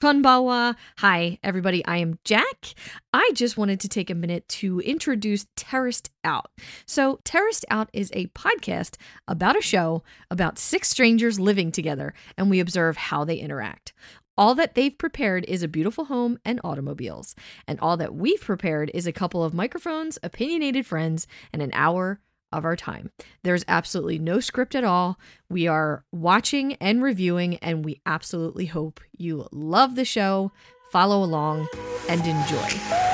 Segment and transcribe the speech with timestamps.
[0.00, 0.76] Konbanwa.
[0.98, 1.84] Hi, everybody.
[1.84, 2.72] I am Jack.
[3.12, 6.50] I just wanted to take a minute to introduce Terraced Out.
[6.86, 8.96] So, Terraced Out is a podcast
[9.28, 13.92] about a show about six strangers living together, and we observe how they interact.
[14.38, 17.34] All that they've prepared is a beautiful home and automobiles.
[17.68, 22.20] And all that we've prepared is a couple of microphones, opinionated friends, and an hour
[22.52, 23.10] of our time.
[23.42, 25.18] There's absolutely no script at all.
[25.48, 30.52] We are watching and reviewing, and we absolutely hope you love the show,
[30.90, 31.68] follow along,
[32.08, 33.09] and enjoy.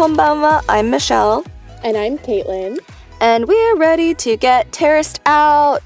[0.00, 1.44] Konbanwa, I'm Michelle,
[1.84, 2.78] And I'm Caitlin.
[3.20, 5.82] and we're ready to get terraced out.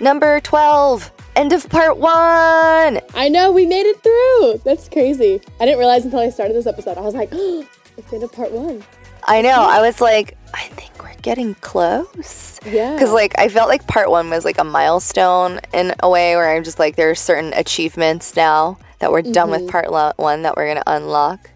[0.00, 2.98] Number 12, end of part one.
[3.14, 4.60] I know we made it through.
[4.64, 5.40] That's crazy.
[5.60, 6.98] I didn't realize until I started this episode.
[6.98, 7.64] I was like, oh,
[7.96, 8.82] it's the end of part one.
[9.22, 12.58] I know, I was like, I think we're getting close.
[12.66, 12.94] Yeah.
[12.94, 16.56] Because, like, I felt like part one was like a milestone in a way where
[16.56, 19.70] I'm just like, there are certain achievements now that we're done with mm-hmm.
[19.70, 21.50] part lo- one that we're going to unlock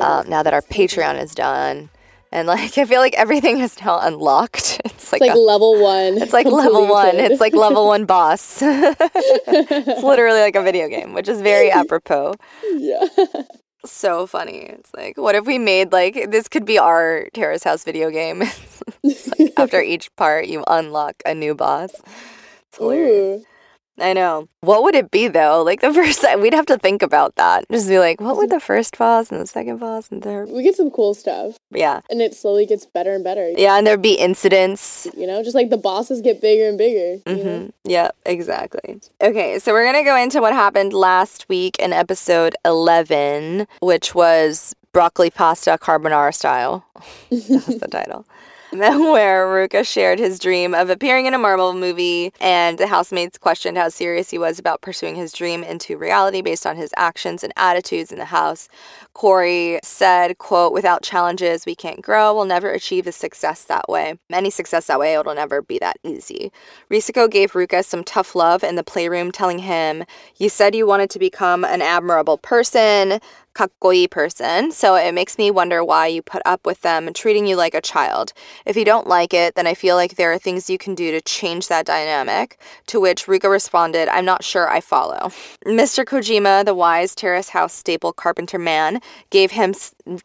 [0.00, 1.90] um, now that our Patreon is done.
[2.32, 4.80] And, like, I feel like everything is now unlocked.
[5.04, 6.16] It's like, it's like a- level one.
[6.20, 7.16] It's like level one.
[7.20, 8.60] It's like level one boss.
[8.62, 12.34] it's literally like a video game, which is very apropos.
[12.74, 13.06] yeah.
[13.84, 14.60] So funny.
[14.60, 18.44] It's like, what if we made like this could be our Terrace House video game?
[19.38, 21.90] Like after each part, you unlock a new boss.
[21.92, 23.42] It's hilarious.
[23.42, 23.44] Ooh.
[24.00, 24.48] I know.
[24.60, 25.62] What would it be though?
[25.62, 27.64] Like the first time, we'd have to think about that.
[27.70, 30.48] Just be like, what would the first boss and the second boss and third?
[30.50, 33.50] We get some cool stuff, Yeah, and it slowly gets better and better.
[33.56, 37.22] yeah, and there'd be incidents You know, just like the bosses get bigger and bigger.
[37.30, 37.58] you know?
[37.60, 39.00] hmm Yeah, exactly.
[39.20, 44.14] Okay, so we're going to go into what happened last week in episode 11, which
[44.14, 46.84] was broccoli pasta carbonara style.
[47.30, 48.26] That's the title.
[48.78, 53.78] Where Ruka shared his dream of appearing in a Marvel movie, and the housemates questioned
[53.78, 57.52] how serious he was about pursuing his dream into reality based on his actions and
[57.56, 58.68] attitudes in the house.
[59.12, 62.34] Corey said, quote, without challenges, we can't grow.
[62.34, 64.18] We'll never achieve the success that way.
[64.32, 66.50] Any success that way, it'll never be that easy.
[66.90, 70.02] Risako gave Ruka some tough love in the playroom, telling him,
[70.36, 73.20] You said you wanted to become an admirable person,
[73.54, 77.56] kakkoi person, so it makes me wonder why you put up with them treating you
[77.56, 78.32] like a child.
[78.66, 81.10] If you don't like it, then I feel like there are things you can do
[81.10, 82.58] to change that dynamic.
[82.88, 85.30] To which Ruka responded, I'm not sure I follow.
[85.66, 86.04] Mr.
[86.04, 89.00] Kojima, the wise terrace house staple carpenter man,
[89.30, 89.74] gave him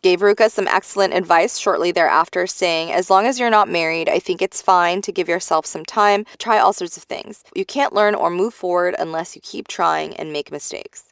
[0.01, 4.19] gave Ruka some excellent advice shortly thereafter, saying, As long as you're not married, I
[4.19, 7.43] think it's fine to give yourself some time, try all sorts of things.
[7.55, 11.08] You can't learn or move forward unless you keep trying and make mistakes.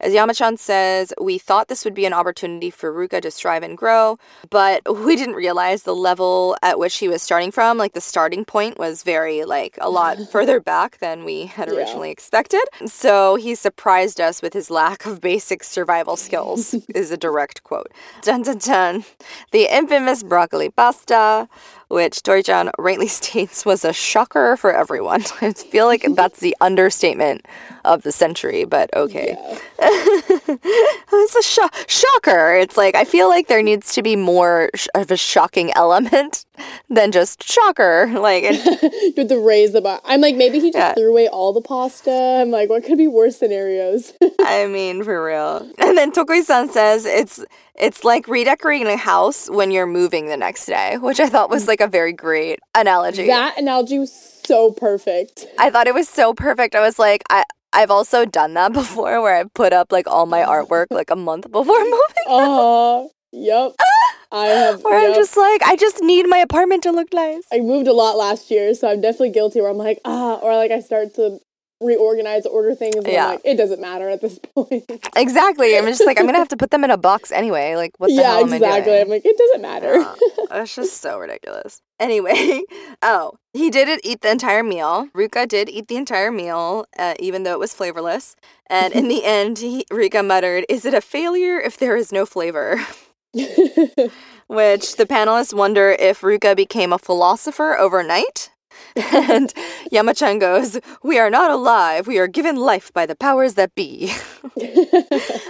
[0.00, 3.76] As Yamachan says, we thought this would be an opportunity for Ruka to strive and
[3.76, 7.78] grow, but we didn't realize the level at which he was starting from.
[7.78, 11.74] Like the starting point was very, like, a lot further back than we had Yeah.
[11.76, 12.62] originally expected.
[12.86, 17.90] So he surprised us with his lack of basic survival skills, is a direct quote.
[18.22, 19.04] Dun dun dun.
[19.50, 21.48] The infamous broccoli pasta,
[21.88, 25.24] which Dori-chan rightly states was a shocker for everyone.
[25.40, 27.46] I feel like that's the understatement
[27.88, 29.36] of the century, but okay.
[29.80, 32.54] it's a sho- shocker.
[32.54, 36.44] It's like I feel like there needs to be more sh- of a shocking element
[36.90, 38.06] than just shocker.
[38.28, 40.00] Like it, You have to raise the bar.
[40.04, 40.94] I'm like, maybe he just Yeah.
[40.94, 42.10] threw away all the pasta.
[42.10, 44.12] I'm like, what could be worse scenarios?
[44.40, 45.68] I mean, for real.
[45.78, 47.42] And then Tokui-san says it's
[47.76, 51.68] it's like redecorating a house when you're moving the next day, which I thought was
[51.68, 53.26] like a very great analogy.
[53.28, 54.12] that analogy was
[54.44, 55.46] so perfect.
[55.58, 56.74] I thought it was so perfect.
[56.74, 57.44] I was like, I
[57.78, 61.16] I've also done that before where I put up like all my artwork like a
[61.16, 62.26] month before moving.
[62.28, 63.72] Uh, yep.
[64.32, 64.82] I have.
[64.82, 67.44] Where I'm just like, I just need my apartment to look nice.
[67.50, 69.60] I moved a lot last year, so I'm definitely guilty.
[69.60, 71.38] Where I'm like, ah, or like I start to
[71.80, 73.24] reorganize, order things, and Yeah.
[73.24, 74.84] I'm like, it doesn't matter at this point.
[75.16, 75.78] Exactly.
[75.78, 77.76] I'm just like, I'm gonna have to put them in a box anyway.
[77.76, 78.98] Like, what the yeah, hell am exactly.
[78.98, 79.94] I I'm like, it doesn't matter.
[79.98, 81.80] Yeah, it's just so ridiculous.
[81.98, 82.62] Anyway,
[83.02, 85.08] oh, he didn't eat the entire meal.
[85.14, 88.36] Ruka did eat the entire meal, uh, even though it was flavorless.
[88.68, 92.24] And in the end, he, Ruka muttered, Is it a failure if there is no
[92.26, 92.76] flavor?
[93.34, 98.50] Which the panelists wonder if Ruka became a philosopher overnight.
[98.96, 99.52] and
[99.92, 102.06] Yamachan goes, We are not alive.
[102.06, 104.12] We are given life by the powers that be.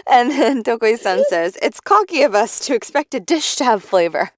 [0.06, 3.85] and then Tokui san says, It's cocky of us to expect a dish to have
[3.85, 4.31] flavor.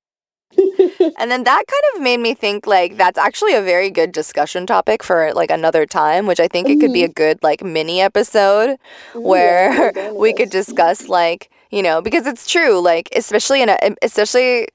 [1.18, 4.66] and then that kind of made me think like that's actually a very good discussion
[4.66, 8.00] topic for like another time, which I think it could be a good like mini
[8.00, 8.76] episode
[9.14, 13.78] where yeah, we could discuss like, you know, because it's true, like especially in a
[14.02, 14.68] especially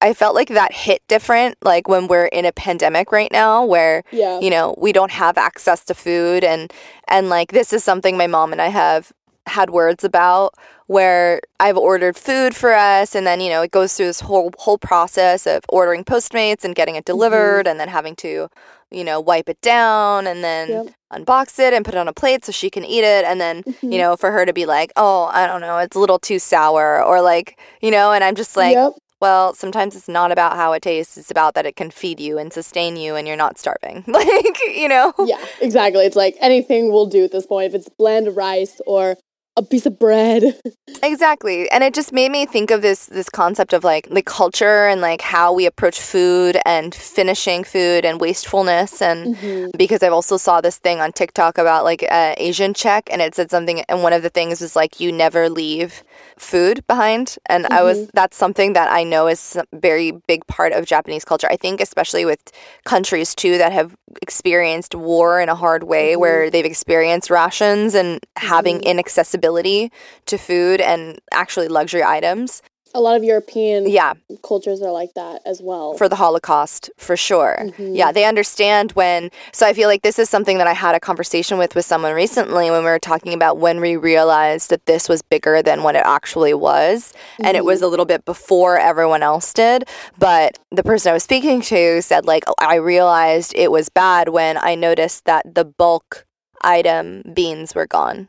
[0.00, 4.02] I felt like that hit different like when we're in a pandemic right now where
[4.10, 4.40] Yeah.
[4.40, 6.72] you know, we don't have access to food and
[7.06, 9.12] and like this is something my mom and I have
[9.46, 10.54] had words about
[10.92, 14.52] where I've ordered food for us and then you know it goes through this whole
[14.58, 17.12] whole process of ordering Postmates and getting it mm-hmm.
[17.12, 18.48] delivered and then having to
[18.90, 20.86] you know wipe it down and then Yep.
[21.14, 23.62] unbox it and put it on a plate so she can eat it and then
[23.66, 23.90] you mm-hmm.
[23.90, 27.02] know for her to be like oh I don't know it's a little too sour
[27.02, 28.92] or like you know and I'm just like yep.
[29.20, 31.16] well, sometimes it's not about how it tastes.
[31.16, 34.02] It's about that it can feed you and sustain you and you're not starving.
[34.08, 35.14] Like, you know?
[35.24, 36.04] Yeah, exactly.
[36.04, 37.72] It's like anything will do at this point.
[37.72, 39.16] If it's bland rice or
[39.56, 40.60] a piece of bread.
[41.04, 41.68] Exactly.
[41.70, 45.00] And it just made me think of this this concept of like the culture and
[45.00, 49.36] like how we approach food and finishing food and wastefulness and
[49.76, 53.34] because I've also saw this thing on TikTok about like uh, Asian check and it
[53.34, 56.04] said something and one of the things was like you never leave
[56.42, 58.10] food behind and I was mm-hmm.
[58.14, 61.48] that's something that I know is a very big part of Japanese culture.
[61.50, 62.40] I think especially with
[62.84, 66.20] countries too that have experienced war in a hard way mm-hmm.
[66.20, 68.90] where they've experienced rations and having mm-hmm.
[68.90, 69.92] inaccessibility
[70.26, 72.62] to food and actually luxury items.
[72.94, 75.94] A lot of European Yeah, cultures are like that as well.
[75.94, 77.56] for the Holocaust, for sure.
[77.60, 77.94] Mm-hmm.
[77.94, 79.30] Yeah, they understand when.
[79.52, 82.12] So I feel like this is something that I had a conversation with with someone
[82.14, 85.96] recently when we were talking about when we realized that this was bigger than what
[85.96, 87.12] it actually was,
[87.42, 87.86] and it was mm-hmm.
[87.86, 89.84] a little bit before everyone else did.
[90.18, 94.28] But the person I was speaking to said like, "Oh, I realized it was bad
[94.28, 96.26] when I noticed that the bulk
[96.62, 98.28] item beans were gone.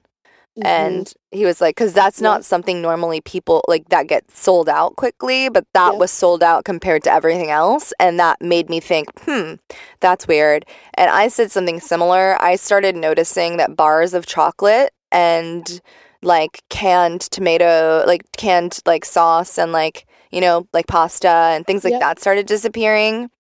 [0.58, 0.68] Mm-hmm.
[0.68, 4.96] And he was like, because that's not something normally people like that gets sold out
[4.96, 6.00] quickly, but that Yeah.
[6.00, 7.92] was sold out compared to everything else.
[8.00, 9.56] And that made me think, hmm,
[10.00, 10.66] that's weird.
[10.94, 12.40] And I said something similar.
[12.40, 15.82] I started noticing that bars of chocolate and
[16.22, 21.84] like canned tomato, like canned like sauce and like, you know, like pasta and things
[21.84, 23.32] like that started disappearing.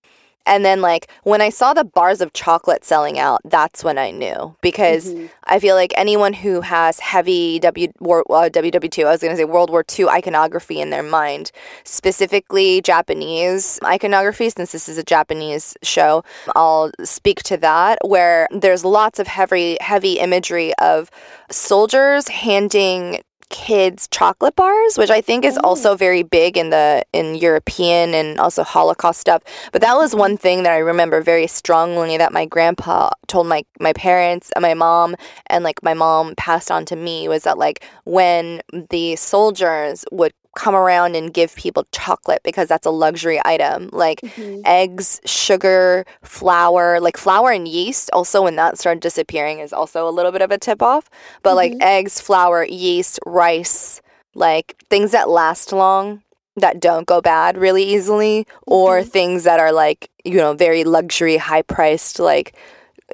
[0.45, 4.12] And then, like, when I saw the bars of chocolate selling out, that's when I
[4.12, 5.28] knew because Mm-hmm.
[5.45, 9.38] I feel like anyone who has heavy W war, uh, WW2, I was going to
[9.38, 11.51] say World War II iconography in their mind,
[11.84, 16.24] specifically Japanese iconography, since this is a Japanese show,
[16.56, 21.10] I'll speak to that where there's lots of heavy, heavy imagery of
[21.50, 23.22] soldiers handing
[23.53, 25.95] kids chocolate bars which i think is also oh.
[25.95, 29.44] very big in the in european and also holocaust stuff.
[29.71, 33.63] But that was one thing that i remember very strongly that my grandpa told my
[33.79, 35.15] my parents and my mom
[35.47, 40.33] and like my mom passed on to me was that like when the soldiers would
[40.55, 43.89] come around and give people chocolate because that's a luxury item.
[43.91, 44.61] Like mm-hmm.
[44.65, 50.11] eggs sugar flour like flour and yeast also when that started disappearing is also a
[50.11, 51.09] little bit of a tip off.
[51.41, 51.81] But like mm-hmm.
[51.81, 54.01] eggs flour yeast rice
[54.35, 56.23] like things that last long
[56.56, 59.09] that don't go bad really easily or mm-hmm.
[59.09, 62.56] things that are like you know very luxury high priced like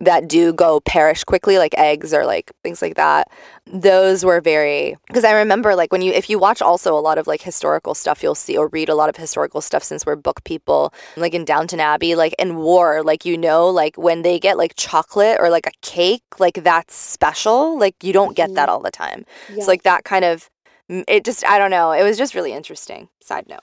[0.02, 3.30] that do go perish quickly like eggs or like things like that
[3.66, 7.18] those were very because i remember like when you if you watch also a lot
[7.18, 10.16] of like historical stuff you'll see or read a lot of historical stuff since we're
[10.16, 14.40] book people like in downton abbey like in war like you know like when they
[14.40, 18.68] get like chocolate or like a cake like that's special like you don't get that
[18.68, 18.76] mm-hmm.
[18.76, 19.26] all the time.
[19.50, 19.64] Yeah.
[19.64, 20.50] so like that kind of
[20.90, 23.10] mm, it just i don't know it was just really interesting.
[23.22, 23.62] Side note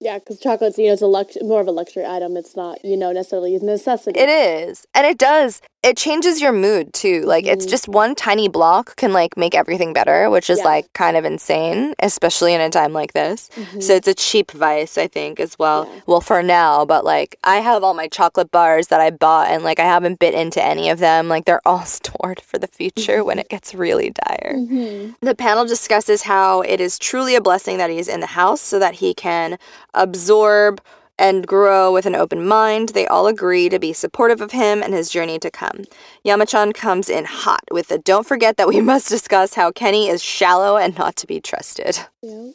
[0.00, 2.36] Yeah, because chocolate's, you know, it's a lux- more of a luxury item.
[2.36, 4.18] It's not, you know, necessarily a necessity.
[4.18, 4.86] It is.
[4.94, 5.60] And it does.
[5.88, 7.22] It changes your mood too.
[7.22, 7.70] Like it's mm.
[7.70, 10.64] just one tiny block can like make everything better, which is Yeah.
[10.64, 13.48] like kind of insane, especially in a time like this.
[13.54, 13.80] Mm-hmm.
[13.80, 15.86] So it's a cheap vice, I think, as well.
[15.86, 16.00] Yeah.
[16.06, 19.64] Well, for now, but like I have all my chocolate bars that I bought and
[19.64, 21.26] like I haven't bit into any of them.
[21.28, 23.40] Like they're all stored for the future when mm-hmm.
[23.40, 24.56] it gets really dire.
[24.56, 25.24] Mm-hmm.
[25.24, 28.78] The panel discusses how it is truly a blessing that he's in the house so
[28.78, 29.58] that he can
[29.94, 30.82] absorb
[31.18, 32.90] and grow with an open mind.
[32.90, 35.84] They all agree to be supportive of him and his journey to come.
[36.24, 40.22] Yamachan comes in hot with the don't forget that we must discuss how Kenny is
[40.22, 41.98] shallow and not to be trusted.
[42.22, 42.50] Yeah.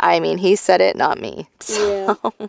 [0.00, 1.48] I mean, he said it, not me.
[1.68, 2.14] Yeah.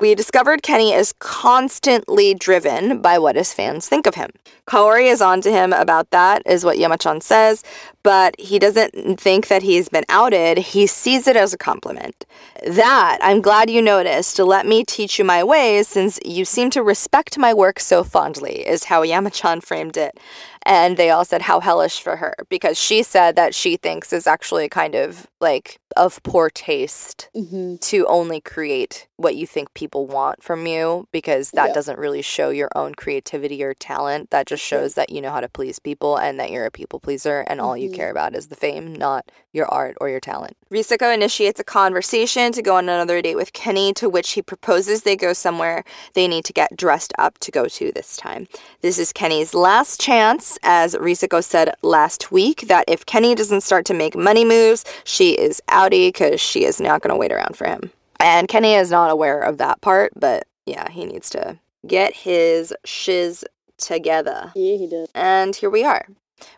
[0.00, 4.30] We discovered Kenny is constantly driven by what his fans think of him.
[4.68, 7.64] Kaori is on to him about that, is what Yamachan says,
[8.04, 10.58] but he doesn't think that he's been outed.
[10.58, 12.24] He sees it as a compliment.
[12.64, 14.38] That, I'm glad you noticed.
[14.38, 18.66] Let me teach you my ways since you seem to respect my work so fondly,
[18.66, 20.18] is how Yamachan framed it.
[20.64, 24.26] And they all said how hellish for her because she said that she thinks is
[24.26, 30.06] actually kind of like of poor taste hmm to only create what you think people
[30.06, 31.72] want from you because that Yeah.
[31.74, 34.30] doesn't really show your own creativity or talent.
[34.30, 36.98] That just shows that you know how to please people and that you're a people
[37.00, 37.94] pleaser and all you Mhm.
[37.94, 40.56] care about is the fame, not your art or your talent.
[40.70, 45.02] Risako initiates a conversation to go on another date with Kenny, to which he proposes
[45.02, 48.46] they go somewhere they need to get dressed up to go to this time.
[48.82, 53.84] This is Kenny's last chance, as Risako said last week, that if Kenny doesn't start
[53.86, 57.66] to make money moves, she is because she is not going to wait around for
[57.66, 57.90] him.
[58.20, 62.74] And Kenny is not aware of that part, but yeah, he needs to get his
[62.84, 63.44] shiz
[63.78, 64.52] together.
[64.54, 65.08] Yeah, he did.
[65.14, 66.06] And here we are.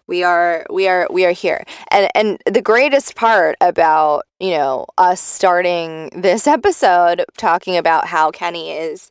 [0.07, 1.65] We are we are we are here.
[1.91, 8.31] And and the greatest part about, you know, us starting this episode talking about how
[8.31, 9.11] Kenny is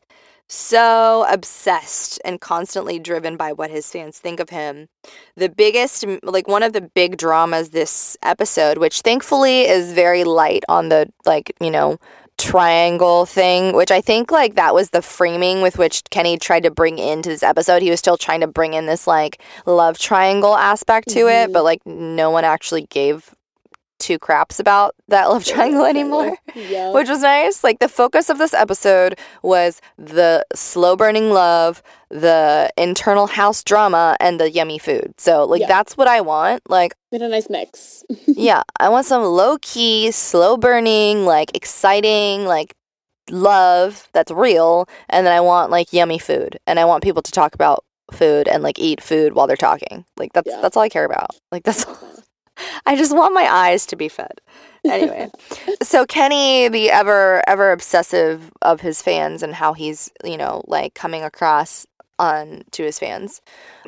[0.50, 4.88] so obsessed and constantly driven by what his fans think of him.
[5.36, 10.64] The biggest, like one of the big dramas this episode, which thankfully is very light
[10.68, 11.98] on the, like, you know,
[12.36, 16.70] triangle thing, which I think, like, that was the framing with which Kenny tried to
[16.70, 17.80] bring into this episode.
[17.82, 21.52] He was still trying to bring in this, like, love triangle aspect to it, Mhm.
[21.52, 23.30] but, like, no one actually gave
[24.00, 26.92] two craps about that love triangle anymore Yeah.
[26.92, 27.62] which was nice.
[27.62, 34.16] Like the focus of this episode was the slow burning love, the internal house drama,
[34.18, 35.14] and the yummy food.
[35.18, 35.68] So like Yeah.
[35.68, 36.68] that's what I want.
[36.68, 38.02] Like Made a nice mix.
[38.26, 42.74] yeah, I want some low key, slow burning, like exciting, like
[43.30, 47.30] love that's real, and then I want like yummy food, and I want people to
[47.32, 50.04] talk about food and like eat food while they're talking.
[50.16, 50.60] Like that's Yeah.
[50.60, 51.30] that's all I care about.
[51.52, 51.84] Like that's
[52.86, 54.40] I just want my eyes to be fed.
[54.84, 55.30] Anyway,
[55.82, 60.94] so Kenny, the ever ever obsessive of his fans and how he's you know like
[60.94, 61.86] coming across
[62.18, 63.40] on to his fans,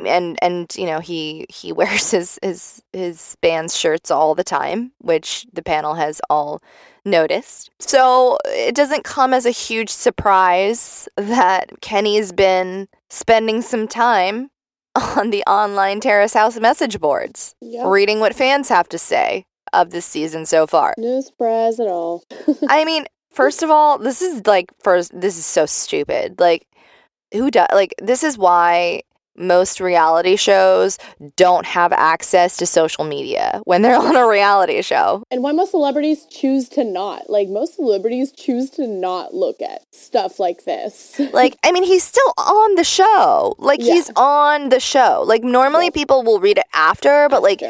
[0.05, 4.93] and and you know he he wears his his his band's shirts all the time,
[4.99, 6.61] which the panel has all
[7.05, 7.71] noticed.
[7.79, 14.51] So it doesn't come as a huge surprise that Kenny's been spending some time
[15.17, 17.87] on the online Terrace House message boards Yep.
[17.87, 20.95] reading what fans have to say of this season so far.
[20.99, 22.25] No surprise at all.
[22.69, 26.39] I mean, first of all, this is like first this is so stupid.
[26.39, 26.67] Like
[27.33, 29.03] who does like this is why
[29.37, 30.99] most reality shows
[31.37, 35.23] don't have access to social media when they're on a reality show.
[35.31, 37.31] And why most celebrities choose to not?
[37.31, 41.21] Like most celebrities choose to not look at stuff like this.
[41.33, 43.55] Like, I mean, he's still on the show.
[43.59, 43.95] Like, Yeah.
[43.95, 45.23] he's on the show.
[45.27, 45.91] Like, normally Yeah.
[45.91, 47.63] people will read it after, but like,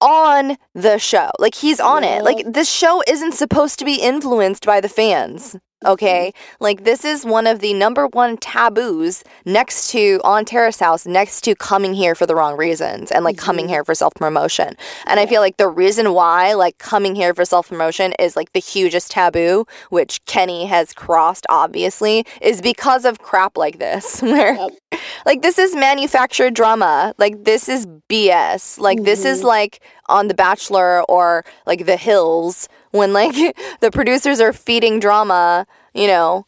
[0.00, 1.30] on the show.
[1.38, 2.22] Like he's on it.
[2.22, 5.56] Like this show isn't supposed to be influenced by the fans.
[5.84, 6.32] Okay?
[6.58, 11.42] Like this is one of the number one taboos next to on Terrace House, next
[11.42, 14.74] to coming here for the wrong reasons and like coming here for self promotion.
[15.06, 18.52] And I feel like the reason why like coming here for self promotion is like
[18.52, 24.22] the hugest taboo, which Kenny has crossed obviously, is because of crap like this.
[24.22, 25.00] Where Yep.
[25.26, 27.14] like this is manufactured drama.
[27.18, 28.78] Like this is BS.
[28.78, 29.46] Like this is Mm-hmm.
[29.48, 33.34] like on The Bachelor or like The Hills when like
[33.80, 36.46] the producers are feeding drama, you know.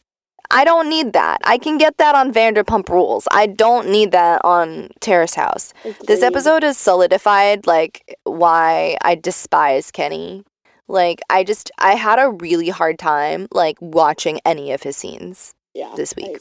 [0.51, 1.37] I don't need that.
[1.43, 3.27] I can get that on Vanderpump Rules.
[3.31, 5.75] I don't need that on Terrace House.
[6.07, 10.43] This episode has solidified like why I despise Kenny.
[10.87, 15.53] Like I just I had a really hard time like watching any of his scenes
[15.75, 16.39] yeah, this week.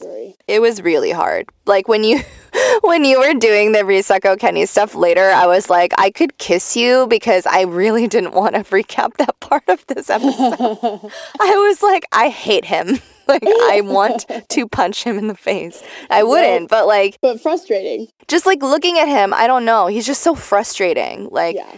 [0.49, 1.51] it was really hard.
[1.67, 2.21] Like when you
[2.83, 6.77] when you were doing the Risako Kenny stuff later, I was like, I could kiss
[6.77, 11.11] you because I really didn't want to recap that part of this episode.
[11.41, 12.99] I was like, I hate him.
[13.29, 15.83] Like I want to punch him in the face.
[16.09, 18.09] I wouldn't, but like but frustrating.
[18.27, 19.87] just like looking at him, I don't know.
[19.87, 21.29] He's just so frustrating.
[21.31, 21.71] Like yeah.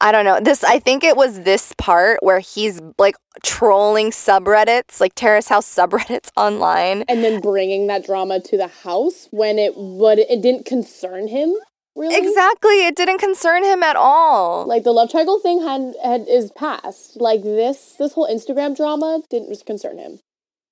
[0.00, 0.40] I don't know.
[0.40, 5.72] This I think it was this part where he's like trolling subreddits, like Terrace House
[5.72, 7.04] subreddits online.
[7.08, 11.54] And then bringing that drama to the house when it would it didn't concern him.
[11.94, 12.14] Really.
[12.14, 12.86] Exactly.
[12.86, 14.66] It didn't concern him at all.
[14.66, 17.18] Like the love triangle thing had had is past.
[17.18, 20.20] Like this this whole Instagram drama didn't concern him.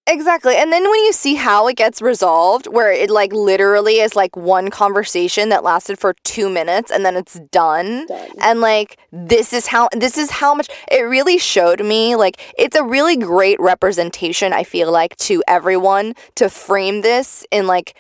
[0.07, 0.55] Exactly.
[0.57, 4.37] And then when you see how it gets resolved, where it like literally is like
[4.37, 8.07] one conversation that lasted for two minutes and then it's done.
[8.07, 8.31] Done.
[8.43, 12.77] And like this is how this is how much it really showed me like it's
[12.77, 17.97] a really great representation, I feel like, to everyone to frame this in like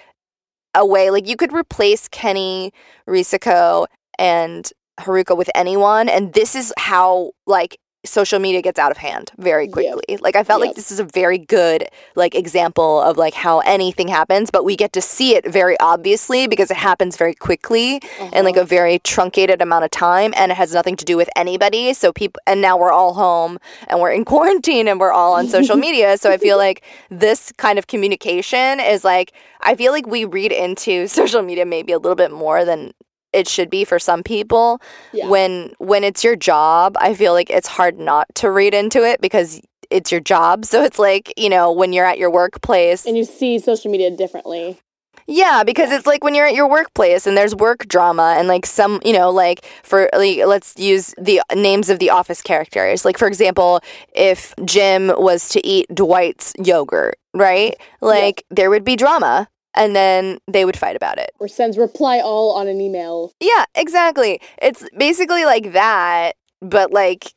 [0.74, 2.72] a way like you could replace Kenny,
[3.08, 3.86] Risako,
[4.18, 4.70] and
[5.00, 9.64] Haruka with anyone, and this is how like social media gets out of hand very
[9.64, 9.72] Yep.
[9.72, 10.16] quickly.
[10.20, 14.08] Like I felt like this is a very good like example of like how anything
[14.08, 18.00] happens, but we get to see it very obviously because it happens very quickly
[18.32, 18.60] in like mm-hmm.
[18.60, 21.94] a very truncated amount of time and it has nothing to do with anybody.
[21.94, 23.58] So people and now we're all home
[23.88, 26.18] and we're in quarantine and we're all on social media.
[26.18, 30.52] So I feel like this kind of communication is like I feel like we read
[30.52, 32.92] into social media maybe a little bit more than
[33.34, 34.80] it should be for some people.
[35.12, 35.28] Yeah.
[35.28, 39.20] when when it's your job i feel like it's hard not to read into it
[39.20, 39.60] because
[39.90, 40.64] it's your job.
[40.64, 44.10] So it's like you know when you're at your workplace and you see social media
[44.10, 44.78] differently.
[45.26, 48.66] yeah because it's like when you're at your workplace and there's work drama and like
[48.66, 53.04] some you know like for like let's use the names of the office characters.
[53.04, 53.80] Like for example
[54.14, 57.74] if jim was to eat dwight's yogurt right?
[58.00, 62.20] Like there would be drama and then they would fight about it Or sends reply
[62.20, 63.32] all on an email.
[63.40, 64.40] Yeah, exactly.
[64.60, 67.32] It's basically like that, but like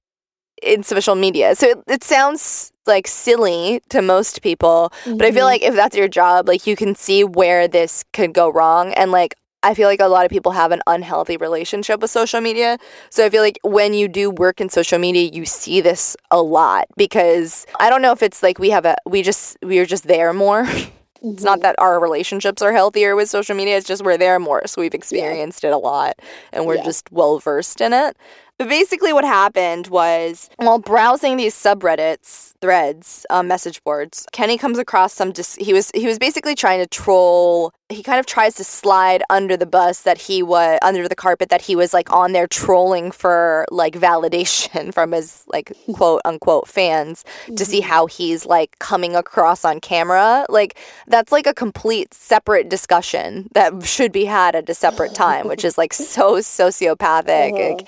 [0.62, 1.56] in social media.
[1.56, 5.52] So it, it sounds like silly to most people, but I feel Mhm.
[5.54, 8.94] like if that's your job, like you can see where this could go wrong.
[8.94, 12.42] And like, I feel like a lot of people have an unhealthy relationship with social
[12.42, 12.78] media.
[13.10, 16.42] So I feel like when you do work in social media, you see this a
[16.42, 20.08] lot because I don't know if it's like we have a, we just, we're just
[20.08, 20.66] there more.
[21.24, 23.78] It's not that our relationships are healthier with social media.
[23.78, 24.62] It's just we're there more.
[24.68, 26.20] So we've experienced it a lot
[26.52, 26.84] and we're Yeah.
[26.84, 28.16] just well versed in it.
[28.58, 34.80] But basically, what happened was while browsing these subreddits, threads, um, message boards, Kenny comes
[34.80, 35.32] across some.
[35.32, 37.72] Dis- he was he was basically trying to troll.
[37.90, 41.50] He kind of tries to slide under the bus that he was under the carpet
[41.50, 46.68] that he was like on there trolling for like validation from his like quote unquote
[46.68, 47.24] fans
[47.56, 50.48] to see how he's like coming across on camera.
[50.50, 55.48] Like that's like a complete separate discussion that should be had at a separate time,
[55.48, 57.54] which is like so sociopathic.
[57.54, 57.76] Uh-huh.
[57.76, 57.88] Like,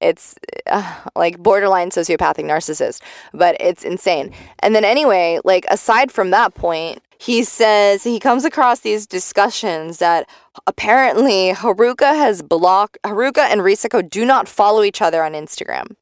[0.00, 0.34] it's
[0.66, 3.02] uh, like borderline sociopathic narcissist,
[3.32, 4.32] but it's insane.
[4.60, 9.98] And then, anyway, like aside from that point, he says he comes across these discussions
[9.98, 10.28] that
[10.66, 15.94] apparently Haruka has blocked, Haruka and Risako do not follow each other on Instagram.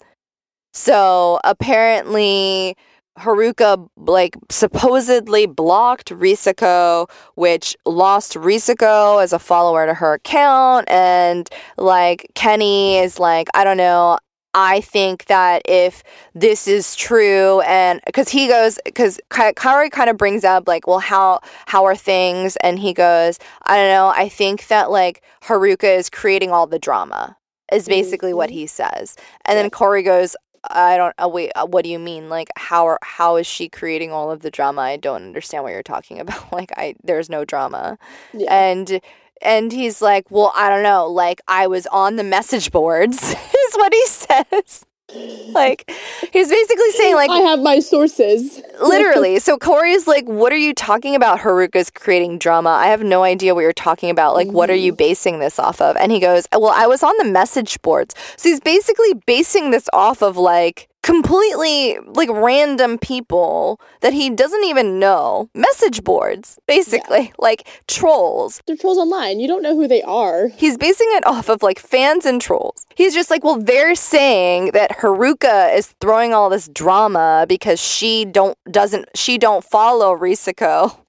[0.73, 2.77] So apparently,
[3.19, 11.49] Haruka like supposedly blocked Risako, which lost Risako as a follower to her account, and
[11.77, 14.19] like Kenny is like, I don't know.
[14.55, 16.03] I think that if
[16.35, 20.99] this is true, and because he goes, because Kaori kind of brings up like, well,
[21.01, 22.57] how how are things?
[22.63, 24.09] And he goes, I don't know.
[24.09, 27.37] I think that like Haruka is creating all the drama.
[27.71, 28.55] Is basically what Mhm.
[28.55, 29.15] he says,
[29.45, 31.15] and then Corey goes, I don't.
[31.23, 32.29] Uh, wait, uh, what do you mean?
[32.29, 34.83] Like, how are, how is she creating all of the drama?
[34.83, 36.53] I don't understand what you're talking about.
[36.53, 37.99] Like, I there's no drama,
[38.33, 38.53] Yeah.
[38.53, 39.01] and
[39.41, 41.07] and he's like, well, I don't know.
[41.07, 44.85] Like, I was on the message boards, is what he says.
[45.49, 45.91] Like,
[46.33, 48.61] he's basically saying like, I have my sources.
[48.81, 49.39] literally.
[49.49, 51.41] So Corey's like, what are you talking about?
[51.41, 52.69] Haruka's creating drama.
[52.69, 54.35] I have no idea what you're talking about.
[54.35, 54.99] Like, what are you mm-hmm.
[54.99, 55.97] basing this off of?
[55.97, 58.15] And he goes, well, I was on the message boards.
[58.37, 64.65] So he's basically basing this off of like completely like random people that he doesn't
[64.65, 65.49] even know.
[65.55, 68.61] Message boards, basically, like trolls.
[68.67, 69.41] They're trolls online.
[69.41, 70.49] You don't know who they are.
[70.49, 72.87] He's basing it off of like fans and trolls.
[72.95, 78.27] He's just like, well, they're saying that Haruka is throwing all this drama because she
[78.27, 80.95] don't doesn't she don't follow Risako.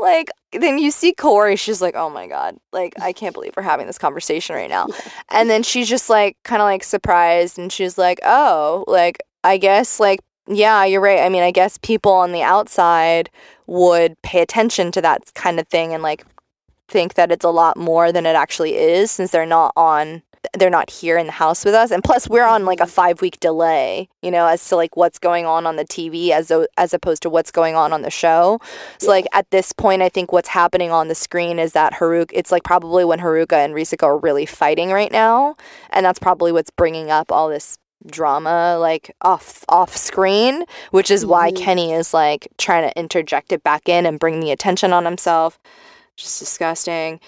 [0.00, 3.62] Like then you see Corey, she's like, oh my god, like I can't believe we're
[3.62, 4.86] having this conversation right now.
[5.32, 9.58] And then she's just like kind of like surprised and she's like, oh, like I
[9.58, 11.20] guess like yeah, you're right.
[11.20, 13.30] I mean, I guess people on the outside
[13.66, 16.24] would pay attention to that kind of thing and like
[16.88, 20.22] think that it's a lot more than it actually is since they're not on
[20.58, 21.90] they're not here in the house with us.
[21.90, 25.18] And plus we're on like a 5 week delay you know as to like what's
[25.18, 28.10] going on on the TV as o- as opposed to what's going on on the
[28.10, 28.58] show.
[28.98, 32.30] So like at this point I think what's happening on the screen is that Haruka
[32.32, 35.56] it's like probably when Haruka and Risako are really fighting right now.
[35.90, 37.76] And that's probably what's bringing up all this
[38.06, 41.56] drama like off off screen which is why Mhm.
[41.56, 45.58] Kenny is like trying to interject it back in and bring the attention on himself.
[46.16, 47.20] Just disgusting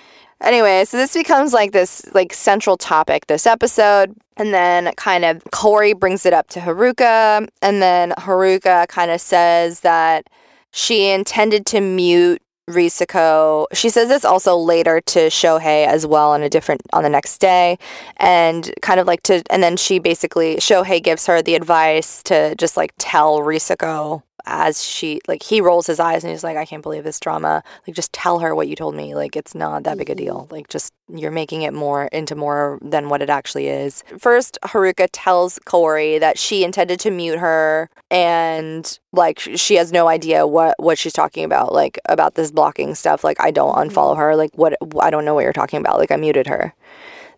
[0.43, 5.43] anyway so this becomes like this like central topic this episode and then kind of
[5.51, 10.29] Corey brings it up to Haruka and then Haruka kind of says that
[10.73, 13.67] she intended to mute Risako.
[13.73, 17.39] She says this also later to Shohei as well on a different on the next
[17.39, 17.79] day,
[18.19, 22.55] and kind of like to, and then she basically Shohei gives her the advice to
[22.57, 26.65] just like tell Risako as she like he rolls his eyes and he's like i
[26.65, 27.63] can't believe this drama.
[27.87, 29.15] Like just tell her what you told me.
[29.15, 30.43] Like it's not that big a deal.
[30.43, 30.55] Mm-hmm.
[30.55, 34.03] Like just you're making it more into more than what it actually is.
[34.19, 40.09] First haruka tells Kaori that she intended to mute her and like she has no
[40.09, 43.25] idea what what she's talking about like about this blocking stuff.
[43.25, 44.21] Like i don't unfollow mm-hmm.
[44.21, 44.37] her.
[44.37, 45.99] Like what i don't know what you're talking about.
[45.99, 46.75] Like i muted her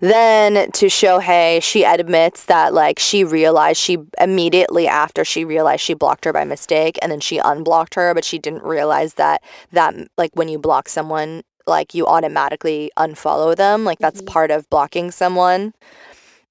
[0.00, 5.94] then to Shohei, she admits that like she realized she immediately after she realized she
[5.94, 9.94] blocked her by mistake and then she unblocked her, but she didn't realize that that
[10.18, 13.84] like when you block someone, like you automatically unfollow them.
[13.84, 14.32] Like that's mm-hmm.
[14.32, 15.74] part of blocking someone.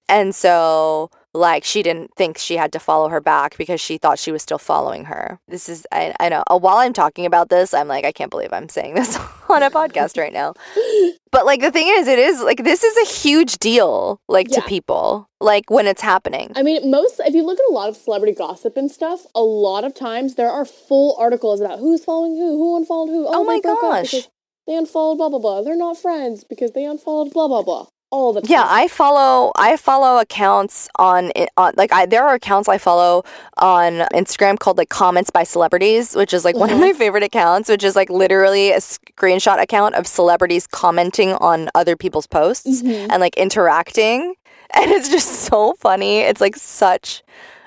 [0.09, 4.19] And so like she didn't think she had to follow her back because she thought
[4.19, 5.39] she was still following her.
[5.47, 6.43] This is I, I know.
[6.47, 9.17] Uh, while I'm talking about this, I'm like I can't believe I'm saying this
[9.49, 10.53] on a podcast right now.
[11.31, 14.59] But like the thing is it is like this is a huge deal like yeah.
[14.59, 16.51] to people like when it's happening.
[16.55, 19.41] I mean, most if you look at a lot of celebrity gossip and stuff, a
[19.41, 23.25] lot of times there are full articles about who's following who, who unfollowed who.
[23.25, 24.29] Oh, oh my gosh.
[24.67, 25.63] They unfollowed blah blah blah.
[25.63, 28.51] They're not friends because they unfollowed blah blah blah all the time.
[28.51, 33.23] Yeah, I follow I follow accounts on on like I there are accounts I follow
[33.57, 36.59] on Instagram called like comments by celebrities, which is like mm-hmm.
[36.59, 36.91] one of mm-hmm.
[36.91, 41.95] my favorite accounts, which is like literally a screenshot account of celebrities commenting on other
[41.95, 43.11] people's posts mm-hmm.
[43.11, 44.35] and like interacting.
[44.75, 46.21] And it's just so funny.
[46.21, 47.21] It's like such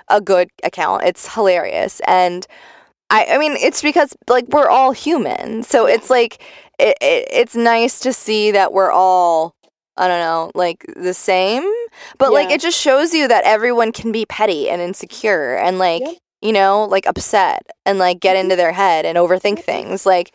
[0.09, 1.05] a good account.
[1.05, 2.01] It's hilarious.
[2.05, 2.45] And
[3.11, 5.63] I I mean it's because like we're all human.
[5.63, 6.43] So it's like
[6.79, 9.56] it, it, it's nice to see that we're all
[9.97, 11.63] I don't know, like the same.
[12.19, 12.35] But yeah.
[12.35, 16.17] like it just shows you that everyone can be petty and insecure and like, yep.
[16.43, 18.59] you know, like upset and like get into mm-hmm.
[18.59, 20.05] their head and overthink things.
[20.07, 20.33] Like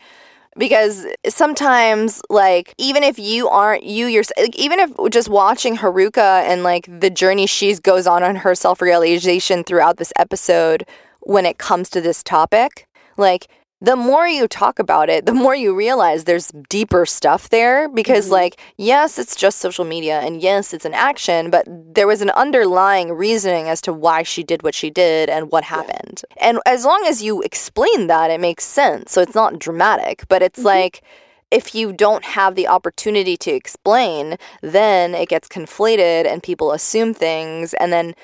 [0.56, 6.42] because sometimes like even if you aren't you yourself like, even if just watching Haruka
[6.42, 10.84] and like the journey she goes on on her self-realization throughout this episode
[11.20, 13.48] when it comes to this topic, like
[13.82, 18.26] the more you talk about it, the more you realize there's deeper stuff there because,
[18.26, 18.34] mm-hmm.
[18.34, 22.30] like, yes, it's just social media and yes, it's an action, but there was an
[22.30, 26.22] underlying reasoning as to why she did what she did and what happened.
[26.36, 26.48] Yeah.
[26.48, 29.10] And as long as you explain that, it makes sense.
[29.10, 30.68] So it's not dramatic, but it's mm-hmm.
[30.68, 31.02] like,
[31.50, 37.12] if you don't have the opportunity to explain, then it gets conflated and people assume
[37.12, 38.14] things and then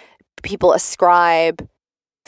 [0.42, 1.68] people ascribe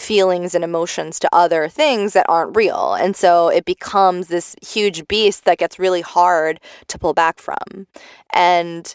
[0.00, 2.94] feelings and emotions to other things that aren't real.
[2.94, 7.86] And so it becomes this huge beast that gets really hard to pull back from.
[8.32, 8.94] And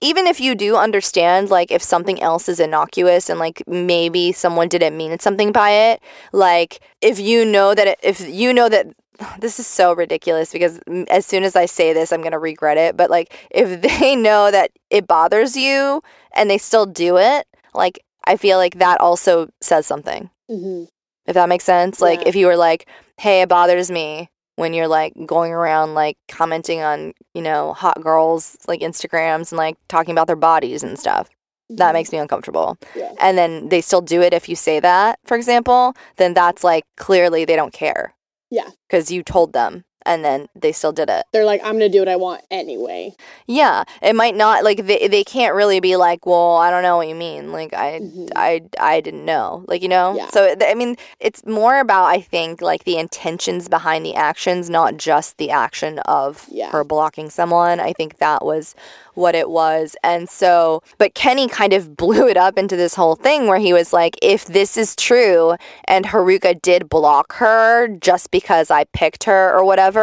[0.00, 4.68] even if you do understand, like, if something else is innocuous and, like, maybe someone
[4.68, 8.86] didn't mean something by it, like, if you know that, it, if you know that
[9.40, 12.76] this is so ridiculous because as soon as I say this, I'm going to regret
[12.76, 12.96] it.
[12.96, 16.02] But like, if they know that it bothers you
[16.34, 20.30] and they still do it, like, I feel like that also says something.
[20.50, 20.84] Mm-hmm.
[21.26, 22.00] If that makes sense.
[22.00, 26.16] Like if you were like, hey, it bothers me when you're like going around like
[26.28, 30.98] commenting on, you know, hot girls like Instagrams and like talking about their bodies and
[30.98, 31.28] stuff.
[31.28, 31.76] Mm-hmm.
[31.76, 32.78] That makes me uncomfortable.
[32.94, 33.12] Yeah.
[33.20, 36.84] And then they still do it if you say that, for example, then that's like
[36.96, 38.14] clearly they don't care.
[38.50, 38.70] Yeah.
[38.88, 41.26] Because you told them and then they still did it.
[41.32, 43.14] They're like, I'm gonna do what I want anyway.
[43.46, 46.96] Yeah, it might not like they they can't really be like, well, I don't know
[46.96, 47.52] what you mean.
[47.52, 48.26] Like I mm-hmm.
[48.36, 49.64] I I didn't know.
[49.68, 50.16] Like you know.
[50.16, 50.28] Yeah.
[50.28, 54.96] So I mean, it's more about I think like the intentions behind the actions, not
[54.96, 56.70] just the action of yeah.
[56.70, 57.80] her blocking someone.
[57.80, 58.74] I think that was
[59.16, 59.96] what it was.
[60.02, 63.72] And so, but Kenny kind of blew it up into this whole thing where he
[63.72, 69.24] was like, if this is true and Haruka did block her just because I picked
[69.24, 69.95] her or whatever,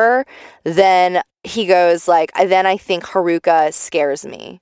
[0.64, 4.62] then he goes like, then I think Haruka scares me.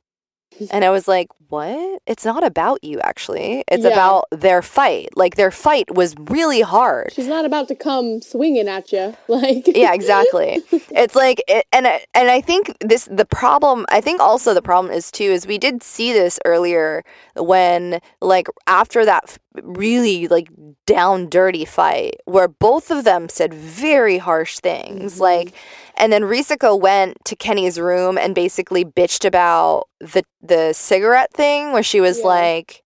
[0.71, 2.01] And I was like, what?
[2.07, 3.63] It's not about you, actually.
[3.67, 3.91] It's yeah.
[3.91, 5.09] about their fight.
[5.15, 7.11] Like, their fight was really hard.
[7.13, 9.15] She's not about to come swinging at you.
[9.27, 10.61] Like, yeah, exactly.
[10.71, 14.93] it's like, it, and, and I think this, the problem, I think also the problem
[14.93, 17.03] is too, is we did see this earlier
[17.37, 20.49] when, like, after that really, like,
[20.85, 25.13] down dirty fight where both of them said very harsh things.
[25.13, 25.21] Mm-hmm.
[25.21, 25.53] Like,
[25.95, 31.71] and then Risako went to Kenny's room and basically bitched about the the cigarette thing
[31.71, 32.25] where she was yeah.
[32.25, 32.83] like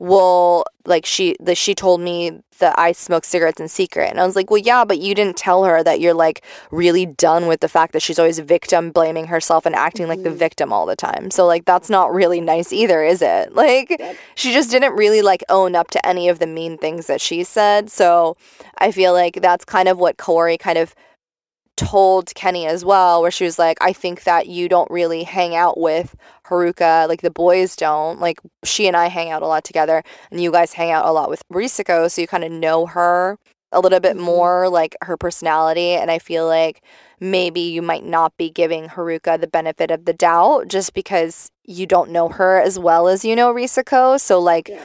[0.00, 4.10] well, like she that she told me that I smoke cigarettes in secret.
[4.10, 7.04] And I was like, well, yeah, but you didn't tell her that you're like really
[7.04, 10.10] done with the fact that she's always victim blaming herself and acting mm-hmm.
[10.10, 10.38] like the mm-hmm.
[10.38, 11.30] victim all the time.
[11.32, 13.52] So like that's not really nice either, is it?
[13.58, 14.16] Like yep.
[14.36, 17.42] she just didn't really like own up to any of the mean things that she
[17.42, 17.90] said.
[17.90, 18.36] So
[18.78, 20.94] I feel like that's kind of what Corey kind of
[21.78, 25.54] told Kenny as well, where she was like, I think that you don't really hang
[25.54, 28.20] out with Haruka, like the boys don't.
[28.20, 31.12] Like she and I hang out a lot together, and you guys hang out a
[31.12, 33.38] lot with Risako, so you kind of know her
[33.72, 34.24] a little bit mm-hmm.
[34.24, 35.90] more, like her personality.
[35.90, 36.82] And I feel like
[37.20, 41.86] maybe you might not be giving Haruka the benefit of the doubt just because you
[41.86, 44.20] don't know her as well as you know Risako.
[44.20, 44.80] So, like, yeah.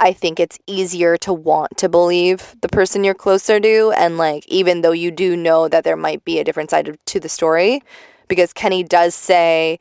[0.00, 3.92] I think it's easier to want to believe the person you're closer to.
[3.96, 7.20] And like, even though you do know that there might be a different side to
[7.20, 7.82] the story,
[8.26, 9.78] because Kenny does say,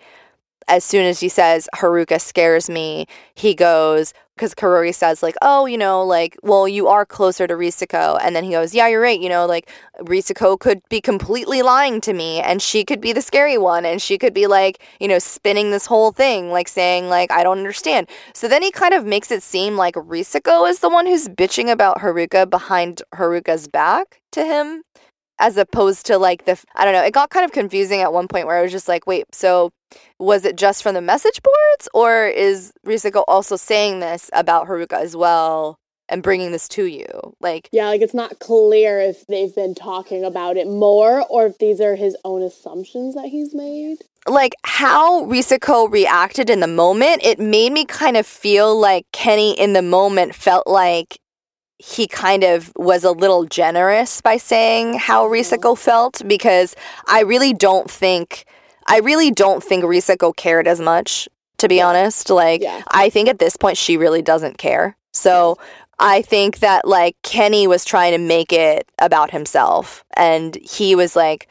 [0.68, 5.66] as soon as he says Haruka scares me, he goes, because Kaori says like, oh,
[5.66, 9.02] you know, like, well, you are closer to Risako, and then he goes, yeah, you're
[9.02, 13.12] right, you know, like Risako could be completely lying to me, and she could be
[13.12, 16.70] the scary one, and she could be like, you know, spinning this whole thing, like
[16.70, 18.08] saying like, I don't understand.
[18.34, 21.70] So then he kind of makes it seem like Risako is the one who's bitching
[21.70, 24.84] about Haruka behind Haruka's back to him
[25.38, 27.04] as opposed to like the I don't know.
[27.04, 29.72] It got kind of confusing at one point where I was just like, wait, so
[30.20, 35.00] was it just from the message boards, or is Risako also saying this about Haruka
[35.00, 35.78] as well?
[36.10, 37.06] and bringing this to you.
[37.40, 41.58] Like, yeah, like it's not clear if they've been talking about it more or if
[41.60, 43.98] these are his own assumptions that he's made.
[44.28, 49.58] Like, how Risako reacted in the moment, it made me kind of feel like Kenny
[49.58, 51.20] in the moment felt like
[51.78, 55.34] he kind of was a little generous by saying how mm-hmm.
[55.34, 56.76] Risako felt because
[57.08, 58.46] I really don't think
[58.90, 61.88] I really don't think Risako cared as much to be yeah.
[61.88, 62.84] honest like yeah.
[62.92, 65.58] I think at this point she really doesn't care so.
[66.02, 71.16] I think that like Kenny was trying to make it about himself and he was
[71.16, 71.50] like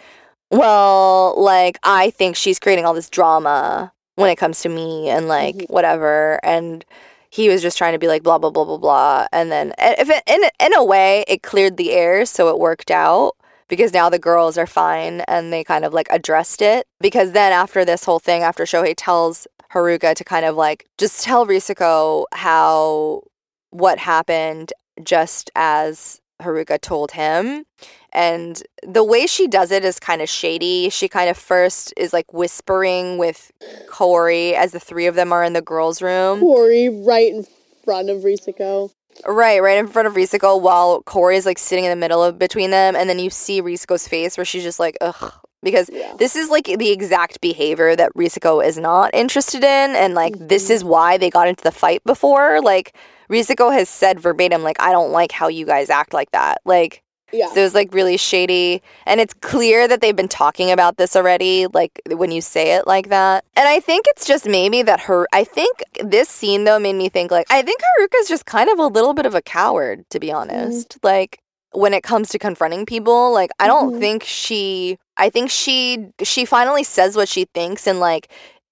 [0.51, 5.29] well like I think she's creating all this drama when it comes to me and
[5.29, 5.73] like mm-hmm.
[5.73, 6.85] whatever and
[7.31, 10.09] he was just trying to be like blah blah blah blah blah and then if
[10.09, 13.37] it, in in a way it cleared the air so it worked out
[13.69, 17.53] because now the girls are fine and they kind of like addressed it because then
[17.53, 22.25] after this whole thing after Shohei tells Haruka to kind of like just tell Risako
[22.33, 23.23] how
[23.71, 27.65] what happened just as Haruka told him
[28.13, 30.89] and the way she does it is kind of shady.
[30.89, 33.53] She kind of first is like whispering with
[33.89, 36.41] Corey as the three of them are in the girls' room.
[36.41, 37.47] Corey right in
[37.85, 38.93] front of Risako.
[39.27, 42.39] Right, right in front of Risako while Corey is like sitting in the middle of
[42.39, 45.33] between them, and then you see Risako's face where she's just like, ugh.
[45.61, 46.15] Because yeah.
[46.19, 50.47] this is like the exact behavior that Risako is not interested in, and like mm-hmm.
[50.47, 52.61] this is why they got into the fight before.
[52.61, 52.95] Like
[53.29, 56.61] Risako has said verbatim, like, I don't like how you guys act like that.
[56.65, 57.03] Like
[57.33, 57.49] yeah.
[57.53, 58.83] So it was like really shady.
[59.07, 62.87] And it's clear that they've been talking about this already, like when you say it
[62.87, 63.45] like that.
[63.57, 67.09] And I think it's just maybe that her, I think this scene though made me
[67.09, 70.21] think like, I think Haruka's just kind of a little bit of a coward, to
[70.21, 70.91] be honest.
[70.91, 71.07] Mm-hmm.
[71.07, 71.41] Like,
[71.73, 74.01] when it comes to confronting people like i don't mm-hmm.
[74.01, 78.29] think she i think she she finally says what she thinks and like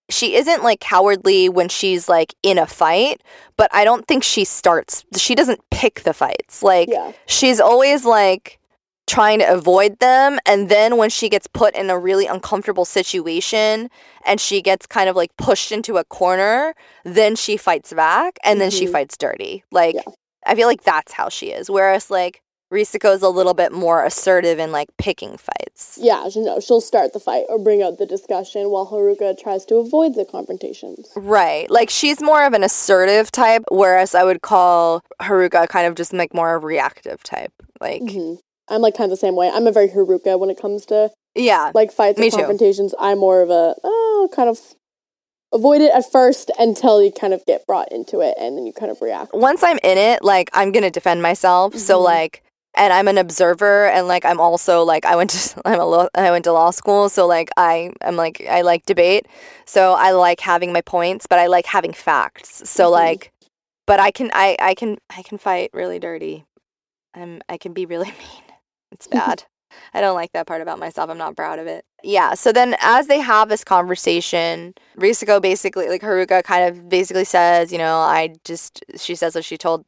[0.08, 3.22] she isn't like cowardly when she's like in a fight,
[3.56, 6.62] but I don't think she starts she doesn't pick the fights.
[6.62, 7.12] Like yeah.
[7.26, 8.58] she's always like
[9.06, 13.88] trying to avoid them and then when she gets put in a really uncomfortable situation
[14.24, 18.54] and she gets kind of like pushed into a corner, then she fights back and
[18.54, 18.60] mm-hmm.
[18.60, 18.92] then she mm-hmm.
[18.92, 19.64] fights dirty.
[19.70, 20.12] Like yeah.
[20.44, 21.68] I feel like that's how she is.
[21.70, 25.98] Whereas like Risako is a little bit more assertive in like picking fights.
[26.00, 29.64] Yeah, she, no, she'll start the fight or bring up the discussion while Haruka tries
[29.66, 31.08] to avoid the confrontations.
[31.14, 31.70] Right.
[31.70, 36.12] Like she's more of an assertive type, whereas I would call Haruka kind of just
[36.12, 37.52] like more of a reactive type.
[37.80, 38.34] Like mm-hmm.
[38.68, 39.48] I'm like kind of the same way.
[39.52, 42.92] I'm a very Haruka when it comes to yeah, like fights and confrontations.
[42.92, 42.98] Too.
[42.98, 44.58] I'm more of a oh kind of
[45.52, 48.72] avoid it at first until you kind of get brought into it and then you
[48.72, 49.32] kind of react.
[49.34, 51.72] Once I'm in it, like I'm gonna defend myself.
[51.72, 51.80] Mm-hmm.
[51.80, 52.42] So like
[52.76, 56.08] and I'm an observer and like I'm also like I went to I'm a law,
[56.14, 59.26] I went to law school so like I am like I like debate.
[59.64, 62.68] So I like having my points but I like having facts.
[62.68, 62.92] So mm-hmm.
[62.92, 63.32] like
[63.86, 66.44] but I can I I can I can fight really dirty.
[67.14, 68.42] I'm I can be really mean.
[68.92, 69.44] It's bad.
[69.92, 71.10] I don't like that part about myself.
[71.10, 71.84] I'm not proud of it.
[72.02, 77.24] Yeah so then as they have this conversation Risako basically like Haruka kind of basically
[77.24, 79.84] says you know I just she says what she told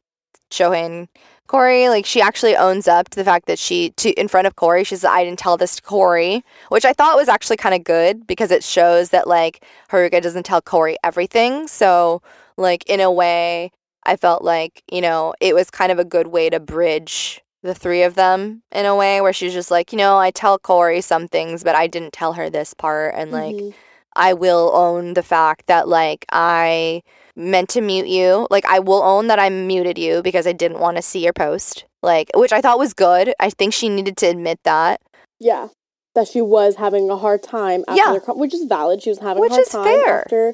[0.51, 1.07] Shohei and
[1.49, 4.55] Corey, like she actually owns up to the fact that she to in front of
[4.55, 7.73] Corey, she says, I didn't tell this to Corey, which I thought was actually kind
[7.73, 11.67] of good because it shows that like Haruka doesn't tell Corey everything.
[11.67, 12.21] So
[12.55, 13.71] like in a way,
[14.03, 17.73] I felt like, you know, it was kind of a good way to bridge the
[17.73, 21.01] three of them in a way where she's just like, you know, I tell Corey
[21.01, 23.15] some things, but I didn't tell her this part.
[23.15, 23.73] And like, Mhm.
[24.15, 27.01] I will own the fact that like I
[27.39, 28.47] meant to mute you.
[28.51, 31.33] Like I will own that I muted you because I didn't want to see your
[31.33, 31.85] post.
[32.03, 33.33] Like which I thought was good.
[33.39, 35.01] I think she needed to admit that.
[35.39, 35.69] Yeah.
[36.15, 38.11] That she was having a hard time after Yeah.
[38.19, 39.01] their which is valid.
[39.01, 40.21] She was having Which a hard is time fair.
[40.21, 40.53] after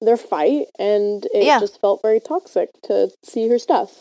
[0.00, 1.58] their fight and it Yeah.
[1.58, 4.00] just felt very toxic to see her stuff.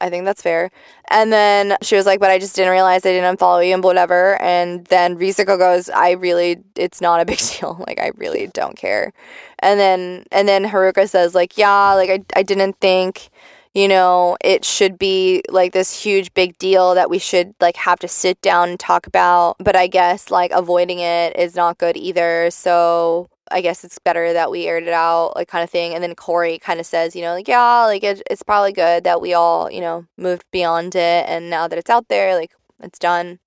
[0.00, 0.70] I think that's fair.
[1.10, 3.82] And then she was like, but I just didn't realize I didn't unfollow you and
[3.82, 4.40] whatever.
[4.40, 7.82] And then Risako goes, I really, it's not a big deal.
[7.86, 9.12] Like, I really don't care.
[9.58, 13.30] And then, and then Haruka says, like, yeah, like, I, I didn't think,
[13.74, 17.98] you know, it should be like this huge big deal that we should like have
[18.00, 19.56] to sit down and talk about.
[19.60, 22.50] But I guess like avoiding it is not good either.
[22.50, 25.94] So I guess it's better that we aired it out, like kind of thing.
[25.94, 29.04] And then Corey kind of says, you know, like, yeah, like it, it's probably good
[29.04, 31.26] that we all, you know, moved beyond it.
[31.28, 33.38] And now that it's out there, like it's done.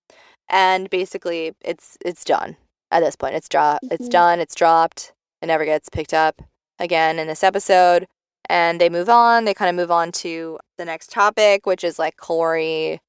[0.50, 2.58] And basically it's, it's done
[2.92, 3.36] at this point.
[3.36, 4.12] It's dro- it's Mhm.
[4.12, 4.40] done.
[4.40, 5.14] It's dropped.
[5.42, 6.42] It never gets picked up
[6.80, 8.08] again in this episode.
[8.50, 9.46] And they move on.
[9.46, 13.00] They kind of move on to the next topic, which is like Corey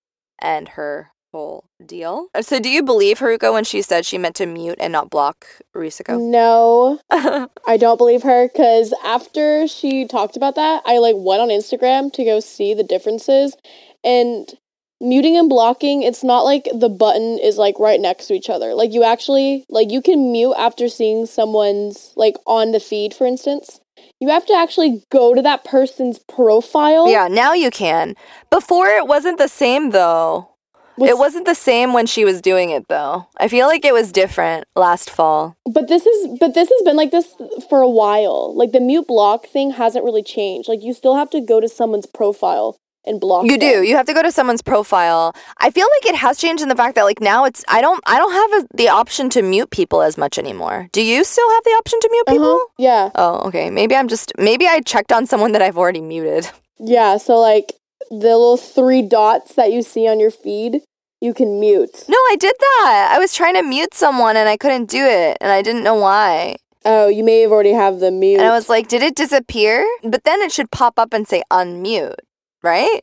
[0.40, 2.28] and her whole deal.
[2.40, 5.46] So do you believe Haruka when she said she meant to mute and not block
[5.74, 6.20] Risako?
[6.20, 7.00] No,
[7.66, 12.12] I don't believe her because after she talked about that, I like went on Instagram
[12.14, 13.56] to go see the differences
[14.04, 14.52] and
[15.00, 18.72] muting and blocking it's not like the button is like right next to each other
[18.72, 23.26] like you actually like you can mute after seeing someone's like on the feed for
[23.26, 23.80] instance
[24.20, 28.14] you have to actually go to that person's profile Yeah, now you can.
[28.50, 30.51] Before it wasn't the same though.
[30.96, 33.26] Was- It wasn't the same when she was doing it though.
[33.38, 35.56] I feel like it was different last fall.
[35.66, 37.34] But this is but this has been like this
[37.70, 38.54] for a while.
[38.54, 40.68] Like the mute block thing hasn't really changed.
[40.68, 43.46] Like you still have to go to someone's profile and block.
[43.46, 43.82] You do.
[43.82, 45.34] You have to go to someone's profile.
[45.58, 48.00] I feel like it has changed in the fact that like now it's I don't
[48.06, 50.88] I don't have a, the option to mute people as much anymore.
[50.92, 52.46] Do you still have the option to mute people?
[52.54, 52.66] Uh-huh.
[52.78, 53.10] Yeah.
[53.14, 53.70] Oh, okay.
[53.70, 56.48] Maybe I'm just maybe I checked on someone that I've already muted.
[56.78, 57.16] Yeah.
[57.16, 57.72] So like
[58.10, 60.80] the little three dots that you see on your feed,
[61.20, 62.04] you can mute.
[62.08, 63.10] No, I did that.
[63.14, 65.94] I was trying to mute someone and I couldn't do it and I didn't know
[65.94, 66.56] why.
[66.84, 68.38] Oh, you may have already have the mute.
[68.40, 69.86] And I was like, did it disappear?
[70.02, 72.16] But then it should pop up and say unmute,
[72.62, 73.02] right?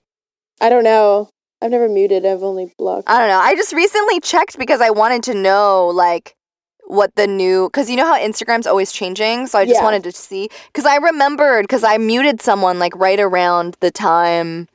[0.60, 1.30] I don't know.
[1.62, 2.26] I've never muted.
[2.26, 3.10] I've only blocked.
[3.10, 3.40] I don't know.
[3.40, 6.36] I just recently checked because I wanted to know like
[6.88, 9.84] what the new because you know how Instagram's always changing, so I just Yeah.
[9.84, 14.68] wanted to see because I remembered because I muted someone like right around the time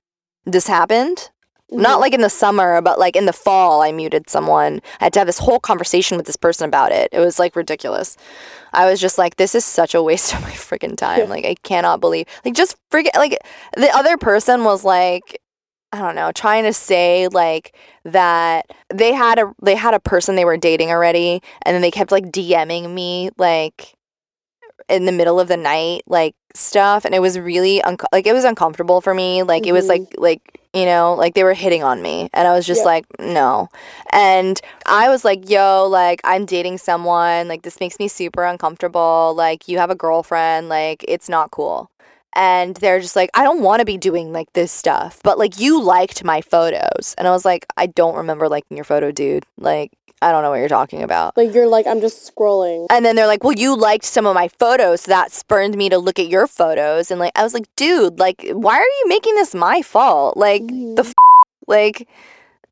[0.44, 1.30] this happened.
[1.70, 2.00] Not Mhm.
[2.02, 4.80] like in the summer, but like in the fall, I muted someone.
[5.00, 7.08] I had to have this whole conversation with this person about it.
[7.10, 8.16] It was like ridiculous.
[8.74, 11.20] I was just like, this is such a waste of my freaking time.
[11.20, 11.24] Yeah.
[11.24, 13.38] Like, I cannot believe, like, just forget, like,
[13.76, 15.40] the other person was like,
[15.92, 17.72] I don't know, trying to say like
[18.04, 21.92] that they had a they had a person they were dating already, and then they
[21.92, 23.93] kept like DMing me like
[24.88, 28.32] in the middle of the night, like stuff, and it was really unco- like it
[28.32, 29.42] was uncomfortable for me.
[29.42, 29.88] Like it was Mhm.
[29.88, 32.86] like like you know like they were hitting on me, and I was just Yeah.
[32.86, 33.68] like no,
[34.12, 39.34] and I was like yo like I'm dating someone like this makes me super uncomfortable.
[39.36, 41.90] Like you have a girlfriend, like it's not cool
[42.34, 45.58] and they're just like, I don't want to be doing like this stuff, but like
[45.60, 47.14] you liked my photos.
[47.18, 49.44] And I was like, I don't remember liking your photo, dude.
[49.58, 49.92] Like,
[50.22, 51.36] I don't know what you're talking about.
[51.36, 52.86] like you're like I'm just scrolling.
[52.90, 55.02] And then they're like, well, you liked some of my photos.
[55.02, 57.10] So that spurned me to look at your photos.
[57.10, 60.36] And like, I was like, dude, like, why are you making this my fault?
[60.36, 60.96] Like, Mhm.
[60.96, 61.14] the f-
[61.66, 62.08] like,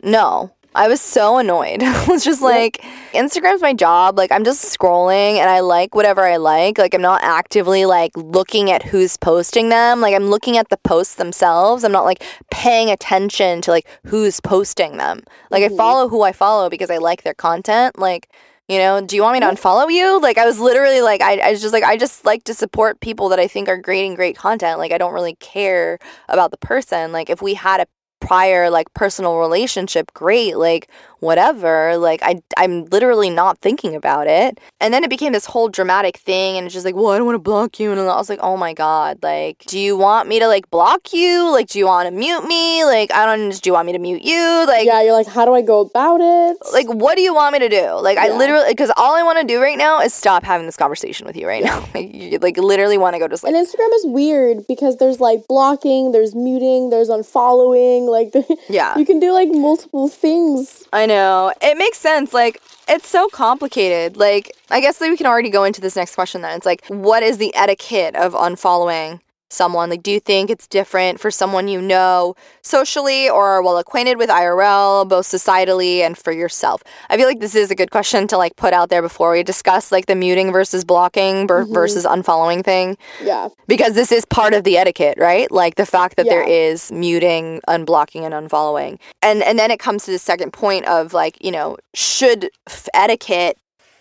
[0.02, 0.50] no.
[0.74, 1.82] I was so annoyed.
[1.82, 2.82] I was just like,
[3.12, 4.16] Instagram's my job.
[4.16, 6.78] Like, I'm just scrolling and I like whatever I like.
[6.78, 10.00] Like, I'm not actively like looking at who's posting them.
[10.00, 11.84] Like, I'm looking at the posts themselves.
[11.84, 15.22] I'm not like paying attention to like who's posting them.
[15.50, 15.76] Like, I Mhm.
[15.76, 17.98] follow who I follow because I like their content.
[17.98, 18.28] Like,
[18.68, 20.20] you know, do you want me to unfollow you?
[20.22, 23.00] Like, I was literally like, I, I was just like, I just like to support
[23.00, 24.78] people that I think are creating great content.
[24.78, 27.12] Like, I don't really care about the person.
[27.12, 27.86] Like, if we had a
[28.22, 30.56] prior like personal relationship great.
[30.56, 30.88] Like
[31.22, 35.68] whatever like i i'm literally not thinking about it and then it became this whole
[35.68, 38.04] dramatic thing and it's just like well i don't want to block you and i
[38.04, 41.68] was like oh my god like do you want me to like block you like
[41.68, 44.22] do you want to mute me like i don't do you want me to mute
[44.22, 46.56] you like yeah, you're like, how do I go about it?
[46.72, 49.38] like what do you want me to do like i literally because all i want
[49.38, 52.38] to do right now is stop having this conversation with you right now like, you,
[52.38, 56.10] like literally want to go to sleep And Instagram is weird because there's like blocking,
[56.10, 58.08] there's muting, there's unfollowing.
[58.08, 58.34] Like
[58.68, 60.82] yeah you can do like multiple things.
[60.92, 61.11] I know.
[61.60, 62.32] It makes sense.
[62.32, 64.16] Like, it's so complicated.
[64.16, 66.56] Like, I guess that we can already go into this next question then.
[66.56, 69.20] It's like, what is the etiquette of unfollowing
[69.52, 69.90] someone?
[69.90, 74.16] Like, do you think it's different for someone you know socially or are well acquainted
[74.18, 76.82] with IRL, both societally and for yourself?
[77.10, 79.42] I feel like this is a good question to like put out there before we
[79.42, 81.74] discuss like the muting versus blocking ber- Mhm.
[81.74, 83.48] versus unfollowing thing Yeah.
[83.66, 85.50] because this is part of the etiquette, right?
[85.50, 86.70] Like the fact that there Yeah.
[86.72, 91.12] is muting, unblocking, and unfollowing, and and then it comes to the second point of
[91.12, 93.56] like you know should f- etiquette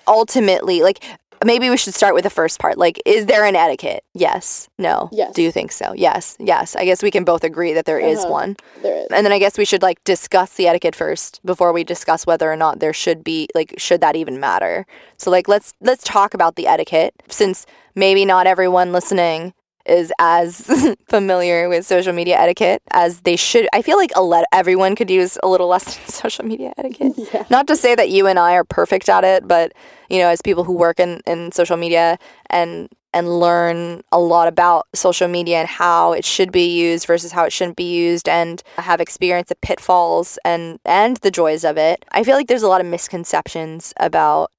[0.07, 1.03] ultimately like
[1.45, 2.77] maybe we should start with the first part.
[2.77, 4.03] Like is there an etiquette?
[4.13, 4.69] Yes.
[4.77, 5.09] No.
[5.11, 5.33] Yes.
[5.33, 5.93] do you think so?
[5.95, 6.35] Yes.
[6.39, 6.75] Yes.
[6.75, 8.31] I guess we can both agree that there is Uh-huh.
[8.31, 8.55] one.
[8.81, 9.07] There is.
[9.11, 12.51] and then i guess we should like discuss the etiquette first before we discuss whether
[12.51, 14.85] or not there should be like should that even matter.
[15.17, 17.65] So like let's let's talk about the etiquette since
[17.95, 19.53] maybe not everyone listening
[19.85, 20.69] is as
[21.07, 25.09] familiar with social media etiquette as they should i feel like a let everyone could
[25.09, 27.45] use a little less social media etiquette Yeah.
[27.49, 29.73] not to say that you and I are perfect at it, but
[30.09, 32.17] you know, as people who work in, in social media
[32.49, 37.31] and and learn a lot about social media and how it should be used versus
[37.31, 41.77] how it shouldn't be used and have experienced the pitfalls and and the joys of
[41.77, 42.03] it.
[42.11, 44.51] I feel like there's a lot of misconceptions about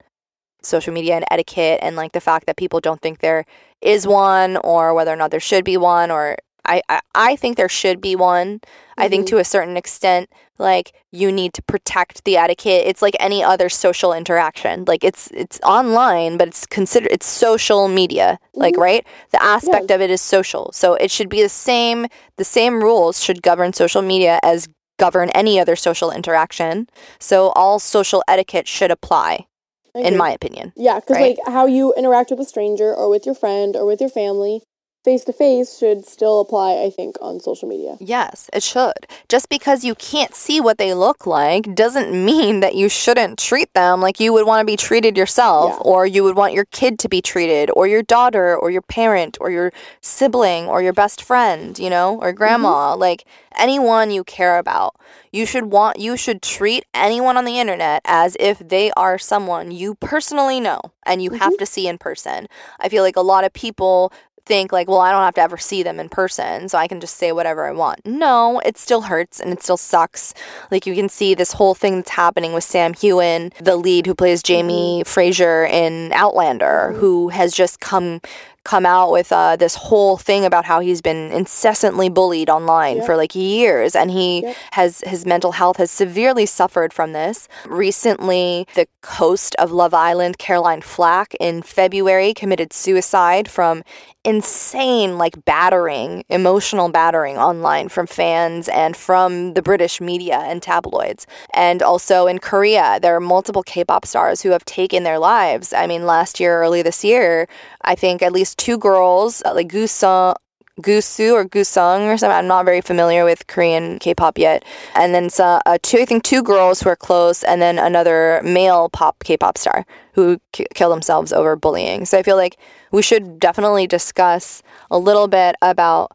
[0.62, 3.44] social media and etiquette and like the fact that people don't think there
[3.82, 7.56] is one or whether or not there should be one or I, I, I think
[7.56, 8.60] there should be one.
[8.96, 9.30] I think Mhm.
[9.30, 12.84] to a certain extent, like you need to protect the etiquette.
[12.86, 14.84] It's like any other social interaction.
[14.86, 18.38] Like it's it's online, but it's considered it's social media.
[18.54, 18.80] Like Mhm.
[18.80, 20.70] right, the aspect of it is social.
[20.72, 22.06] So it should be the same.
[22.36, 24.68] The same rules should govern social media as
[25.00, 26.86] govern any other social interaction.
[27.18, 29.46] So all social etiquette should apply,
[29.94, 30.72] in my opinion.
[30.76, 31.38] Yeah, because right?
[31.38, 34.62] like how you interact with a stranger or with your friend or with your family
[35.04, 37.96] face to face should still apply, I think, on social media.
[38.00, 39.06] Yes, it should.
[39.28, 43.72] Just because you can't see what they look like doesn't mean that you shouldn't treat
[43.74, 45.78] them like you would want to be treated yourself, Yeah.
[45.78, 49.36] or you would want your kid to be treated, or your daughter, or your parent,
[49.40, 52.92] or your sibling, or your best friend, you know, or grandma.
[52.92, 53.00] Mm-hmm.
[53.00, 53.24] Like
[53.56, 54.96] anyone you care about.
[55.30, 59.70] You should want you should treat anyone on the internet as if they are someone
[59.70, 61.58] you personally know and you have mm-hmm.
[61.58, 62.48] to see in person.
[62.80, 64.12] I feel like a lot of people
[64.46, 67.00] think like, well, I don't have to ever see them in person, so I can
[67.00, 68.00] just say whatever I want.
[68.04, 70.34] No, it still hurts and it still sucks.
[70.70, 74.14] Like you can see this whole thing that's happening with Sam Heughan, the lead who
[74.14, 78.20] plays Jamie Fraser in Outlander, who has just come
[78.64, 83.06] come out with uh, this whole thing about how he's been incessantly bullied online Yep.
[83.06, 84.56] for like years and he Yep.
[84.70, 90.38] has his mental health has severely suffered from this recently the host of love island
[90.38, 93.82] caroline flack in february committed suicide from
[94.24, 101.26] insane like battering emotional battering online from fans and from the british media and tabloids.
[101.52, 105.72] And also in korea there are multiple k-pop stars who have taken their lives.
[105.72, 107.48] I mean last year early this year
[107.82, 110.34] i think at least two girls uh, like Gusung
[110.80, 112.36] Gusu or Gusung or something.
[112.36, 114.64] I'm not very familiar with Korean K-pop yet.
[114.94, 118.88] And then uh, two, I think two girls who are close, and then another male
[118.88, 122.04] pop K-pop star who k- killed themselves over bullying.
[122.04, 122.58] So I feel like
[122.90, 126.12] we should definitely discuss a little bit about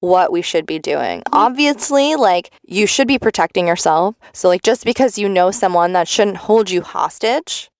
[0.00, 1.22] what we should be doing.
[1.32, 4.14] Obviously, like you should be protecting yourself.
[4.32, 7.70] So like just because you know someone that shouldn't hold you hostage,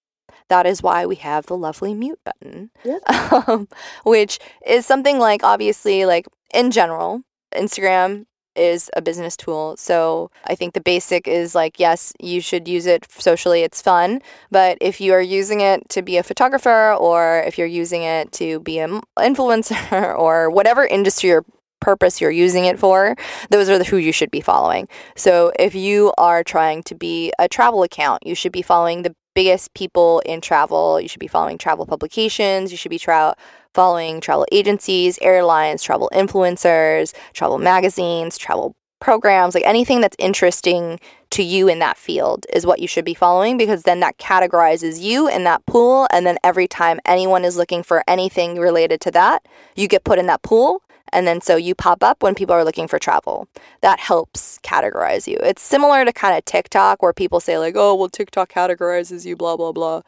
[0.49, 2.70] that is why we have the lovely mute button.
[2.84, 2.99] Yeah.
[3.47, 3.68] Um,
[4.05, 7.22] which is something like obviously like in general,
[7.55, 9.76] Instagram is a business tool.
[9.76, 14.22] So I think the basic is like yes, you should use it socially, it's fun,
[14.51, 18.32] but if you are using it to be a photographer or if you're using it
[18.32, 21.44] to be an influencer or whatever industry or
[21.80, 23.16] purpose you're using it for,
[23.51, 24.88] those are the who you should be following.
[25.14, 29.14] So if you are trying to be a travel account, you should be following the
[29.37, 31.01] biggest people in travel.
[31.01, 32.72] You should be following travel publications.
[32.72, 33.37] You should be tra-
[33.74, 40.99] following travel agencies, airlines, travel influencers, travel magazines, travel programs, like anything that's interesting
[41.30, 45.03] to you in that field is what you should be following because then that categorizes
[45.03, 46.09] you in that pool.
[46.11, 50.18] And then every time anyone is looking for anything related to that, you get put
[50.18, 50.82] in that pool.
[51.16, 53.48] And then so you pop up when people are looking for travel.
[53.80, 55.38] That helps categorize you.
[55.42, 59.34] It's similar to kind of TikTok where people say, like, oh, well, TikTok categorizes you,
[59.34, 60.02] blah, blah, blah.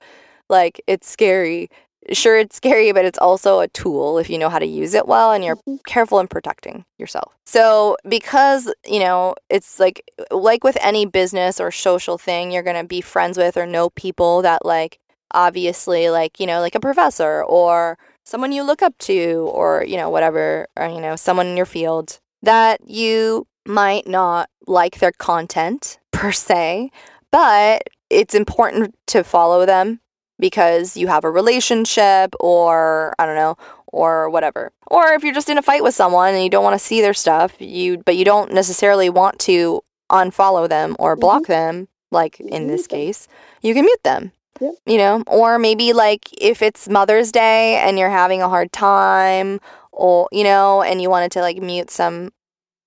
[0.50, 1.70] Like, it's scary.
[2.12, 5.08] Sure, it's scary, but it's also a tool if you know how to use it
[5.08, 5.76] well and you're mm-hmm.
[5.86, 7.32] careful in protecting yourself.
[7.46, 12.76] So, because, you know, it's like like with any business or social thing, you're going
[12.76, 14.98] to be friends with or know people that like
[15.32, 17.96] obviously like, you know, like a professor or
[18.28, 21.66] someone you look up to or, you know, whatever, or you know, someone in your
[21.66, 26.90] field that you might not like their content per se,
[27.32, 30.00] but it's important to follow them
[30.38, 33.56] because you have a relationship or I don't know
[33.86, 34.72] or whatever.
[34.88, 37.00] Or if you're just in a fight with someone and you don't want to see
[37.00, 39.80] their stuff, you but you don't necessarily want to
[40.12, 41.52] unfollow them or block mm-hmm.
[41.52, 43.26] them like in this case,
[43.62, 44.32] you can mute them.
[44.60, 44.74] Yep.
[44.86, 49.60] You know, or maybe like if it's Mother's Day and you're having a hard time
[49.92, 52.32] or you know and you wanted to like mute some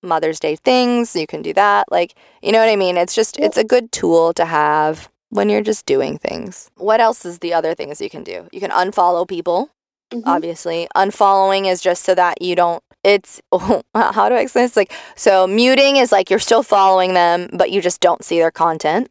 [0.03, 1.91] Mother's Day things, you can do that.
[1.91, 2.97] Like, you know what I mean?
[2.97, 3.47] It's just yep.
[3.47, 6.69] it's a good tool to have when you're just doing things.
[6.75, 8.47] What else is the other things you can do?
[8.51, 9.69] You can unfollow people.
[10.11, 10.27] Mm-hmm.
[10.27, 14.75] Obviously, unfollowing is just so that you don't it's oh, how do I explain this?
[14.75, 18.51] Like, so muting is like you're still following them, but you just don't see their
[18.51, 19.09] content,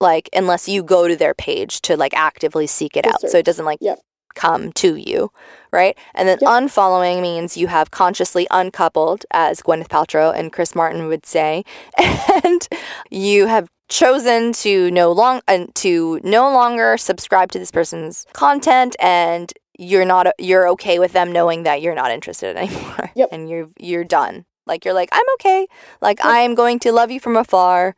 [0.00, 3.44] like unless you go to their page to like actively seek it out, so it
[3.44, 3.98] doesn't like yep.
[4.34, 5.30] come to you,
[5.72, 5.96] right?
[6.14, 6.50] And then yep.
[6.50, 11.64] unfollowing means you have consciously uncoupled, as Gwyneth Paltrow and Chris Martin would say,
[12.44, 12.68] and
[13.10, 18.94] you have chosen to no long uh, to no longer subscribe to this person's content
[19.00, 23.28] and you're not you're okay with them knowing that you're not interested anymore yep.
[23.32, 25.66] and you're you're done like you're like i'm okay
[26.00, 26.26] like yep.
[26.28, 27.96] i'm going to love you from afar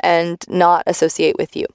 [0.00, 1.66] and not associate with you.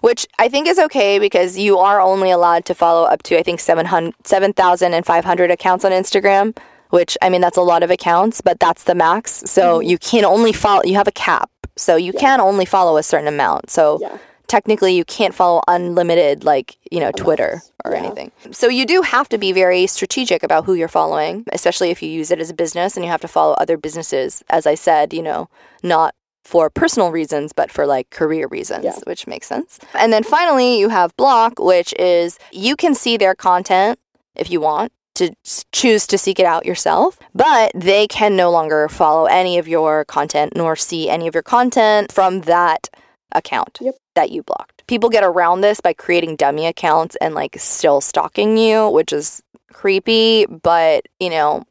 [0.00, 3.42] Which i think is okay because you are only allowed to follow up to i
[3.42, 6.56] think 7500 accounts on instagram
[6.90, 9.42] which i mean that's a lot of accounts but that's the max.
[9.46, 9.88] So mm-hmm.
[9.88, 11.50] you can only follow you have a cap.
[11.76, 12.20] So you yeah.
[12.20, 13.68] can only follow a certain amount.
[13.70, 14.16] So yeah.
[14.46, 17.98] technically you can't follow unlimited like you know twitter or yeah.
[17.98, 18.30] anything.
[18.52, 22.08] So you do have to be very strategic about who you're following especially if you
[22.08, 24.44] use it as a business and you have to follow other businesses.
[24.48, 25.48] As i said you know
[25.82, 26.14] not
[26.44, 28.98] for personal reasons but for like career reasons yeah.
[29.06, 33.34] which makes sense and then finally you have block which is you can see their
[33.34, 33.98] content
[34.36, 35.34] if you want to
[35.72, 40.04] choose to seek it out yourself, but they can no longer follow any of your
[40.04, 42.88] content nor see any of your content from that
[43.32, 43.94] account yep.
[44.14, 44.86] that you blocked.
[44.86, 49.42] People get around this by creating dummy accounts and like still stalking you, which is
[49.72, 51.64] creepy, but you know,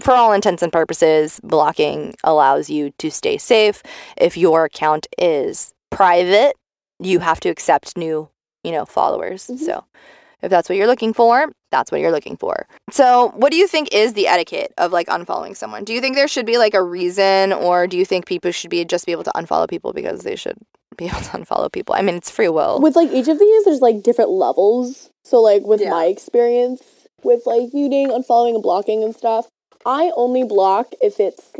[0.00, 3.82] for all intents and purposes, blocking allows you to stay safe.
[4.16, 6.56] If your account is private,
[7.00, 8.28] you have to accept new,
[8.64, 9.46] you know, followers.
[9.46, 9.64] Mm-hmm.
[9.64, 9.84] So,
[10.42, 12.66] if that's what you're looking for, that's what you're looking for.
[12.90, 15.84] So, what do you think is the etiquette of like unfollowing someone?
[15.84, 18.70] Do you think there should be like a reason or do you think people should
[18.70, 20.56] be just be able to unfollow people because they should
[20.96, 21.94] be able to unfollow people?
[21.94, 22.80] I mean, it's free will.
[22.80, 25.10] With like each of these there's like different levels.
[25.24, 25.90] So like with yeah.
[25.90, 26.82] my experience
[27.22, 29.48] with like muting, unfollowing and blocking and stuff,
[29.86, 31.52] I only block if it's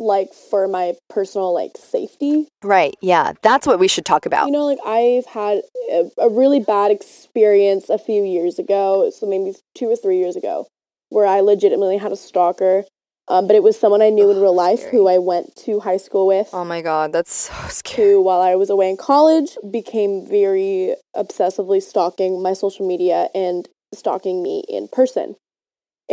[0.00, 2.48] like for my personal like safety.
[2.62, 2.96] Right.
[3.00, 3.32] Yeah.
[3.42, 4.46] That's what we should talk about.
[4.46, 9.26] You know, like I've had a, a really bad experience a few years ago, so
[9.26, 10.66] maybe 2 or 3 years ago,
[11.10, 12.84] where I legitimately had a stalker.
[13.26, 14.92] Um, but it was someone I knew in real life scary.
[14.92, 16.50] who I went to high school with.
[16.52, 18.12] Oh my god, that's so scary.
[18.12, 23.66] Who, while I was away in college, became very obsessively stalking my social media and
[23.94, 25.36] stalking me in person.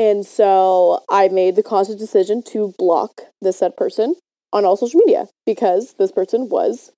[0.01, 4.15] And so I made the conscious decision to block this said person
[4.51, 6.91] on all social media because this person was,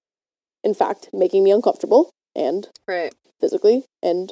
[0.63, 3.13] in fact, making me uncomfortable and right.
[3.41, 4.31] physically and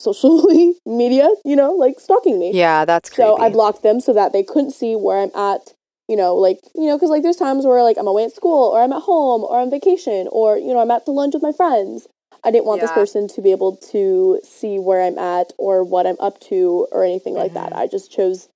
[0.00, 2.52] socially media, you know, like stalking me.
[2.54, 3.28] Yeah, that's creepy.
[3.28, 5.74] So I blocked them so that they couldn't see where I'm at,
[6.08, 8.70] you know, like, you know, because like there's times where like I'm away at school
[8.70, 11.42] or I'm at home or on vacation or, you know, I'm at the lunch with
[11.42, 12.08] my friends
[12.46, 12.86] I didn't want yeah.
[12.86, 16.86] this person to be able to see where I'm at or what I'm up to
[16.92, 17.42] or anything mm-hmm.
[17.42, 17.72] like that.
[17.72, 17.80] Mm-hmm.
[17.80, 18.48] I just chose,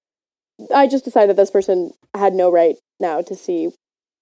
[0.72, 3.70] I just decided that this person had no right now to see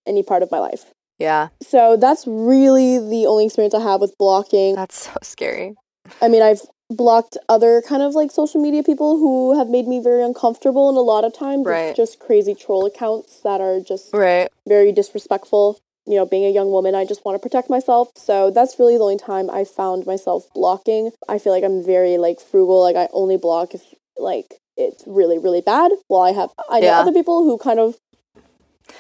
[0.07, 0.87] any part of my life.
[1.19, 1.49] Yeah.
[1.61, 4.75] So that's really the only experience I have with blocking.
[4.75, 5.75] That's so scary.
[6.23, 10.01] I mean, I've blocked other kind of like social media people who have made me
[10.03, 11.89] very uncomfortable and a lot of times right.
[11.89, 14.49] it's just crazy troll accounts that are just right.
[14.67, 15.79] very disrespectful
[16.09, 18.09] you know, being a young woman, I just want to protect myself.
[18.17, 21.11] So that's really the only time I found myself blocking.
[21.29, 22.83] I feel like I'm very like frugal.
[22.83, 23.83] Like I only block if
[24.17, 25.93] like it's really really bad.
[26.09, 27.01] Well, I have I know yeah.
[27.01, 27.97] other people who kind of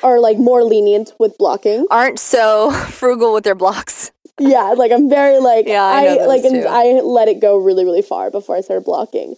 [0.02, 1.86] are like more lenient with blocking.
[1.90, 4.12] Aren't so frugal with their blocks.
[4.38, 8.02] yeah, like I'm very like yeah, I, I like I let it go really really
[8.02, 9.34] far before I started blocking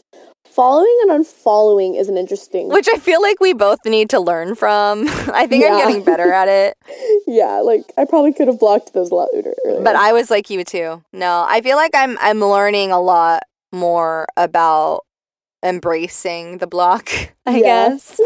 [0.60, 4.54] following and unfollowing is an interesting which i feel like we both need to learn
[4.54, 5.08] from.
[5.32, 5.70] I think yeah.
[5.70, 6.76] i'm getting better at it.
[7.26, 9.82] Yeah like i probably could have blocked those a lot earlier.
[9.82, 11.02] But i was like you too.
[11.14, 15.06] No i feel like i'm i'm learning a lot more about
[15.64, 17.08] embracing the block
[17.46, 18.20] i guess.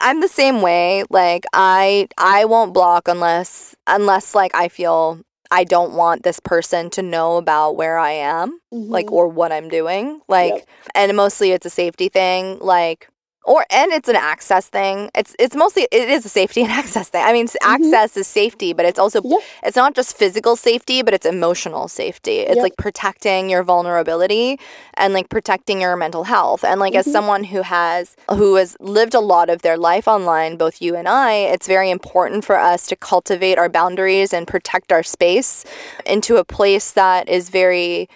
[0.00, 1.04] I'm the same way.
[1.08, 5.20] Like i i won't block unless unless like i feel
[5.50, 8.90] I don't want this person to know about where I am, mm-hmm.
[8.90, 10.20] like, or what I'm doing.
[10.28, 10.68] Like, yep.
[10.94, 12.58] and mostly it's a safety thing.
[12.60, 13.08] Like,
[13.46, 15.10] or and it's an access thing.
[15.14, 17.24] It's it's mostly it is a safety and access thing.
[17.24, 17.74] I mean, Mm-hmm.
[17.74, 19.20] access is safety, but it's also
[19.62, 22.38] it's not just physical safety, but it's emotional safety.
[22.40, 22.62] It's Yep.
[22.62, 24.58] like protecting your vulnerability
[24.94, 26.64] and like protecting your mental health.
[26.64, 27.08] And like Mm-hmm.
[27.08, 30.96] as someone who has who has lived a lot of their life online, both you
[30.96, 35.64] and I, it's very important for us to cultivate our boundaries and protect our space
[36.04, 38.08] into a place that is very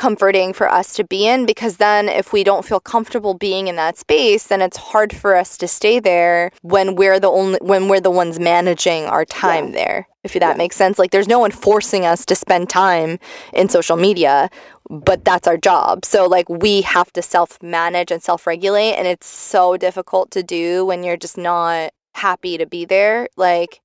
[0.00, 3.76] comforting for us to be in because then if we don't feel comfortable being in
[3.76, 7.86] that space then it's hard for us to stay there when we're the only when
[7.86, 9.72] we're the ones managing our time Yeah.
[9.80, 10.98] there if that makes sense.
[10.98, 13.18] Like there's no one forcing us to spend time
[13.52, 14.50] in social media
[14.88, 16.04] but that's our job.
[16.04, 20.42] So like we have to self manage and self regulate and it's so difficult to
[20.42, 23.28] do when you're just not happy to be there.
[23.36, 23.80] Like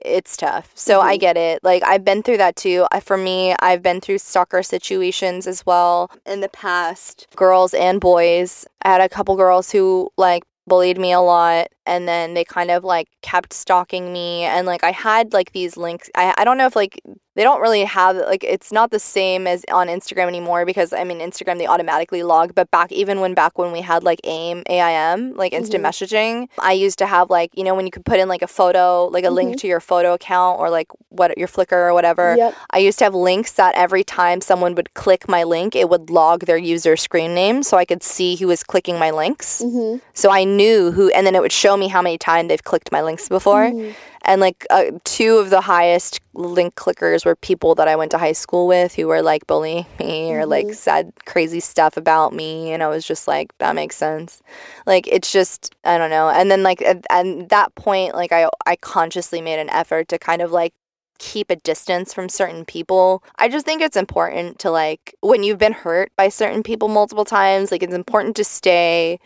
[0.00, 0.70] it's tough.
[0.74, 1.20] So I Mhm.
[1.20, 1.62] get it.
[1.64, 2.86] Like I've been through that too.
[2.92, 8.00] I, for me, I've been through stalker situations as well in the past, girls and
[8.00, 8.66] boys.
[8.82, 12.70] I had a couple girls who like bullied me a lot and then they kind
[12.72, 16.10] of like kept stalking me and like I had like these links.
[16.14, 17.00] I I don't know if like
[17.36, 21.04] they don't really have like it's not the same as on Instagram anymore because I
[21.04, 24.62] mean Instagram they automatically log but back even when back when we had like AIM
[24.68, 25.88] AIM like instant Mhm.
[25.88, 28.46] messaging I used to have like you know when you could put in like a
[28.48, 32.34] photo like a link to your photo account or like what your Flickr or whatever
[32.36, 32.54] Yep.
[32.70, 36.10] I used to have links that every time someone would click my link it would
[36.10, 39.98] log their user screen name so I could see who was clicking my links Mm-hmm.
[40.14, 42.90] so I knew who and then it would show me how many times they've clicked
[42.92, 43.94] my links before Mhm.
[44.26, 48.18] And like uh, two of the highest link clickers were people that I went to
[48.18, 50.74] high school with who were like bullying me or like Mhm.
[50.74, 54.42] said crazy stuff about me and I was just like that makes sense
[54.86, 58.48] like it's just I don't know and then like at, at that point like I
[58.66, 60.74] I consciously made an effort to kind of like
[61.18, 63.22] keep a distance from certain people.
[63.38, 67.24] I just think it's important to like when you've been hurt by certain people multiple
[67.24, 69.18] times, like it's important to stay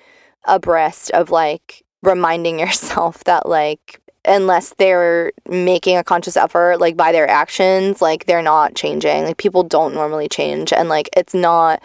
[0.46, 7.12] abreast of like reminding yourself that like unless they're making a conscious effort like by
[7.12, 9.24] their actions like they're not changing.
[9.24, 11.82] Like people don't normally change and like it's not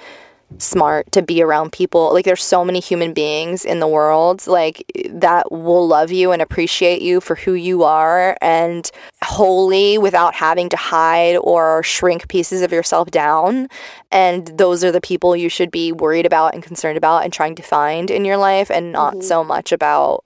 [0.57, 2.13] smart to be around people.
[2.13, 6.41] Like there's so many human beings in the world like that will love you and
[6.41, 8.89] appreciate you for who you are and
[9.23, 13.67] wholly without having to hide or shrink pieces of yourself down.
[14.11, 17.55] And those are the people you should be worried about and concerned about and trying
[17.55, 19.23] to find in your life and not Mhm.
[19.23, 20.23] so much about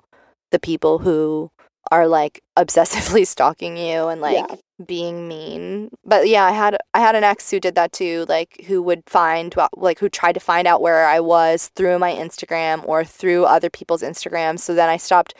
[0.51, 1.49] the people who
[1.91, 4.55] are like obsessively stalking you and like Yeah.
[4.85, 5.89] being mean.
[6.05, 9.03] But yeah, I had I had an ex who did that too, like who would
[9.07, 13.45] find like who tried to find out where I was through my Instagram or through
[13.45, 14.59] other people's Instagrams.
[14.59, 15.33] So then I stopped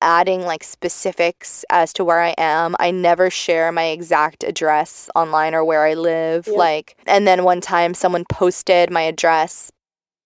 [0.00, 2.74] adding like specifics as to where I am.
[2.80, 6.48] I never share my exact address online or where I live.
[6.48, 6.58] Yeah.
[6.58, 9.70] Like and then one time someone posted my address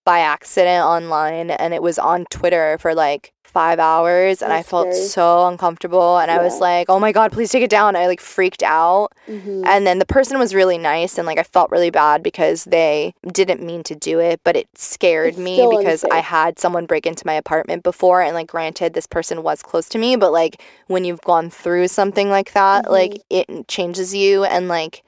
[0.03, 4.93] by accident online and it was on Twitter for like five hours and I felt
[4.93, 5.07] scary.
[5.07, 7.95] so uncomfortable and I was like, Oh my god, please take it down.
[7.95, 9.07] I like freaked out.
[9.27, 9.63] Mm-hmm.
[9.65, 13.13] And then the person was really nice and like I felt really bad because they
[13.39, 17.05] didn't mean to do it, but it scared It's me because I had someone break
[17.07, 20.61] into my apartment before and like granted this person was close to me, but like
[20.87, 22.91] when you've gone through something like that, Mhm.
[22.91, 25.03] like it changes you and like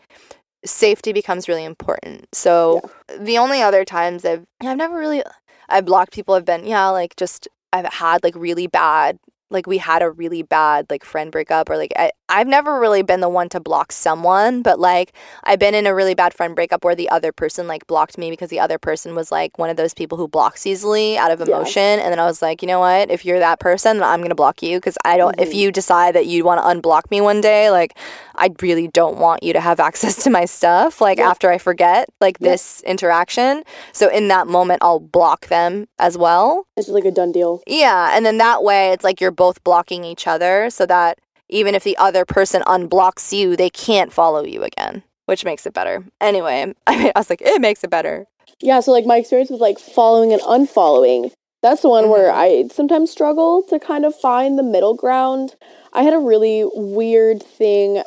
[0.66, 2.28] safety becomes really important.
[2.34, 2.82] So
[3.18, 5.22] the only other times I've I've never really
[5.70, 9.20] I've blocked people have been yeah, like just I've had like really bad
[9.52, 13.02] like we had a really bad like friend breakup or like I, I've never really
[13.02, 15.14] been the one to block someone, but like
[15.44, 18.30] I've been in a really bad friend breakup where the other person like blocked me
[18.30, 21.40] because the other person was like one of those people who blocks easily out of
[21.40, 21.48] Yeah.
[21.48, 23.10] emotion and then I was like, you know what?
[23.10, 25.56] If you're that person, then I'm going to block you because I don't if Mhm.
[25.56, 27.98] you decide that you want to unblock me one day, like
[28.40, 31.30] I really don't want you to have access to my stuff like Yeah.
[31.30, 32.52] after I forget like Yeah.
[32.52, 33.64] this interaction.
[33.94, 36.66] So in that moment I'll block them as well.
[36.78, 37.62] It's just like a done deal.
[37.68, 41.20] Yeah, and then that way it's like you're both blocking each other so that
[41.50, 45.74] even if the other person unblocks you, they can't follow you again, which makes it
[45.74, 46.04] better.
[46.22, 48.26] Anyway, I mean, I was like, it makes it better.
[48.62, 51.32] Yeah, so like my experience with like following and unfollowing,
[51.62, 52.36] that's the one where Mhm.
[52.36, 55.56] I sometimes struggle to kind of find the middle ground.
[55.94, 58.04] I had a really weird thing.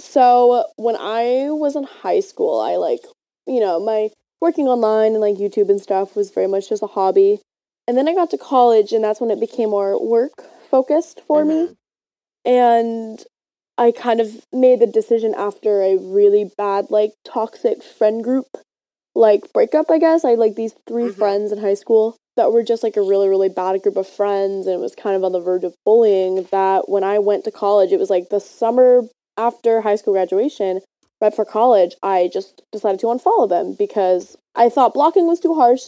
[0.00, 3.00] So when I was in high school, I like,
[3.46, 4.10] you know, my
[4.40, 7.40] working online and like YouTube and stuff was very much just a hobby.
[7.86, 11.44] And then I got to college and that's when it became more work focused for
[11.44, 11.70] me.
[12.44, 13.24] And
[13.78, 18.46] I kind of made the decision after a really bad, like, toxic friend group,
[19.14, 20.24] like, breakup, I guess.
[20.24, 21.14] I had, like, these 3 Mhm.
[21.14, 24.66] friends in high school that were just, like, a really, really bad group of friends,
[24.66, 26.48] and it was kind of on the verge of bullying.
[26.50, 29.02] That when I went to college, it was like the summer
[29.36, 30.80] after high school graduation,
[31.20, 35.54] right for college, I just decided to unfollow them because I thought blocking was too
[35.54, 35.82] harsh,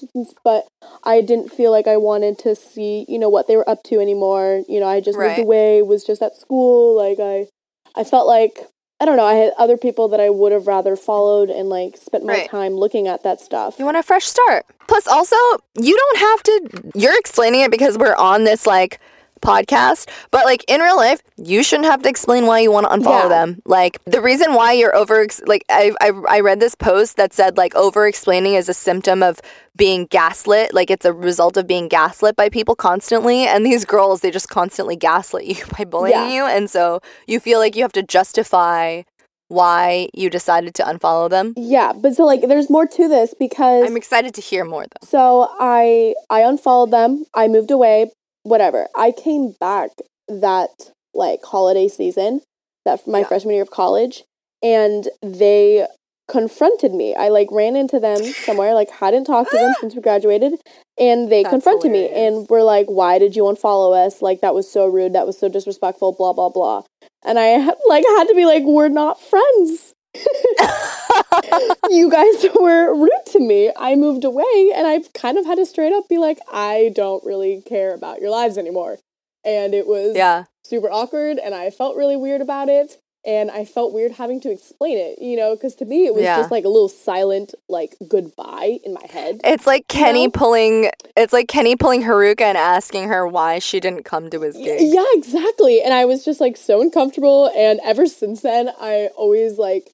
[0.44, 0.66] but
[1.04, 3.98] I didn't feel like I wanted to see, you know, what they were up to
[4.00, 4.62] anymore.
[4.68, 5.28] You know, I just Right.
[5.28, 6.96] moved away, was just at school.
[6.96, 7.46] Like I,
[7.94, 8.66] I felt like
[9.00, 9.24] I don't know.
[9.24, 12.50] I had other people that I would have rather followed and like spent my Right.
[12.50, 13.76] time looking at that stuff.
[13.78, 14.66] You want a fresh start.
[14.88, 15.36] Plus, also,
[15.80, 16.90] you don't have to.
[16.94, 19.00] You're explaining it because we're on this like
[19.40, 22.96] podcast, but like in real life, you shouldn't have to explain why you want to
[22.96, 23.28] unfollow Yeah.
[23.28, 23.62] them.
[23.64, 25.26] Like the reason why you're over.
[25.46, 29.22] Like I, I I read this post that said like over explaining is a symptom
[29.22, 29.40] of
[29.76, 30.74] being gaslit.
[30.74, 33.46] Like it's a result of being gaslit by people constantly.
[33.46, 36.28] And these girls, they just constantly gaslit you by bullying Yeah.
[36.32, 39.02] you, and so you feel like you have to justify
[39.48, 41.54] why you decided to unfollow them.
[41.56, 45.06] Yeah, but so like there's more to this because I'm excited to hear more though.
[45.08, 47.24] So I I unfollowed them.
[47.34, 48.12] I moved away.
[48.42, 48.88] Whatever.
[48.96, 49.90] I came back
[50.28, 50.70] that
[51.14, 52.40] like holiday season,
[52.84, 53.26] that my Yeah.
[53.26, 54.24] freshman year of college,
[54.62, 55.86] and they
[56.28, 57.14] confronted me.
[57.14, 60.60] I like ran into them somewhere, like hadn't talked to them since we graduated,
[60.98, 64.22] and they That's confronted me and were like, "Why did you unfollow us?
[64.22, 65.12] Like that was so rude.
[65.12, 66.12] That was so disrespectful.
[66.12, 66.82] Blah blah blah."
[67.24, 69.92] And I like had to be like, "We're not friends."
[71.90, 73.70] you guys were rude to me.
[73.76, 77.24] I moved away and I've kind of had to straight up be like, I don't
[77.24, 78.98] really care about your lives anymore.
[79.44, 80.44] And it was yeah.
[80.64, 83.00] super awkward and I felt really weird about it.
[83.22, 86.22] And I felt weird having to explain it, you know, because to me it was
[86.22, 86.38] Yeah.
[86.38, 89.42] just like a little silent, like goodbye in my head.
[89.44, 90.30] It's like Kenny know?
[90.30, 90.90] pulling.
[91.18, 94.80] It's like Kenny pulling Haruka and asking her why she didn't come to his gig.
[94.80, 95.82] Yeah, exactly.
[95.82, 97.50] And I was just like so uncomfortable.
[97.54, 99.92] And ever since then, I always like,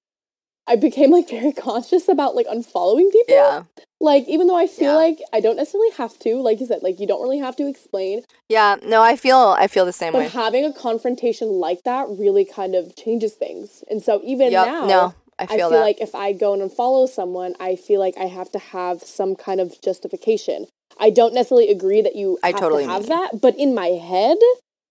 [0.69, 3.35] I became like very conscious about like unfollowing people.
[3.35, 3.63] Yeah,
[4.01, 4.97] Like, even though I feel Yeah.
[4.97, 7.67] like I don't necessarily have to, like you said, like you don't really have to
[7.69, 8.77] explain, yeah.
[8.85, 9.57] No, I feel.
[9.59, 10.29] I feel the same but way.
[10.29, 13.83] having a confrontation like that really kind of changes things.
[13.91, 14.67] And so even Yep.
[14.67, 18.01] now, No, I feel, I feel like if I go and unfollow someone, I feel
[18.01, 20.67] like I have to have some kind of justification.
[20.99, 23.89] I don't necessarily agree that you I have totally to have that, but in my
[23.89, 24.39] head,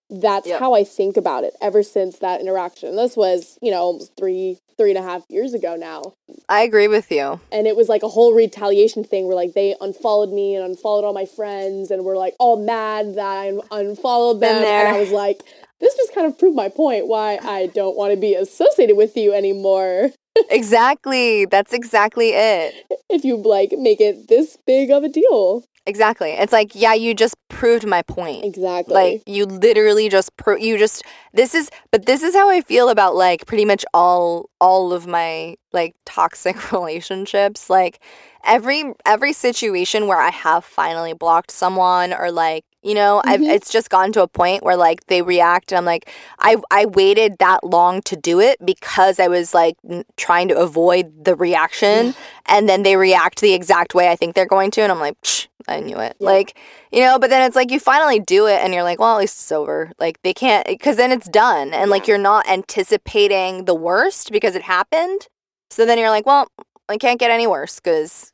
[0.10, 0.60] that's Yep.
[0.60, 2.96] how I think about it ever since that interaction.
[2.96, 6.14] This was, you know, almost three, three and a half years ago now.
[6.48, 7.40] I agree with you.
[7.52, 11.04] and it was like a whole retaliation thing where like they unfollowed me and unfollowed
[11.06, 14.86] all my friends and were like all mad that I unfollowed them there.
[14.88, 15.42] and I was like
[15.80, 19.16] this just kind of proved my point why I don't want to be associated with
[19.18, 20.12] you anymore
[20.50, 21.46] exactly.
[21.46, 22.74] That's exactly it.
[23.10, 26.32] if you like make it this big of a deal Exactly.
[26.32, 28.44] It's like, yeah, you just proved my point.
[28.44, 32.62] exactly Like you literally just pro- you just this is but this is how I
[32.62, 37.70] feel about like pretty much all all of my like toxic relationships.
[37.70, 38.00] Like
[38.44, 43.54] every every situation where I have finally blocked someone or like you know I've Mhm.
[43.56, 46.10] it's just gotten to a point where like they react and I'm like
[46.40, 50.58] I I waited that long to do it because I was like n- trying to
[50.58, 52.14] avoid the reaction.
[52.48, 55.20] And then they react the exact way I think they're going to and I'm like
[55.22, 56.16] Psh, I knew it.
[56.20, 56.30] Yeah.
[56.36, 56.58] like
[56.92, 59.20] you know but then it's like you finally do it and you're like well at
[59.20, 59.92] least it's over.
[60.00, 64.56] Like they can't because then it's done and like you're not anticipating the worst because
[64.56, 65.28] it happened.
[65.72, 66.48] So then you're like well
[66.88, 68.32] I can't get any worse because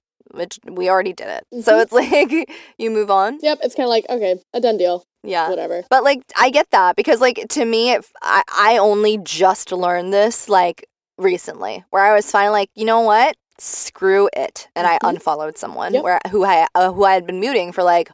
[0.70, 1.64] we already did it.
[1.64, 1.82] So Mhm.
[1.84, 3.40] it's like you move on.
[3.42, 5.04] Yep it's kind of like okay a done deal.
[5.24, 5.50] Yeah.
[5.50, 5.84] Whatever.
[5.90, 10.14] But like I get that because like to me it, I I only just learned
[10.14, 10.86] this like
[11.18, 13.36] recently where I was finally like you know what?
[13.60, 14.68] Screw it.
[14.76, 15.10] And I Mhm.
[15.10, 16.04] unfollowed someone Yep.
[16.04, 18.10] where who I uh, who I had been muting for like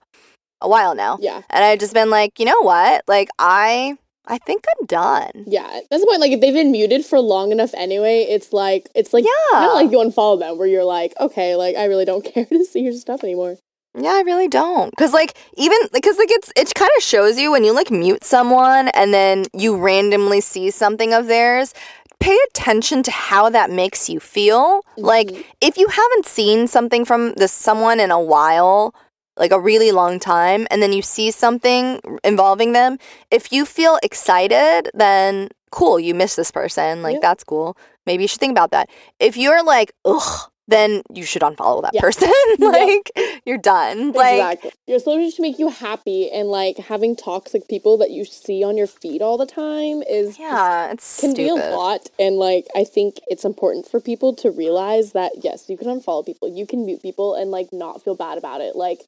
[0.62, 1.18] a while now.
[1.22, 1.42] Yeah.
[1.50, 3.04] And I had just been like you know what?
[3.08, 3.98] Like I
[4.28, 7.52] I think I'm done yeah that's the point like if they've been muted for long
[7.52, 10.84] enough anyway it's like it's like yeah kind of like you unfollow them where you're
[10.84, 13.58] like okay like I really don't care to see your stuff anymore
[13.98, 14.94] Yeah, I really don't.
[14.96, 18.24] Cause like even because like it's it kind of shows you when you like mute
[18.24, 21.74] someone and then you randomly see something of theirs.
[22.20, 24.82] Pay attention to how that makes you feel.
[24.98, 25.44] Like Mhm.
[25.62, 28.94] if you haven't seen something from this someone in a while,
[29.38, 32.98] like a really long time, and then you see something involving them,
[33.32, 37.02] if you feel excited, then cool, you miss this person.
[37.04, 37.20] Like Yeah.
[37.22, 37.78] that's cool.
[38.06, 38.90] Maybe you should think about that.
[39.20, 42.02] If you're like, ugh, then you should unfollow that Yeah.
[42.02, 42.32] person.
[42.60, 43.12] like
[43.46, 44.12] you're done.
[44.12, 44.72] Like exactly.
[44.88, 48.76] Your social should make you happy, and like having toxic people that you see on
[48.78, 51.44] your feed all the time is yeah, it's can stupid.
[51.44, 52.10] be a lot.
[52.20, 56.26] And like I think it's important for people to realize that yes, you can unfollow
[56.26, 58.76] people, you can mute people, and like not feel bad about it.
[58.76, 59.02] Like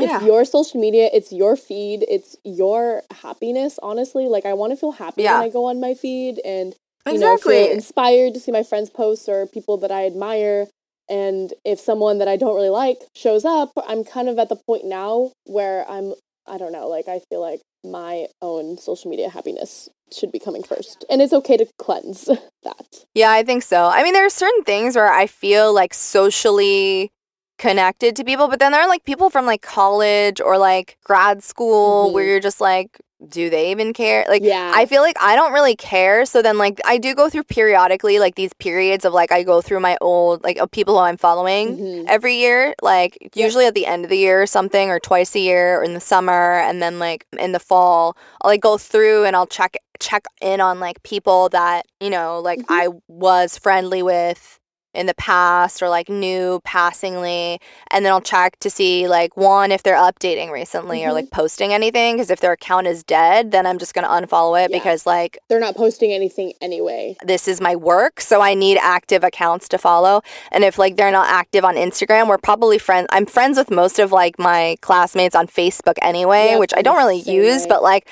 [0.00, 0.20] it's Yeah.
[0.22, 3.78] your social media, it's your feed, it's your happiness.
[3.82, 5.38] Honestly, like I want to feel happy Yeah.
[5.38, 6.74] when I go on my feed, and
[7.10, 10.68] you know feel inspired to see my friends posts or people that I admire.
[11.08, 14.56] And if someone that I don't really like shows up, I'm kind of at the
[14.66, 16.14] point now where I'm
[16.46, 20.62] I don't know, like I feel like my own social media happiness should be coming
[20.62, 21.04] first.
[21.10, 22.24] And it's okay to cleanse
[22.62, 23.04] that.
[23.14, 23.86] Yeah, I think so.
[23.86, 27.10] I mean, there are certain things where I feel like socially
[27.58, 31.42] connected to people, but then there are like people from like college or like grad
[31.42, 32.12] school Mhm.
[32.14, 34.26] where you're just like, do they even care?
[34.28, 34.72] Like, Yeah.
[34.74, 36.26] I feel like I don't really care.
[36.26, 39.62] So then, like, I do go through periodically, like, these periods of like, I go
[39.62, 42.04] through my old, like, of people who I'm following Mhm.
[42.06, 45.38] every year, like, usually at the end of the year or something, or twice a
[45.40, 46.58] year, or in the summer.
[46.60, 50.60] And then, like, in the fall, I'll like go through and I'll check check in
[50.60, 52.64] on like people that you know like Mhm.
[52.68, 54.58] I was friendly with
[54.94, 59.72] in the past or like new passingly and then I'll check to see like one
[59.72, 61.14] if they're updating recently or Mhm.
[61.14, 64.62] like posting anything because if their account is dead then I'm just going to unfollow
[64.64, 64.76] it Yeah.
[64.78, 67.16] because like They're not posting anything anyway.
[67.24, 70.22] this is my work so I need active accounts to follow
[70.52, 73.98] and if like they're not active on Instagram we're probably friends I'm friends with most
[73.98, 77.68] of like my classmates on Facebook anyway Yep, which I don't really use way.
[77.68, 78.06] but like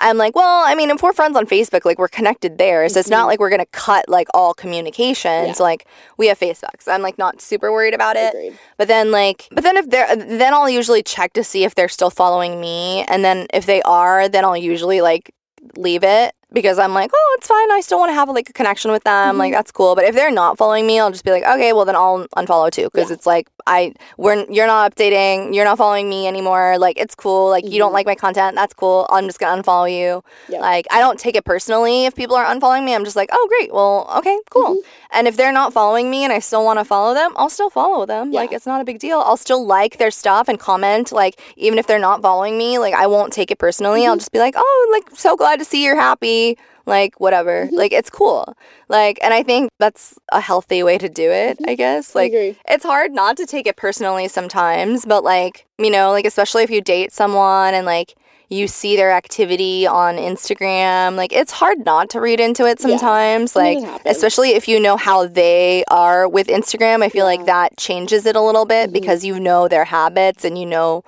[0.00, 2.88] I'm like, well, I mean, if we're friends on Facebook, like we're connected there.
[2.88, 3.28] So it's not Mhm.
[3.28, 5.58] like we're going to cut like all communications.
[5.58, 5.62] Yeah.
[5.62, 5.86] Like
[6.16, 6.80] we have Facebook.
[6.80, 8.34] So I'm like not super worried about it.
[8.34, 8.58] Agreed.
[8.76, 11.88] But then like but then if they're then I'll usually check to see if they're
[11.88, 15.32] still following me and then if they are, then I'll usually like
[15.76, 17.70] leave it because I'm like, oh, it's fine.
[17.72, 19.36] I still want to have like a connection with them.
[19.36, 19.56] Like Mhm.
[19.56, 19.94] that's cool.
[19.94, 22.70] But if they're not following me, I'll just be like, okay, well then I'll unfollow
[22.70, 23.14] too because Yeah.
[23.14, 26.78] it's like I we're you're not updating, you're not following me anymore.
[26.78, 27.50] Like it's cool.
[27.50, 27.94] Like you don't Mhm.
[27.98, 29.06] like my content, that's cool.
[29.10, 30.22] I'm just gonna unfollow you.
[30.48, 30.60] Yeah.
[30.60, 32.94] Like I don't take it personally if people are unfollowing me.
[32.94, 34.74] I'm just like, oh great, well okay, cool.
[34.76, 34.78] Mhm.
[35.12, 37.70] And if they're not following me and I still want to follow them, I'll still
[37.70, 38.32] follow them.
[38.32, 38.40] Yeah.
[38.40, 39.20] Like it's not a big deal.
[39.20, 41.12] I'll still like their stuff and comment.
[41.12, 44.06] Like even if they're not following me, like I won't take it personally.
[44.06, 44.18] I'll Mhm.
[44.20, 46.56] just be like, oh, like so glad to see you're happy.
[46.88, 47.66] Like whatever.
[47.66, 47.72] Mhm.
[47.72, 48.56] Like it's cool.
[48.88, 51.58] Like and I think that's a healthy way to do it.
[51.66, 52.14] I guess.
[52.14, 52.56] Like agree.
[52.68, 56.70] it's hard not to take it personally sometimes, but like, you know, like especially if
[56.70, 58.14] you date someone and like
[58.50, 63.54] you see their activity on Instagram, like it's hard not to read into it sometimes.
[63.54, 67.44] I mean, Like especially if you know how they are with Instagram, I feel like
[67.44, 68.92] that changes it a little bit Mhm.
[68.94, 71.04] because you know their habits and you know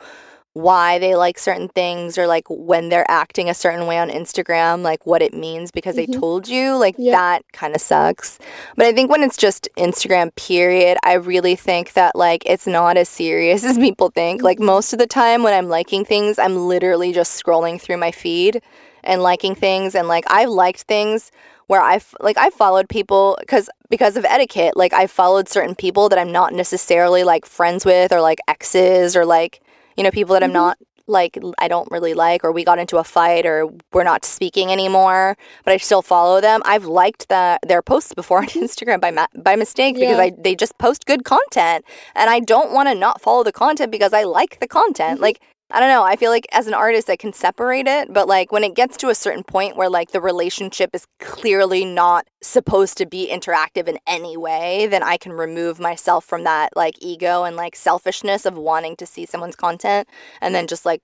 [0.52, 4.82] why they like certain things or like when they're acting a certain way on Instagram,
[4.82, 6.18] like what it means because they Mhm.
[6.18, 7.12] told you, like Yeah.
[7.12, 8.38] that kind of sucks.
[8.76, 12.96] But I think when it's just Instagram, period, I really think that like it's not
[12.96, 14.42] as serious as people think.
[14.42, 14.64] Like Mhm.
[14.64, 18.60] most of the time when I'm liking things, I'm literally just scrolling through my feed
[19.04, 19.94] and liking things.
[19.94, 21.30] And like I've liked things
[21.68, 24.76] where I've like I've followed people because because of etiquette.
[24.76, 29.14] Like I followed certain people that I'm not necessarily like friends with or like exes
[29.14, 29.60] or like
[29.96, 30.54] you know people that I'm Mhm.
[30.64, 34.24] not like I don't really like or we got into a fight or we're not
[34.24, 36.62] speaking anymore but I still follow them.
[36.64, 40.54] I've liked the, their posts before on Instagram by ma- by mistake because I they
[40.54, 41.84] just post good content
[42.14, 45.18] and I don't want to not follow the content because I like the content.
[45.18, 45.22] Mhm.
[45.22, 45.40] Like
[45.72, 46.02] I don't know.
[46.02, 48.96] I feel like as an artist, I can separate it, but like when it gets
[48.98, 53.86] to a certain point where like the relationship is clearly not supposed to be interactive
[53.86, 58.46] in any way, then I can remove myself from that like ego and like selfishness
[58.46, 60.08] of wanting to see someone's content
[60.40, 61.02] and then just like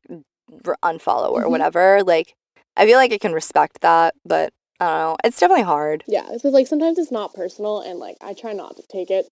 [0.82, 1.50] unfollow or Mhm.
[1.50, 2.02] whatever.
[2.02, 2.34] Like
[2.76, 5.16] I feel like I can respect that, but I don't know.
[5.24, 6.04] It's definitely hard.
[6.08, 9.28] Yeah, because like sometimes it's not personal, and like I try not to take it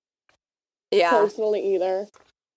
[0.91, 1.11] Yeah.
[1.19, 2.07] personally either.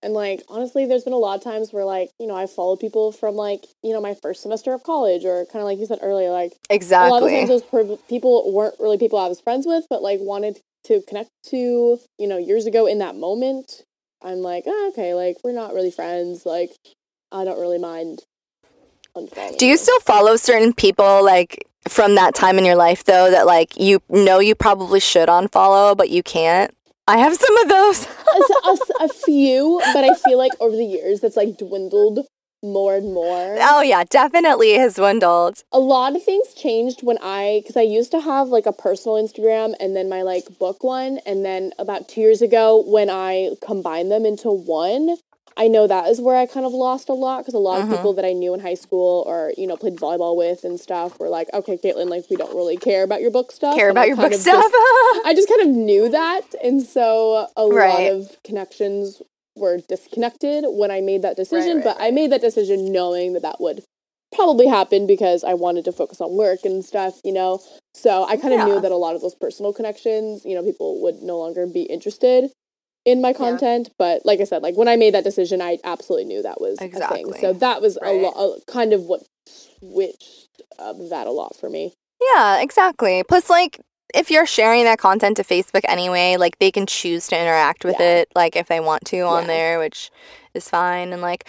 [0.02, 2.78] And like honestly, there's been a lot of times where like you know I followed
[2.78, 5.86] people from like you know my first semester of college, or kind of like you
[5.86, 9.28] said earlier, like exactly a lot of times those per- people weren't really people I
[9.28, 13.16] was friends with, but like wanted to connect to you know years ago in that
[13.16, 13.82] moment.
[14.22, 16.46] I'm like, oh, okay, like we're not really friends.
[16.46, 16.70] Like
[17.32, 18.20] I don't really mind.
[19.58, 23.46] Do you still follow certain people like from that time in your life though that
[23.46, 26.72] like you know you probably should unfollow but you can't?
[27.08, 28.06] I have some of those.
[28.06, 32.26] a, a- a few, but I feel like over the years that's like dwindled
[32.62, 33.56] more and more.
[33.60, 35.62] oh yeah, definitely has dwindled.
[35.72, 39.16] a lot of things changed when I, because I used to have like a personal
[39.16, 41.20] Instagram and then my like book one.
[41.24, 45.16] And then about two years ago, when I combined them into one,
[45.58, 47.84] I know that is where I kind of lost a lot because a lot Mhm.
[47.84, 50.78] of people that I knew in high school or, you know, played volleyball with and
[50.78, 53.74] stuff were like, okay, Caitlin, like, we don't really care about your book stuff.
[53.74, 54.62] Care And I about your book stuff.
[54.62, 54.74] just-
[55.26, 56.42] I just kind of knew that.
[56.62, 58.04] And so a Right.
[58.04, 59.20] lot of connections
[59.56, 61.78] were disconnected when I made that decision.
[61.78, 63.82] right, but I made that decision knowing that that would
[64.32, 67.60] probably happen because I wanted to focus on work and stuff, you know.
[67.94, 68.66] So I kind of Yeah.
[68.66, 71.82] knew that a lot of those personal connections, you know, people would no longer be
[71.82, 72.52] interested
[73.10, 73.90] in my content.
[73.98, 76.80] But like I said, like when I made that decision, I absolutely knew that was
[76.80, 77.24] a Exactly.
[77.32, 77.40] thing.
[77.40, 78.10] So that was Right.
[78.20, 81.92] a lot, kind of what switched up that a lot for me.
[82.34, 83.22] yeah, exactly.
[83.22, 83.80] Plus like
[84.14, 87.96] if you're sharing that content to Facebook anyway, like they can choose to interact with
[88.00, 88.16] Yeah.
[88.22, 89.46] it like if they want to on Yeah.
[89.48, 90.10] there, which
[90.54, 91.44] is fine and like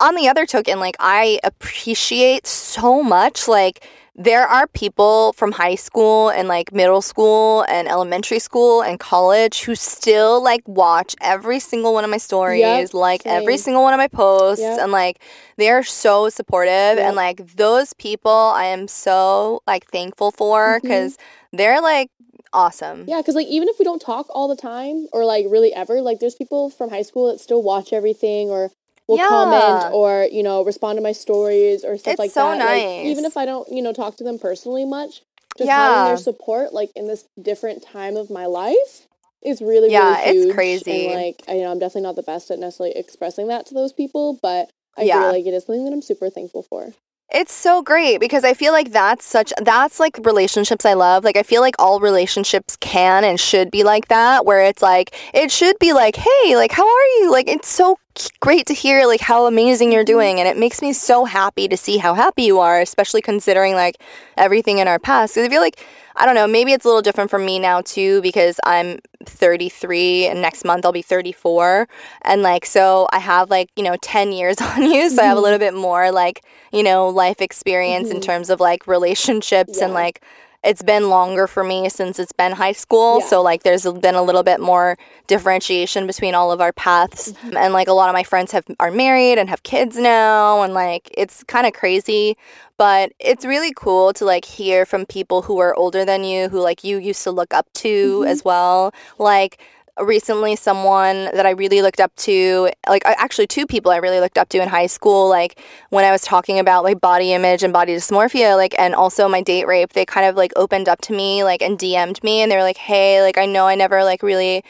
[0.00, 5.74] on the other token, like I appreciate so much like there are people from high
[5.74, 11.58] school and like middle school and elementary school and college who still like watch every
[11.58, 14.80] single one of my stories, Yep, like every single one of my posts, Yep.
[14.80, 15.22] and like
[15.56, 16.98] they are so supportive.
[16.98, 16.98] Yep.
[16.98, 20.86] And like those people, I am so like thankful for mm-hmm.
[20.86, 21.16] because
[21.52, 22.10] they're like
[22.52, 23.06] awesome.
[23.08, 26.02] Yeah, because like even if we don't talk all the time or like really ever,
[26.02, 28.70] like there's people from high school that still watch everything or
[29.08, 29.28] will Yeah.
[29.28, 32.58] comment or you know respond to my stories or stuff It's like so that.
[32.64, 35.22] Like, even if I don't you know talk to them personally much,
[35.58, 36.04] just having Yeah.
[36.04, 39.06] their support like in this different time of my life
[39.44, 41.06] is really Yeah, really it's crazy.
[41.06, 43.74] And like I, you know I'm definitely not the best at necessarily expressing that to
[43.74, 45.20] those people, but I Yeah.
[45.20, 46.92] feel like it is something that I'm super thankful for.
[47.34, 51.24] It's so great because I feel like that's such that's like relationships I love.
[51.24, 55.14] Like I feel like all relationships can and should be like that where it's like
[55.32, 57.96] it should be like, "Hey, like how are you?" Like it's so
[58.40, 61.76] great to hear like how amazing you're doing and it makes me so happy to
[61.76, 63.96] see how happy you are, especially considering like
[64.36, 65.34] everything in our past.
[65.34, 65.78] Cuz I feel like
[66.14, 70.26] I don't know, maybe it's a little different for me now too because I'm 33
[70.26, 71.88] and next month I'll be 34
[72.22, 75.36] and like so I have like, you know, 10 years on you, so I have
[75.38, 75.44] a Mhm.
[75.44, 78.22] little bit more like, you know, life experience in Mhm.
[78.22, 80.20] terms of like relationships and like
[80.64, 83.20] it's been longer for me since it's been high school.
[83.20, 83.26] Yeah.
[83.26, 84.96] So like there's been a little bit more
[85.26, 87.32] differentiation between all of our paths.
[87.32, 87.56] Mm-hmm.
[87.56, 90.72] And like a lot of my friends have are married and have kids now and
[90.74, 92.36] like it's kind of crazy,
[92.76, 96.60] but it's really cool to like hear from people who are older than you who
[96.60, 98.28] like you used to look up to Mhm.
[98.28, 98.92] as well.
[99.18, 99.58] Like
[100.04, 104.38] recently someone that I really looked up to, like actually two people I really looked
[104.38, 107.72] up to in high school, like when I was talking about like body image and
[107.72, 111.12] body dysmorphia, like and also my date rape, they kind of like opened up to
[111.12, 114.04] me like and DM'd me and they were like, "Hey, like I know I never
[114.04, 114.64] like really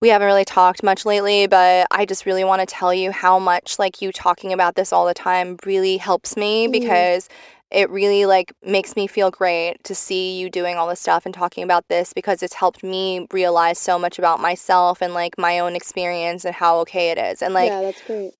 [0.00, 3.38] we haven't really talked much lately, but I just really want to tell you how
[3.38, 6.72] much like you talking about this all the time really helps me Mhm.
[6.72, 7.28] because
[7.72, 11.34] it really like makes me feel great to see you doing all this stuff and
[11.34, 15.58] talking about this because it's helped me realize so much about myself and like my
[15.58, 17.40] own experience and how okay it is.
[17.42, 18.32] And like yeah, that's great.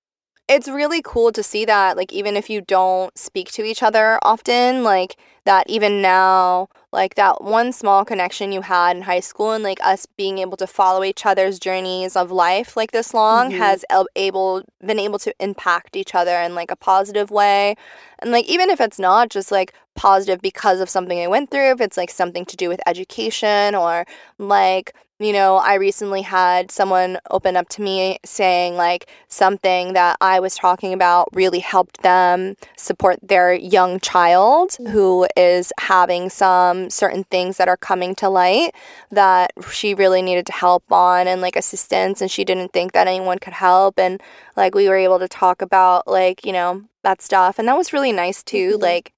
[0.52, 4.18] It's really cool to see that like even if you don't speak to each other
[4.22, 9.52] often like that even now like that one small connection you had in high school
[9.52, 13.50] and like us being able to follow each other's journeys of life like this long
[13.50, 13.58] Mhm.
[13.58, 13.84] has
[14.14, 17.74] able been able to impact each other in like a positive way
[18.20, 21.72] and like even if it's not just like positive because of something I went through
[21.72, 24.06] if it's like something to do with education or
[24.38, 24.94] like
[25.24, 30.40] you know, I recently had someone open up to me saying like something that I
[30.40, 37.24] was talking about really helped them support their young child who is having some certain
[37.24, 38.74] things that are coming to light
[39.10, 43.06] that she really needed to help on and like assistance and she didn't think that
[43.06, 44.20] anyone could help and
[44.56, 47.92] like we were able to talk about like, you know, that stuff and that was
[47.92, 48.76] really nice too.
[48.78, 48.82] Mhm.
[48.82, 49.12] Like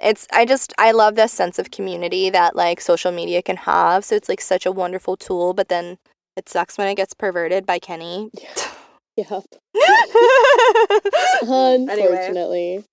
[0.00, 4.04] it's I just I love this sense of community that like social media can have.
[4.04, 5.98] So it's like such a wonderful tool, but then
[6.36, 8.30] it sucks when it gets perverted by Kenny.
[9.16, 9.44] Yep.
[11.42, 12.84] anyway, Unfortunately.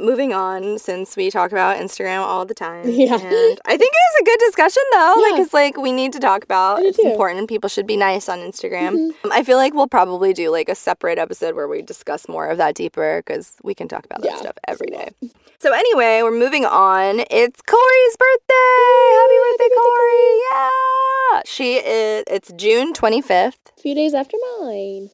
[0.00, 2.84] moving on since we talk about Instagram all the time.
[2.90, 3.14] Yeah.
[3.14, 5.14] And I think it was a good discussion though.
[5.16, 5.30] Yeah.
[5.32, 7.08] Like it's like we need to talk about it's too.
[7.10, 7.48] important.
[7.48, 8.92] People should be nice on Instagram.
[8.94, 9.10] Mhm.
[9.24, 12.46] Um, I feel like we'll probably do like a separate episode where we discuss more
[12.48, 15.10] of that deeper because we can talk about that Yeah, stuff every day.
[15.58, 17.20] So anyway, we're moving on.
[17.30, 19.16] It's Kaori's birthday.
[19.18, 20.38] Happy birthday, Kaori!
[20.52, 22.24] Yeah, she is.
[22.28, 23.72] It's June twenty fifth.
[23.78, 25.10] A few days after mine.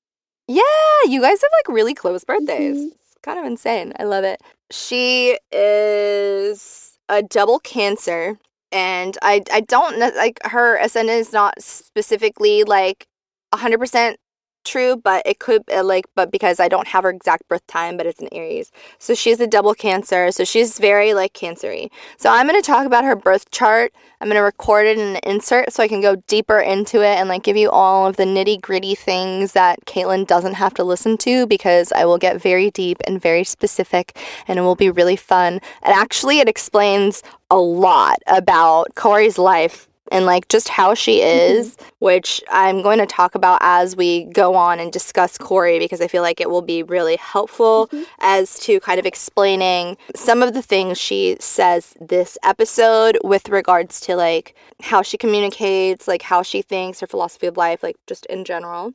[0.49, 0.63] Yeah,
[1.07, 2.77] you guys have like really close birthdays.
[2.77, 2.91] Mhm.
[3.01, 3.93] It's kind of insane.
[3.99, 4.41] I love it.
[4.71, 8.39] She is a double cancer,
[8.73, 13.07] and I I don't like her ascendant is not specifically like
[13.55, 14.17] hundred percent
[14.65, 17.97] true, but it could uh, like but because I don't have her exact birth time,
[17.97, 18.71] but it's an Aries.
[18.99, 21.91] So she's a double cancer, so she's very like cancery.
[22.17, 23.93] So I'm gonna talk about her birth chart.
[24.21, 27.29] I'm gonna record it in an insert so I can go deeper into it and
[27.29, 31.17] like give you all of the nitty gritty things that Caitlin doesn't have to listen
[31.19, 34.17] to because I will get very deep and very specific
[34.49, 35.61] and it will be really fun.
[35.83, 41.75] And actually it explains a lot about Kaori's life and like just how she is,
[41.75, 41.89] mm-hmm.
[41.99, 46.07] which I'm going to talk about as we go on and discuss Kaori because I
[46.07, 48.05] feel like it will be really helpful mm-hmm.
[48.21, 54.01] as to kind of explaining some of the things she says this episode with regards
[54.03, 58.27] to like how she communicates, like how she thinks, her philosophy of life, like just
[58.27, 58.93] in general.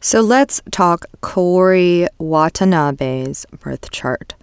[0.00, 4.34] So let's talk Kaori Watanabe's birth chart.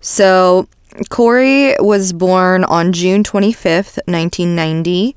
[0.00, 0.68] So
[1.10, 5.14] Kaori was born on June 25th, 1990,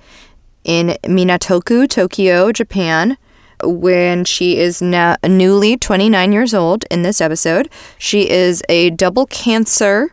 [0.64, 3.18] in Minatoku, Tokyo, Japan.
[3.64, 9.28] When she is now newly 29 years old in this episode, she is a double
[9.28, 10.12] cancer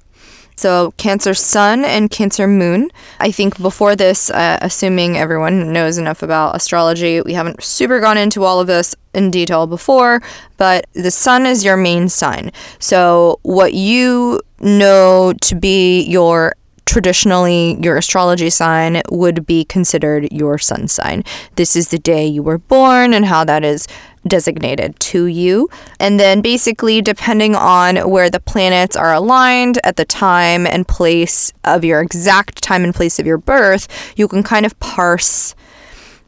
[0.59, 2.91] So, Cancer Sun and Cancer Moon.
[3.21, 8.19] I think before this, uh, assuming everyone knows enough about astrology, we haven't super gone
[8.19, 10.21] into all of this in detail before,
[10.57, 12.51] but the sun is your main sign.
[12.81, 16.55] So, what you know to be your
[16.87, 21.23] traditionally your astrology sign would be considered your sun sign.
[21.55, 23.87] This is the day you were born and how that is
[24.27, 25.69] designated to you.
[26.01, 31.53] And then basically, depending on where the planets are aligned at the time and place
[31.65, 35.55] of your exact time and place of your birth, you can kind of parse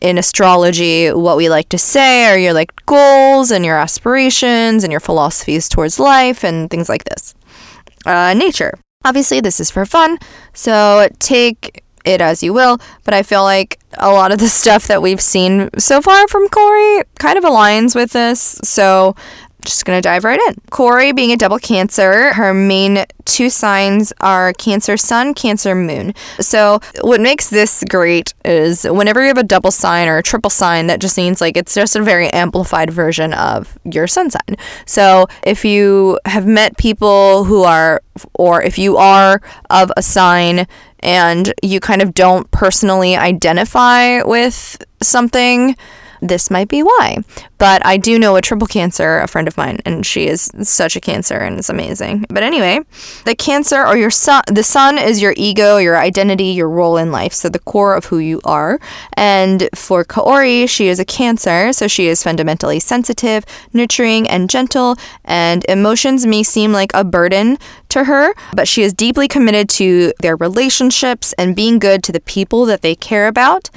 [0.01, 4.91] in astrology what we like to say are your like goals and your aspirations and
[4.91, 7.35] your philosophies towards life and things like this.
[8.07, 8.79] Uh, nature.
[9.05, 10.19] Obviously, this is for fun,
[10.53, 14.87] so take it as you will, but I feel like a lot of the stuff
[14.89, 18.61] that we've seen so far from Kaori kind of aligns with this.
[18.63, 19.15] So
[19.65, 20.55] just gonna dive right in.
[20.71, 26.15] Kaori, being a double Cancer, her main two signs are Cancer Sun, Cancer Moon.
[26.41, 30.51] So, what makes this great is whenever you have a double sign or a triple
[30.51, 34.57] sign, that just means like it's just a very amplified version of your sun sign.
[34.87, 38.03] So, if you have met people who are,
[38.35, 39.41] or if you are
[39.71, 40.67] of a sign
[41.01, 45.77] and you kind of don't personally identify with something,
[46.21, 47.19] this might be why.
[47.59, 50.97] But I do know a triple cancer, a friend of mine, and she is such
[50.97, 52.25] a cancer and it's amazing.
[52.29, 52.81] But anyway,
[53.25, 57.13] the cancer or your sun, the sun is your ego, your identity, your role in
[57.13, 58.81] life, so the core of who you are.
[59.15, 64.97] And for Kaori, she is a cancer, so she is fundamentally sensitive, nurturing, and gentle,
[65.25, 67.59] and emotions may seem like a burden
[67.91, 72.21] to her, but she is deeply committed to their relationships and being good to the
[72.21, 73.69] people that they care about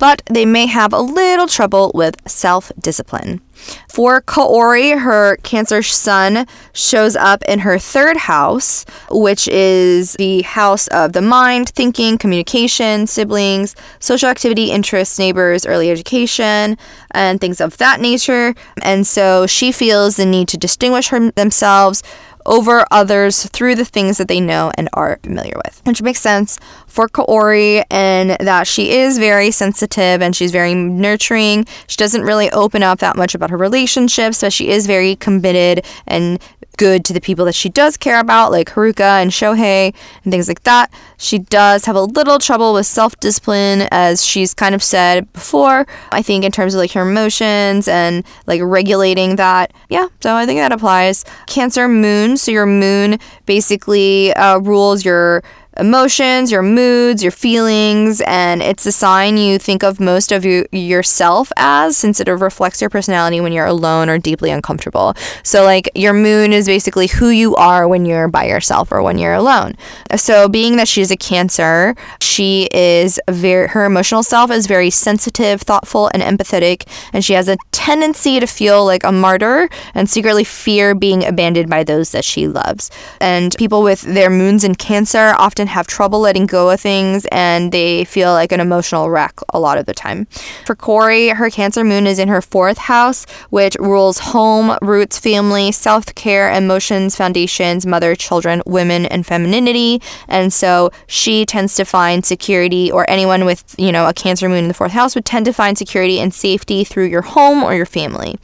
[0.00, 3.40] but they may have a little trouble with self discipline.
[3.88, 10.88] For Kaori, her Cancer sun shows up in her third house, which is the house
[10.88, 16.78] of the mind, thinking, communication, siblings, social activity, interests, neighbors, early education,
[17.10, 18.54] and things of that nature.
[18.82, 22.02] And so she feels the need to distinguish her, themselves
[22.46, 25.82] over others through the things that they know and are familiar with.
[25.84, 31.66] Which makes sense for Kaori and that she is very sensitive and she's very nurturing.
[31.86, 35.84] She doesn't really open up that much about her relationships, but she is very committed
[36.06, 36.40] and
[36.80, 40.48] good to the people that she does care about, like Haruka and Shohei and things
[40.48, 40.90] like that.
[41.18, 45.86] She does have a little trouble with self discipline, as she's kind of said before.
[46.10, 49.74] I think in terms of like her emotions and like regulating that.
[49.90, 51.26] Yeah, so I think that applies.
[51.46, 52.38] Cancer moon.
[52.38, 55.42] So your moon basically uh, rules your
[55.80, 60.66] emotions, your moods, your feelings, and it's a sign you think of most of you,
[60.70, 65.14] yourself as since it reflects your personality when you're alone or deeply uncomfortable.
[65.42, 69.18] So, like, your moon is basically who you are when you're by yourself or when
[69.18, 69.74] you're alone.
[70.16, 75.62] So, being that she's a Cancer, she is very, her emotional self is very sensitive,
[75.62, 80.44] thoughtful, and empathetic, and she has a tendency to feel like a martyr and secretly
[80.44, 82.90] fear being abandoned by those that she loves.
[83.20, 87.72] And people with their moons in Cancer often have trouble letting go of things and
[87.72, 90.26] they feel like an emotional wreck a lot of the time.
[90.66, 95.72] For Kaori, her Cancer moon is in her fourth house, which rules home, roots, family,
[95.72, 100.02] self care, emotions, foundations, mother, children, women, and femininity.
[100.28, 104.64] And so she tends to find security, or anyone with, you know, a Cancer moon
[104.64, 107.74] in the fourth house would tend to find security and safety through your home or
[107.74, 108.38] your family.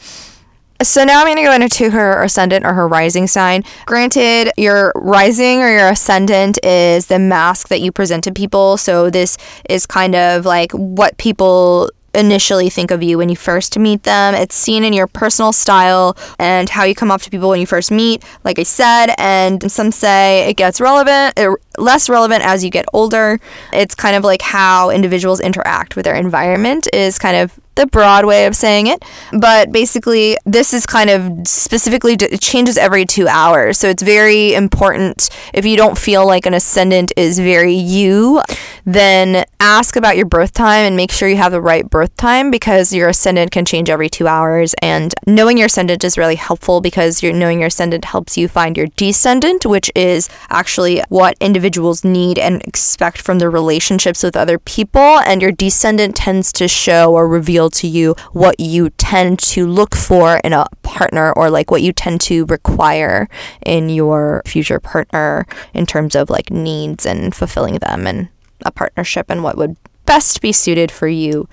[0.83, 3.65] So now I'm going to go into her ascendant or her rising sign.
[3.87, 8.77] Granted, your rising or your ascendant is the mask that you present to people.
[8.77, 13.79] So this is kind of like what people initially think of you when you first
[13.79, 14.35] meet them.
[14.35, 17.67] It's seen in your personal style and how you come off to people when you
[17.67, 19.15] first meet, like I said.
[19.19, 21.39] And some say it gets relevant,
[21.77, 23.39] less relevant as you get older.
[23.73, 28.25] It's kind of like how individuals interact with their environment is kind of the broad
[28.25, 29.05] way of saying it.
[29.39, 33.79] But basically, this is kind of specifically, it changes every two hours.
[33.79, 38.43] So it's very important if you don't feel like an ascendant is very you,
[38.87, 42.53] then ask about your birth time and make sure you have the right birth time
[42.53, 44.75] because your ascendant can change every two hours.
[44.81, 48.77] And knowing your ascendant is really helpful because you're knowing your ascendant helps you find
[48.77, 54.59] your descendant, which is actually what individuals need and expect from their relationships with other
[54.59, 55.01] people.
[55.01, 59.97] And your descendant tends to show or reveal to you what you tend to look
[59.97, 63.29] for in a partner or like what you tend to require
[63.65, 68.29] in your future partner in terms of like needs and fulfilling them and
[68.65, 69.77] a partnership and what would
[70.07, 71.49] best be suited for you.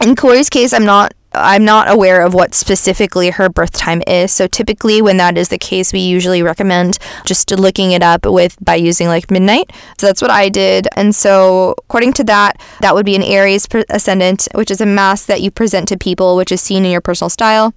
[0.00, 4.32] In Kaori's case, I'm not I'm not aware of what specifically her birth time is.
[4.32, 8.56] So typically when that is the case, we usually recommend just looking it up with
[8.64, 9.72] by using like midnight.
[9.98, 10.86] So that's what I did.
[10.94, 15.26] And so according to that, that would be an Aries ascendant, which is a mask
[15.26, 17.74] that you present to people, which is seen in your personal style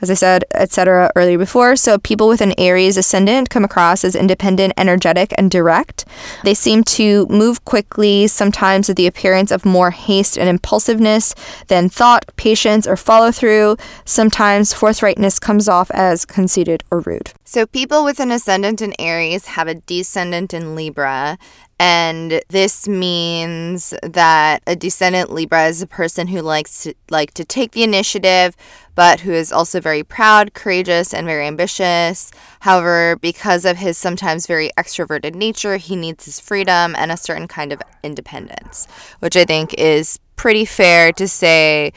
[0.00, 1.10] as I said, etc.
[1.16, 1.76] earlier before.
[1.76, 6.04] So people with an Aries ascendant come across as independent, energetic, and direct.
[6.44, 11.34] They seem to move quickly, sometimes with the appearance of more haste and impulsiveness
[11.68, 13.76] than thought, patience, or follow through.
[14.04, 17.32] Sometimes forthrightness comes off as conceited or rude.
[17.44, 21.38] So people with an ascendant in Aries have a descendant in Libra,
[21.78, 27.44] and this means that a descendant Libra is a person who likes to like to
[27.44, 28.56] take the initiative,
[28.96, 32.32] but who is also very proud, courageous, and very ambitious.
[32.60, 37.46] However, because of his sometimes very extroverted nature, he needs his freedom and a certain
[37.46, 38.88] kind of independence,
[39.20, 41.92] which I think is pretty fair to say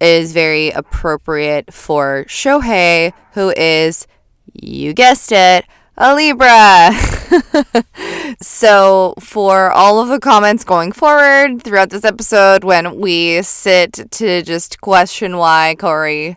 [0.00, 4.06] is very appropriate for Shohei, who is,
[4.54, 5.66] you guessed it,
[5.96, 6.92] a Libra.
[8.40, 14.42] so, for all of the comments going forward throughout this episode, when we sit to
[14.42, 16.36] just question why Kaori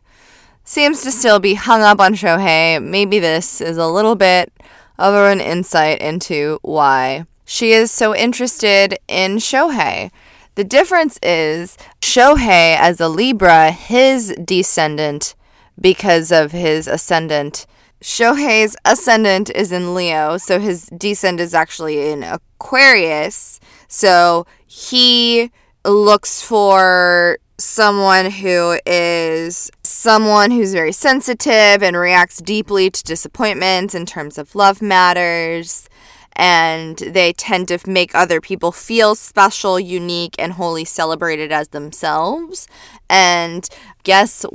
[0.63, 4.53] seems to still be hung up on Shohei, maybe this is a little bit
[4.97, 10.11] of an insight into why she is so interested in Shohei.
[10.55, 15.35] The difference is Shohei, as a Libra, his descendant,
[15.79, 17.65] because of his ascendant,
[18.01, 23.59] Shohei's ascendant is in Leo, so his descent is actually in Aquarius.
[23.87, 25.51] So he
[25.85, 34.05] looks for someone who is someone who's very sensitive and reacts deeply to disappointments in
[34.05, 35.89] terms of love matters.
[36.37, 42.65] And they tend to make other people feel special, unique, and wholly celebrated as themselves.
[43.09, 43.67] And
[44.03, 44.45] guess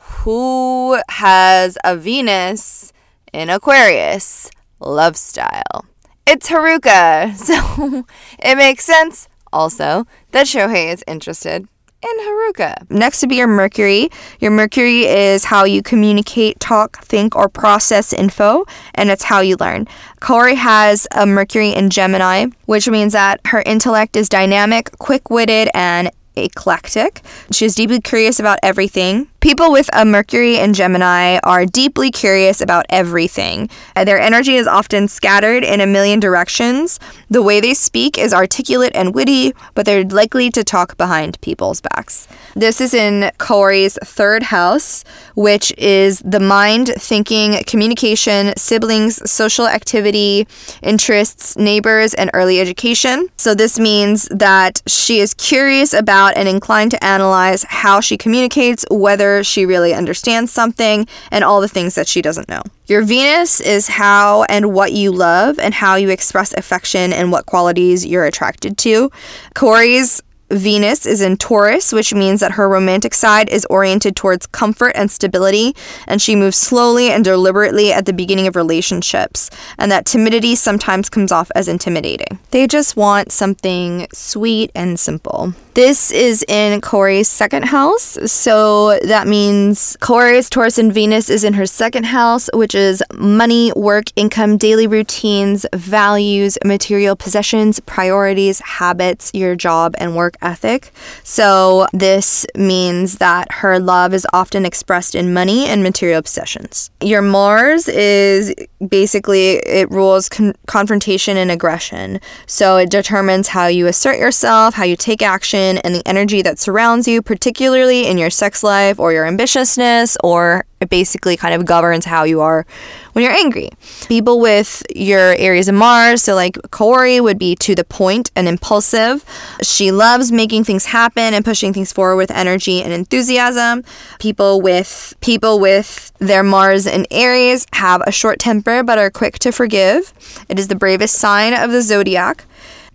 [0.00, 2.93] who has a Venus
[3.34, 4.48] in Aquarius
[4.78, 5.84] love style.
[6.26, 8.04] It's Haruka, so
[8.38, 11.66] it makes sense also that Shohei is interested
[12.02, 12.88] in Haruka.
[12.90, 14.08] Next to be your Mercury.
[14.38, 19.56] Your Mercury is how you communicate, talk, think, or process info, and it's how you
[19.56, 19.88] learn.
[20.20, 25.68] Kaori has a Mercury in Gemini, which means that her intellect is dynamic, quick witted,
[25.74, 27.22] and eclectic.
[27.50, 29.28] She is deeply curious about everything.
[29.44, 33.68] People with a Mercury in Gemini are deeply curious about everything.
[33.94, 36.98] Uh, their energy is often scattered in a million directions.
[37.28, 41.82] The way they speak is articulate and witty, but they're likely to talk behind people's
[41.82, 42.26] backs.
[42.54, 45.04] This is in Kaori's third house,
[45.34, 50.46] which is the mind, thinking, communication, siblings, social activity,
[50.80, 53.28] interests, neighbors, and early education.
[53.36, 58.84] So this means that she is curious about and inclined to analyze how she communicates,
[58.88, 62.62] whether she really understands something, and all the things that she doesn't know.
[62.86, 67.46] Your Venus is how and what you love and how you express affection and what
[67.46, 69.10] qualities you're attracted to.
[69.54, 74.92] Kaori's Venus is in Taurus, which means that her romantic side is oriented towards comfort
[74.94, 75.74] and stability,
[76.06, 81.08] and she moves slowly and deliberately at the beginning of relationships, and that timidity sometimes
[81.08, 82.38] comes off as intimidating.
[82.50, 85.54] They just want something sweet and simple.
[85.74, 88.16] This is in Kaori's second house.
[88.30, 93.72] So that means Kaori's Taurus and Venus is in her second house, which is money,
[93.74, 100.92] work, income, daily routines, values, material possessions, priorities, habits, your job, and work ethic.
[101.24, 106.92] So this means that her love is often expressed in money and material possessions.
[107.00, 108.54] Your Mars is
[108.86, 112.20] basically, it rules con- confrontation and aggression.
[112.46, 116.58] So it determines how you assert yourself, how you take action and the energy that
[116.58, 121.64] surrounds you, particularly in your sex life or your ambitiousness, or it basically kind of
[121.64, 122.66] governs how you are
[123.12, 123.70] when you're angry.
[124.08, 128.46] People with your Aries of Mars, so like Kaori would be to the point and
[128.46, 129.24] impulsive.
[129.62, 133.82] She loves making things happen and pushing things forward with energy and enthusiasm.
[134.18, 139.38] People with people with their Mars and Aries have a short temper but are quick
[139.40, 140.12] to forgive.
[140.48, 142.44] It is the bravest sign of the zodiac.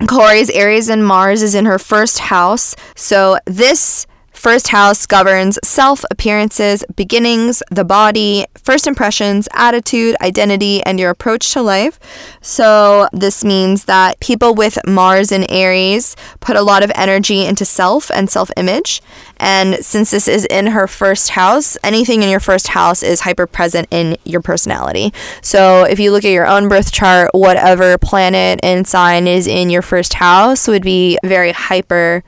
[0.01, 2.75] Kaori's Aries and Mars is in her first house.
[2.95, 4.07] So this
[4.39, 11.51] First house governs self, appearances, beginnings, the body, first impressions, attitude, identity, and your approach
[11.51, 11.99] to life.
[12.39, 17.65] So, this means that people with Mars in Aries put a lot of energy into
[17.65, 19.01] self and self image.
[19.35, 23.45] And since this is in her first house, anything in your first house is hyper
[23.45, 25.13] present in your personality.
[25.41, 29.69] So, if you look at your own birth chart, whatever planet and sign is in
[29.69, 32.23] your first house would be very hyper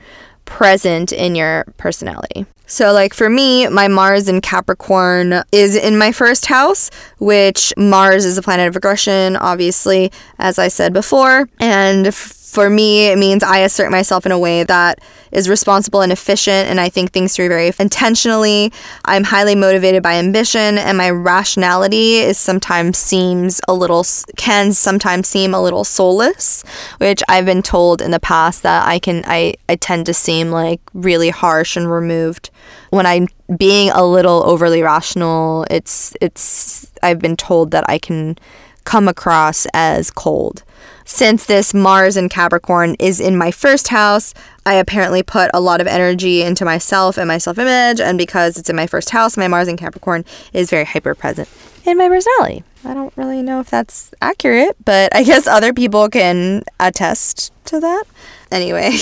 [0.52, 2.44] present in your personality.
[2.66, 8.26] So, like for me, my Mars in Capricorn is in my first house, which Mars
[8.26, 11.48] is a planet of aggression, obviously, as I said before.
[11.58, 12.14] And
[12.52, 14.98] for me, it means I assert myself in a way that
[15.30, 18.70] is responsible and efficient, and I think things through very intentionally.
[19.06, 24.04] I'm highly motivated by ambition, and my rationality is sometimes seems a little
[24.36, 26.62] can sometimes seem a little soulless,
[26.98, 30.50] which I've been told in the past that I can I I tend to seem
[30.50, 32.50] like really harsh and removed
[32.90, 35.64] when I'm being a little overly rational.
[35.70, 38.36] It's it's I've been told that I can
[38.84, 40.64] come across as cold.
[41.04, 44.34] Since this Mars in Capricorn is in my first house,
[44.64, 48.00] I apparently put a lot of energy into myself and my self image.
[48.00, 51.48] And because it's in my first house, my Mars in Capricorn is very hyper present
[51.84, 52.64] in my personality.
[52.84, 57.80] I don't really know if that's accurate, but I guess other people can attest to
[57.80, 58.04] that.
[58.50, 58.96] Anyway,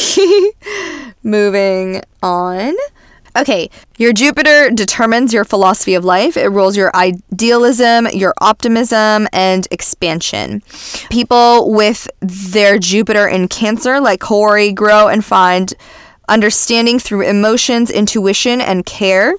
[1.22, 2.74] moving on.
[3.36, 6.36] Okay, your Jupiter determines your philosophy of life.
[6.36, 10.62] It rules your idealism, your optimism, and expansion.
[11.10, 15.72] People with their Jupiter in Cancer, like Kaori, grow and find
[16.28, 19.34] understanding through emotions, intuition, and care.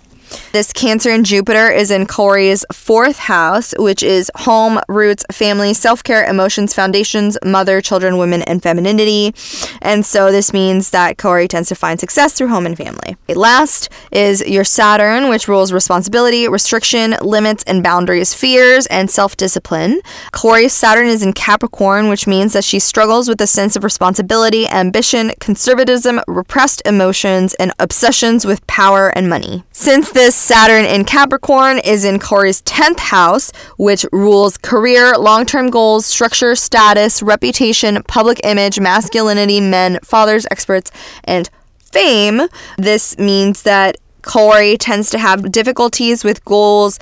[0.52, 6.04] This Cancer in Jupiter is in Kaori's fourth house, which is home, roots, family, self
[6.04, 9.34] care, emotions, foundations, mother, children, women, and femininity.
[9.82, 13.18] And so this means that Kaori tends to find success through home and family.
[13.30, 20.02] Last is your Saturn, which rules responsibility, restriction, limits, and boundaries, fears, and self discipline.
[20.34, 24.68] Kaori's Saturn is in Capricorn, which means that she struggles with a sense of responsibility,
[24.68, 29.64] ambition, conservatism, repressed emotions, and obsessions with power and money.
[29.72, 35.70] Since this Saturn in Capricorn is in Kaori's 10th house, which rules career, long term
[35.70, 40.92] goals, structure, status, reputation, public image, masculinity, men, fathers, experts,
[41.24, 41.50] and
[41.80, 42.42] fame.
[42.78, 47.00] This means that Kaori tends to have difficulties with goals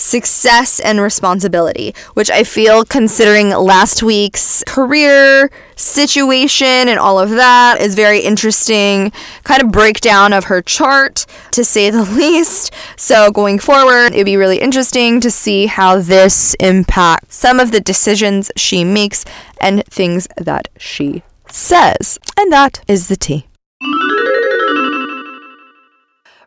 [0.00, 7.80] success and responsibility, which I feel, considering last week's career situation and all of that,
[7.80, 9.12] is very interesting.
[9.44, 12.72] Kind of breakdown of her chart, to say the least.
[12.96, 17.80] So, going forward, it'd be really interesting to see how this impacts some of the
[17.80, 19.24] decisions she makes
[19.60, 22.18] and things that she says.
[22.38, 23.49] And that is the tea.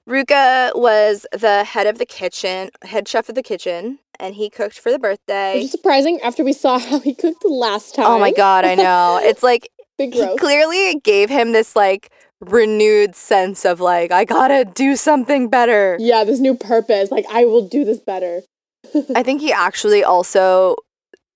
[0.07, 4.77] Ruka was the head of the kitchen, head chef of the kitchen, and he cooked
[4.77, 5.55] for the birthday.
[5.55, 8.05] Which is surprising after we saw how he cooked the last time.
[8.07, 9.19] Oh my god, I know.
[9.23, 12.11] It's like Big he clearly gave him this like
[12.41, 15.97] renewed sense of like I gotta do something better.
[15.99, 17.11] Yeah, this new purpose.
[17.11, 18.41] Like, I will do this better.
[19.15, 20.75] I think he actually also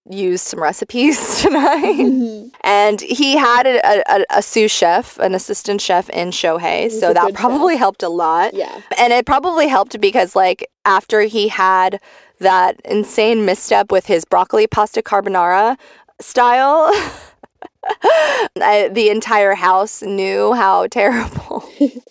[0.09, 1.83] used some recipes tonight.
[1.95, 2.51] Mhm.
[2.61, 7.13] And he had a, a, a sous chef, an assistant chef in Shohei, He's so
[7.13, 7.79] that probably chef.
[7.79, 8.53] helped a lot.
[8.53, 8.81] yeah.
[8.97, 11.99] And it probably helped because, like, after he had
[12.39, 15.77] that insane misstep with his broccoli pasta carbonara
[16.21, 16.91] style,
[18.61, 21.67] I, the entire house knew how terrible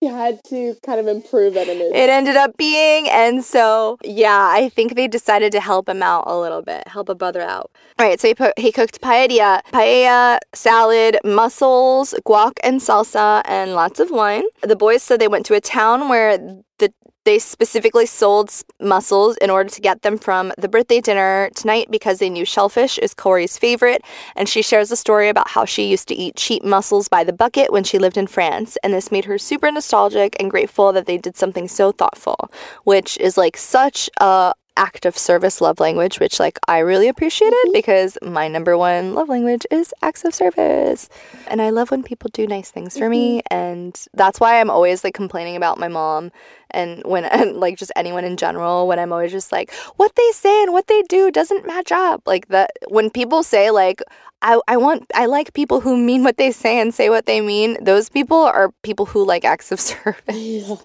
[0.00, 3.08] He had to kind of improve it it ended up being.
[3.08, 7.08] And so, yeah, I think they decided to help him out a little bit, help
[7.08, 7.70] a brother out.
[7.98, 13.74] All right, so he, put, he cooked paella, paella, salad, mussels, guac, and salsa, and
[13.74, 14.44] lots of wine.
[14.62, 16.92] The boys said they went to a town where the
[17.24, 22.18] they specifically sold mussels in order to get them from the birthday dinner tonight because
[22.18, 24.02] they knew shellfish is Kaori's favorite.
[24.36, 27.32] And she shares a story about how she used to eat cheap mussels by the
[27.32, 28.76] bucket when she lived in France.
[28.82, 32.50] And this made her super nostalgic and grateful that they did something so thoughtful,
[32.84, 37.54] which is like such a act of service love language which like I really appreciated
[37.66, 37.72] mm-hmm.
[37.72, 41.08] because my number one love language is acts of service.
[41.46, 43.54] And I love when people do nice things for me mm-hmm.
[43.54, 46.32] and that's why I'm always like complaining about my mom
[46.70, 50.30] and when and like just anyone in general when I'm always just like what they
[50.32, 52.22] say and what they do doesn't match up.
[52.26, 54.02] Like that when people say like
[54.42, 57.40] I, I want I like people who mean what they say and say what they
[57.40, 60.22] mean those people are people who like acts of service.
[60.32, 60.76] Yeah.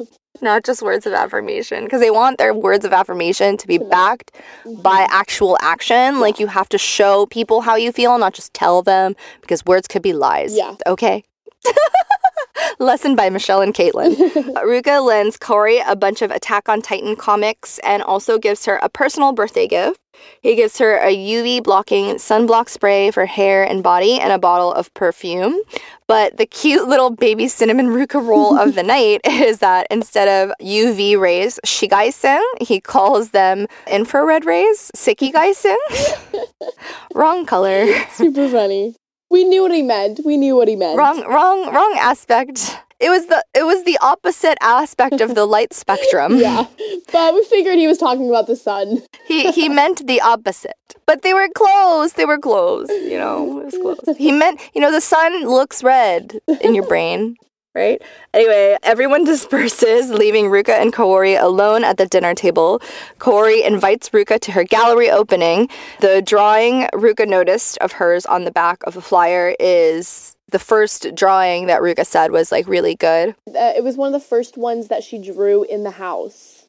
[0.41, 4.31] Not just words of affirmation because they want their words of affirmation to be backed
[4.63, 4.81] mm-hmm.
[4.81, 8.81] by actual action like you have to show people how you feel not just tell
[8.81, 10.75] them because words could be lies Yeah.
[10.87, 11.23] okay
[12.79, 14.15] Lesson by Michelle and Caitlin.
[14.63, 18.89] Ruka lends Kaori a bunch of Attack on Titan comics and also gives her a
[18.89, 19.99] personal birthday gift.
[20.41, 24.73] He gives her a UV blocking sunblock spray for hair and body and a bottle
[24.73, 25.59] of perfume.
[26.07, 30.55] But the cute little baby cinnamon Ruka roll of the night is that instead of
[30.59, 35.77] UV rays, shigaisen, he calls them infrared rays, sekigaisen.
[37.13, 37.85] Wrong color.
[38.11, 38.95] Super funny.
[39.29, 40.21] We knew what he meant.
[40.25, 40.97] We knew what he meant.
[40.97, 45.73] wrong wrong wrong aspect It was the it was the opposite aspect of the light
[45.73, 46.37] spectrum.
[46.49, 46.65] Yeah.
[47.11, 49.03] But we figured he was talking about the sun.
[49.25, 50.75] He he meant the opposite.
[51.05, 52.13] But they were close.
[52.13, 52.89] They were close.
[52.89, 54.17] You know, it was close.
[54.17, 57.35] He meant, you know, the sun looks red in your brain.
[57.75, 58.01] Right?
[58.33, 62.81] Anyway, everyone disperses, leaving Ruka and Kaori alone at the dinner table.
[63.19, 65.69] Kaori invites Ruka to her gallery opening.
[66.01, 71.13] The drawing Ruka noticed of hers on the back of a flyer is the first
[71.15, 73.29] drawing that Ruka said was like really good.
[73.47, 76.65] Uh, it was one of the first ones that she drew in the house.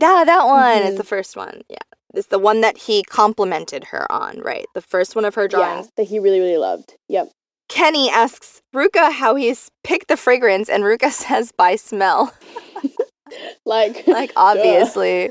[0.00, 0.98] Yeah, that one is Mhm.
[0.98, 1.62] the first one.
[1.68, 1.76] Yeah.
[2.14, 4.66] It's the one that he complimented her on, right?
[4.74, 5.86] The first one of her drawings.
[5.86, 6.94] Yeah, that he really, really loved.
[7.08, 7.30] Yep.
[7.68, 12.32] Kenny asks Ruka how he's picked the fragrance, and Ruka says by smell.
[13.64, 15.30] Like, like, obviously.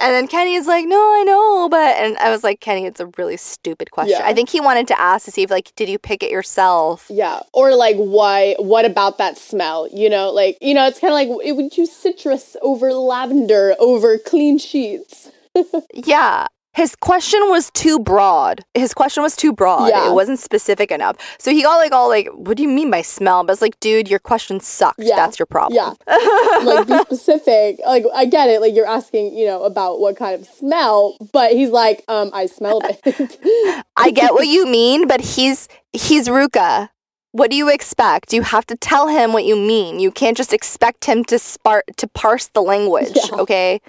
[0.00, 1.96] And then Kenny is like, no, I know, but.
[1.96, 4.16] And I was like, Kenny, it's a really stupid question.
[4.18, 4.26] Yeah.
[4.26, 7.06] I think he wanted to ask to see if, like, did you pick it yourself?
[7.08, 7.40] yeah.
[7.52, 8.56] Or like, why?
[8.58, 9.88] What about that smell?
[9.92, 13.74] You know, like, you know, it's kind of like, it would you citrus over lavender
[13.78, 15.30] over clean sheets?
[15.94, 16.46] Yeah.
[16.74, 18.64] His question was too broad.
[18.74, 19.90] His question was too broad.
[19.90, 20.10] Yeah.
[20.10, 21.16] It wasn't specific enough.
[21.38, 23.44] So he got like all like, what do you mean by smell?
[23.44, 24.98] But it's like, dude, your question sucked.
[24.98, 25.14] Yeah.
[25.14, 25.76] That's your problem.
[25.76, 25.94] Yeah.
[26.64, 27.78] like, be specific.
[27.86, 28.60] Like, I get it.
[28.60, 32.46] Like, you're asking, you know, about what kind of smell, but he's like, um, I
[32.46, 33.84] smelled it.
[33.96, 36.88] I get what you mean, but he's he's Ruka.
[37.30, 38.32] What do you expect?
[38.32, 40.00] You have to tell him what you mean.
[40.00, 43.38] You can't just expect him to spark to parse the language, Yeah.
[43.38, 43.80] okay?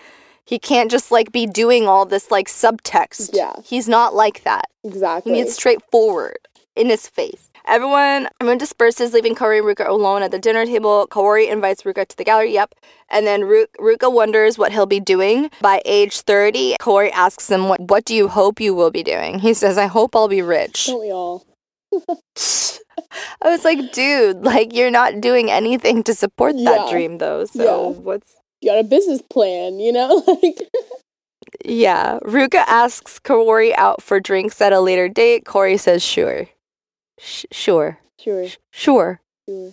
[0.46, 3.32] He can't just like be doing all this like subtext.
[3.34, 3.54] Yeah.
[3.64, 4.66] He's not like that.
[4.84, 5.32] Exactly.
[5.34, 6.38] He needs straightforward
[6.76, 7.50] in his face.
[7.68, 11.08] Everyone, everyone disperses, leaving Kaori and Ruka alone at the dinner table.
[11.10, 12.54] Kaori invites Ruka to the gallery.
[12.54, 12.76] Yep.
[13.10, 15.50] And then Ru- Ruka wonders what he'll be doing.
[15.62, 19.40] By age 30, Kaori asks him, what, what do you hope you will be doing?
[19.40, 20.86] He says, I hope I'll be rich.
[20.86, 21.44] Don't we all?
[23.42, 26.92] I was like, dude, like, you're not doing anything to support that Yeah.
[26.92, 27.46] dream, though.
[27.46, 27.64] So,
[27.94, 28.00] Yeah.
[28.00, 28.36] what's.
[28.66, 30.24] You got a business plan, you know?
[30.44, 30.60] Like,
[31.64, 32.20] Yeah.
[32.24, 35.46] Ruka asks Kaori out for drinks at a later date.
[35.46, 36.48] Kaori says, sure.
[37.20, 38.00] Sh- sure.
[38.20, 38.58] sure, Sure.
[38.72, 39.22] sure.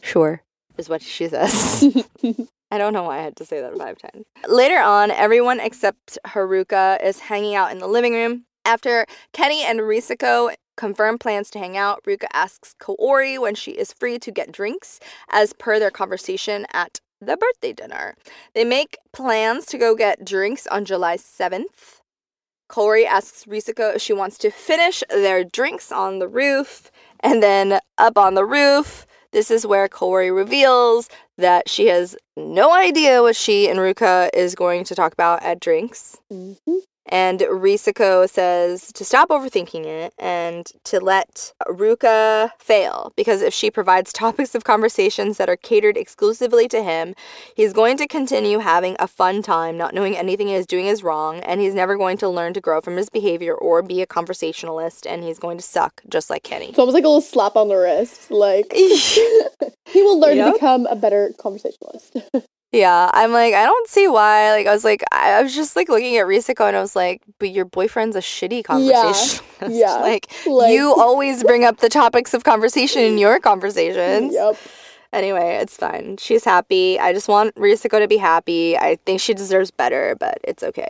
[0.03, 0.43] Sure,
[0.79, 1.85] is what she says.
[2.71, 4.25] I don't know why I had to say that five times.
[4.49, 8.45] Later on, everyone except Haruka is hanging out in the living room.
[8.67, 13.93] After Kenny and Risako confirm plans to hang out, Ruka asks Kaori when she is
[13.93, 15.01] free to get drinks,
[15.31, 18.15] as per their conversation at the birthday dinner.
[18.55, 22.01] They make plans to go get drinks on July 7th.
[22.69, 26.91] Kaori asks Risako if she wants to finish their drinks on the roof,
[27.21, 31.09] and then up on the roof, this is where Kaori reveals
[31.39, 35.61] that she has no idea what she and Ruka is going to talk about at
[35.61, 36.19] drinks.
[36.31, 36.83] Mhm.
[37.07, 43.71] And Risako says to stop overthinking it and to let Ruka fail because if she
[43.71, 47.15] provides topics of conversations that are catered exclusively to him,
[47.57, 51.03] he's going to continue having a fun time, not knowing anything he is doing is
[51.03, 54.07] wrong, and he's never going to learn to grow from his behavior or be a
[54.07, 56.69] conversationalist, and he's going to suck just like Kenny.
[56.71, 58.31] It's almost like a little slap on the wrist.
[58.31, 60.47] Like, he will learn Yep.
[60.47, 62.17] to become a better conversationalist.
[62.73, 64.51] Yeah, I'm like, I don't see why.
[64.53, 66.97] Like, I was like, I, I was just like looking at Risako and I was
[66.97, 69.45] like, but your boyfriend's a shitty conversation.
[69.71, 74.33] yeah, like, like- you always bring up the topics of conversation in your conversations.
[74.33, 74.57] yep.
[75.13, 76.17] Anyway, it's fine.
[76.17, 76.99] She's happy.
[76.99, 78.79] I just want Risako to be happy.
[78.79, 80.89] I think she deserves better, but it's okay.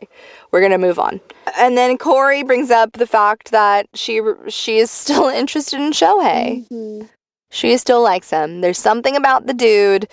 [0.52, 1.20] We're gonna move on.
[1.58, 6.68] And then Kaori brings up the fact that she she is still interested in Shohei.
[6.68, 7.08] Mhm.
[7.50, 8.60] She still likes him.
[8.60, 10.06] There's something about the dude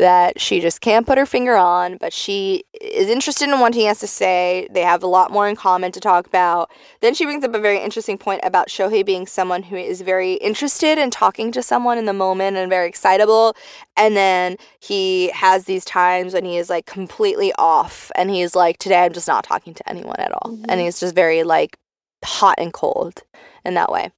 [0.00, 3.84] that she just can't put her finger on, but she is interested in what he
[3.84, 4.66] has to say.
[4.70, 6.70] They have a lot more in common to talk about.
[7.00, 10.34] Then she brings up a very interesting point about Shohei being someone who is very
[10.34, 13.54] interested in talking to someone in the moment and very excitable.
[13.96, 18.78] And then he has these times when he is like completely off and he's like,
[18.78, 20.52] today I'm just not talking to anyone at all.
[20.52, 20.64] Mm-hmm.
[20.68, 21.76] And he's just very like
[22.24, 23.22] hot and cold
[23.64, 24.10] in that way.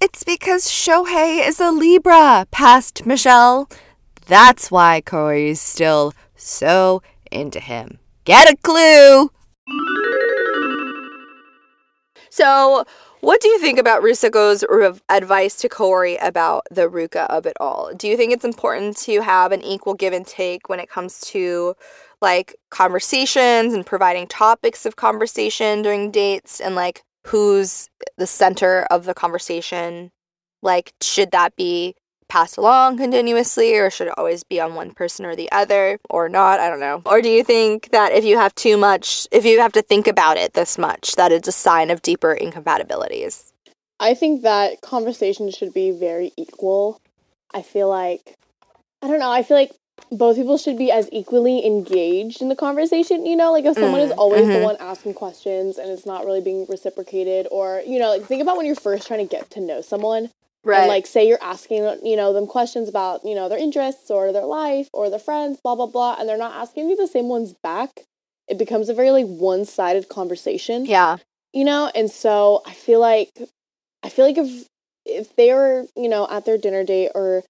[0.00, 3.68] It's because Shohei is a Libra, past Michelle.
[4.26, 7.02] That's why Kaori's still so
[7.32, 7.98] into him.
[8.24, 9.30] Get a clue?
[12.30, 12.84] So,
[13.22, 17.56] what do you think about Risako's rev- advice to Kaori about the Ruka of it
[17.58, 17.90] all?
[17.96, 21.20] Do you think it's important to have an equal give and take when it comes
[21.32, 21.74] to
[22.20, 29.04] like conversations and providing topics of conversation during dates and like who's the center of
[29.04, 30.10] the conversation?
[30.62, 31.94] Like, should that be
[32.28, 36.28] passed along continuously or should it always be on one person or the other or
[36.28, 39.46] not i don't know or do you think that if you have too much if
[39.46, 43.54] you have to think about it this much that it's a sign of deeper incompatibilities
[44.00, 47.00] I think that conversations should be very equal.
[47.52, 48.36] I feel like
[49.02, 49.30] I don't know.
[49.30, 49.72] I feel like
[50.10, 53.26] both people should be as equally engaged in the conversation.
[53.26, 54.62] You know, like if someone is Mm, always the mhm.
[54.62, 58.56] one asking questions and it's not really being reciprocated, or you know, like think about
[58.56, 60.30] when you're first trying to get to know someone.
[60.80, 64.32] And like say you're asking, you know, them questions about, you know, their interests or
[64.32, 67.28] their life or their friends, blah blah blah, and they're not asking you the same
[67.28, 67.90] ones back.
[68.48, 71.18] It becomes a very like one-sided conversation yeah.
[71.52, 73.30] you know and so i feel like
[74.02, 74.66] i feel like if
[75.04, 77.44] if they are you know at their dinner date or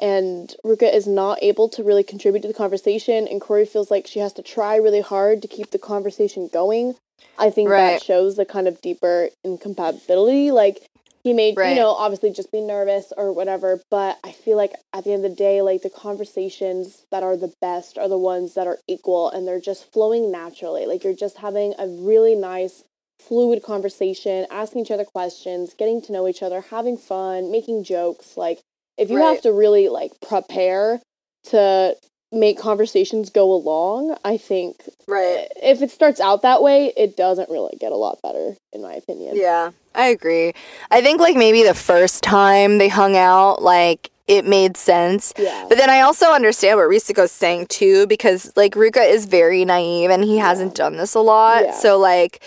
[0.00, 4.06] and ruka is not able to really contribute to the conversation and kaori feels like
[4.06, 6.94] she has to try really hard to keep the conversation going
[7.38, 7.94] i think Right.
[7.94, 10.86] that shows the kind of deeper incompatibility like
[11.24, 11.70] he may Right.
[11.70, 15.24] you know obviously just be nervous or whatever but i feel like at the end
[15.24, 18.78] of the day like the conversations that are the best are the ones that are
[18.86, 22.84] equal and they're just flowing naturally like you're just having a really nice
[23.20, 28.36] fluid conversation asking each other questions getting to know each other having fun making jokes
[28.36, 28.60] like
[28.98, 29.28] if you Right.
[29.34, 31.00] have to really like prepare
[31.44, 31.94] to
[32.30, 35.48] make conversations go along i think Right.
[35.62, 38.82] Eh, if it starts out that way it doesn't really get a lot better in
[38.82, 40.52] my opinion Yeah, I agree.
[40.90, 45.32] I think like maybe the first time they hung out, like it made sense.
[45.38, 49.64] yeah But then I also understand what Risako's saying too, because like Ruka is very
[49.64, 51.62] naive and he hasn't done this a lot.
[51.64, 51.72] Yeah.
[51.72, 52.42] So like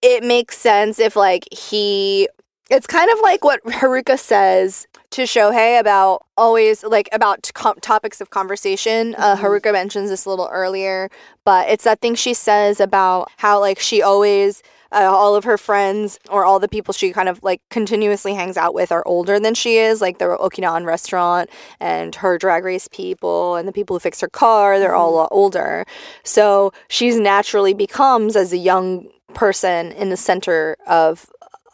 [0.00, 2.28] it makes sense if like he
[2.70, 8.20] it's kind of like what Haruka says to Shohei about always like about com- topics
[8.20, 9.14] of conversation.
[9.18, 9.40] Uh, Mhm.
[9.40, 11.10] Haruka mentions this a little earlier,
[11.44, 14.62] but it's that thing she says about how like she always
[14.92, 18.58] uh, all of her friends or all the people she kind of like continuously hangs
[18.58, 21.48] out with are older than she is, like the Okinawan restaurant
[21.80, 25.16] and her drag race people and the people who fix her car, they're all a
[25.16, 25.86] lot older.
[26.24, 31.26] So she's naturally becomes as a young person in the center of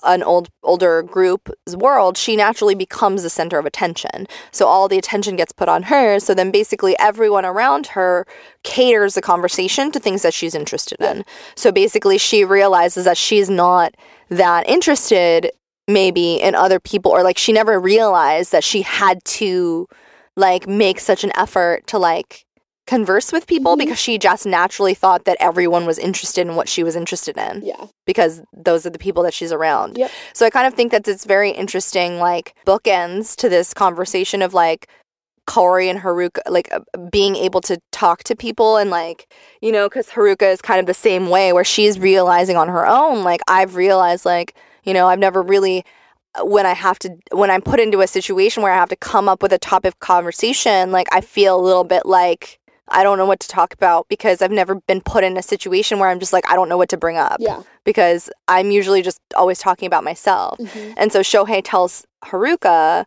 [0.02, 4.26] an old older group's world, she naturally becomes the center of attention.
[4.50, 6.20] So all the attention gets put on her.
[6.20, 8.26] So then basically everyone around her
[8.62, 11.24] caters the conversation to things that she's interested in.
[11.54, 13.94] So basically she realizes that she's not
[14.28, 15.50] that interested
[15.86, 19.88] maybe in other people or like she never realized that she had to
[20.36, 22.44] like make such an effort to like
[22.94, 23.80] converse with people Mhm.
[23.80, 27.54] because she just naturally thought that everyone was interested in what she was interested in
[27.72, 29.98] yeah because those are the people that she's around.
[29.98, 30.10] Yep.
[30.32, 34.54] So I kind of think that it's very interesting, like bookends to this conversation of
[34.54, 34.88] like
[35.46, 39.20] Kaori and Haruka, like uh, being able to talk to people and like,
[39.62, 42.86] you know, because Haruka is kind of the same way where she's realizing on her
[42.86, 44.54] own, like I've realized, like,
[44.84, 45.84] you know, I've never really
[46.38, 48.96] uh, when I have to when I'm put into a situation where I have to
[48.96, 52.57] come up with a topic of conversation, like I feel a little bit like
[52.90, 55.98] I don't know what to talk about because I've never been put in a situation
[55.98, 59.02] where I'm just like I don't know what to bring up yeah because I'm usually
[59.02, 60.58] just always talking about myself.
[60.58, 60.94] Mhm.
[60.96, 63.04] And so Shohei tells Haruka,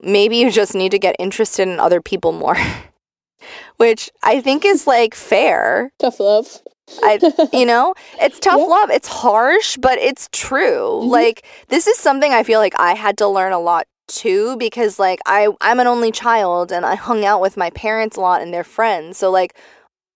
[0.00, 2.56] maybe you just need to get interested in other people more.
[3.78, 5.92] Which I think is like fair.
[5.98, 6.60] tough love
[7.02, 7.18] I
[7.52, 8.64] you know, it's tough Yeah.
[8.64, 8.90] love.
[8.90, 11.00] It's harsh, but it's true.
[11.02, 11.08] Mhm.
[11.08, 14.98] Like this is something I feel like I had to learn a lot too because
[14.98, 18.42] like I I'm an only child and I hung out with my parents a lot
[18.42, 19.18] and their friends.
[19.18, 19.54] So like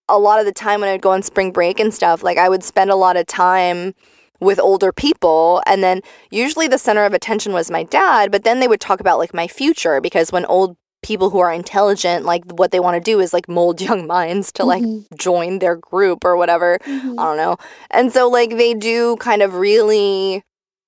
[0.07, 2.49] a lot of the time when I'd go on spring break and stuff, like I
[2.49, 3.93] would spend a lot of time
[4.39, 8.59] with older people and then usually the center of attention was my dad, but then
[8.59, 12.43] they would talk about like my future because when old people who are intelligent like
[12.53, 15.05] what they want to do is like mold young minds to like Mhm.
[15.17, 16.79] join their group or whatever.
[16.85, 17.19] Mhm.
[17.19, 17.57] I don't know.
[17.91, 20.43] And so like they do kind of really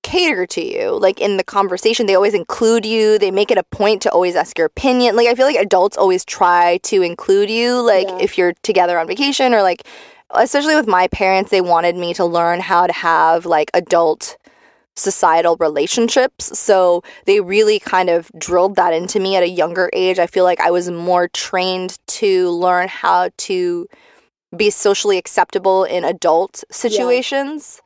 [0.08, 2.06] cater to you like in the conversation.
[2.06, 3.20] They always include you.
[3.20, 5.16] They make it a point to always ask your opinion.
[5.18, 8.26] Like i feel like adults always try to include you like Yeah.
[8.26, 9.82] if you're together on vacation or like
[10.32, 14.38] especially with my parents they wanted me to learn how to have like adult
[14.96, 16.58] societal relationships.
[16.58, 20.18] So they really kind of drilled that into me at a younger age.
[20.20, 23.88] I feel like i was more trained to learn how to
[24.56, 27.82] be socially acceptable in adult situations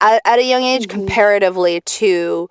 [0.00, 0.90] at, at a young age Mhm.
[0.90, 2.48] comparatively to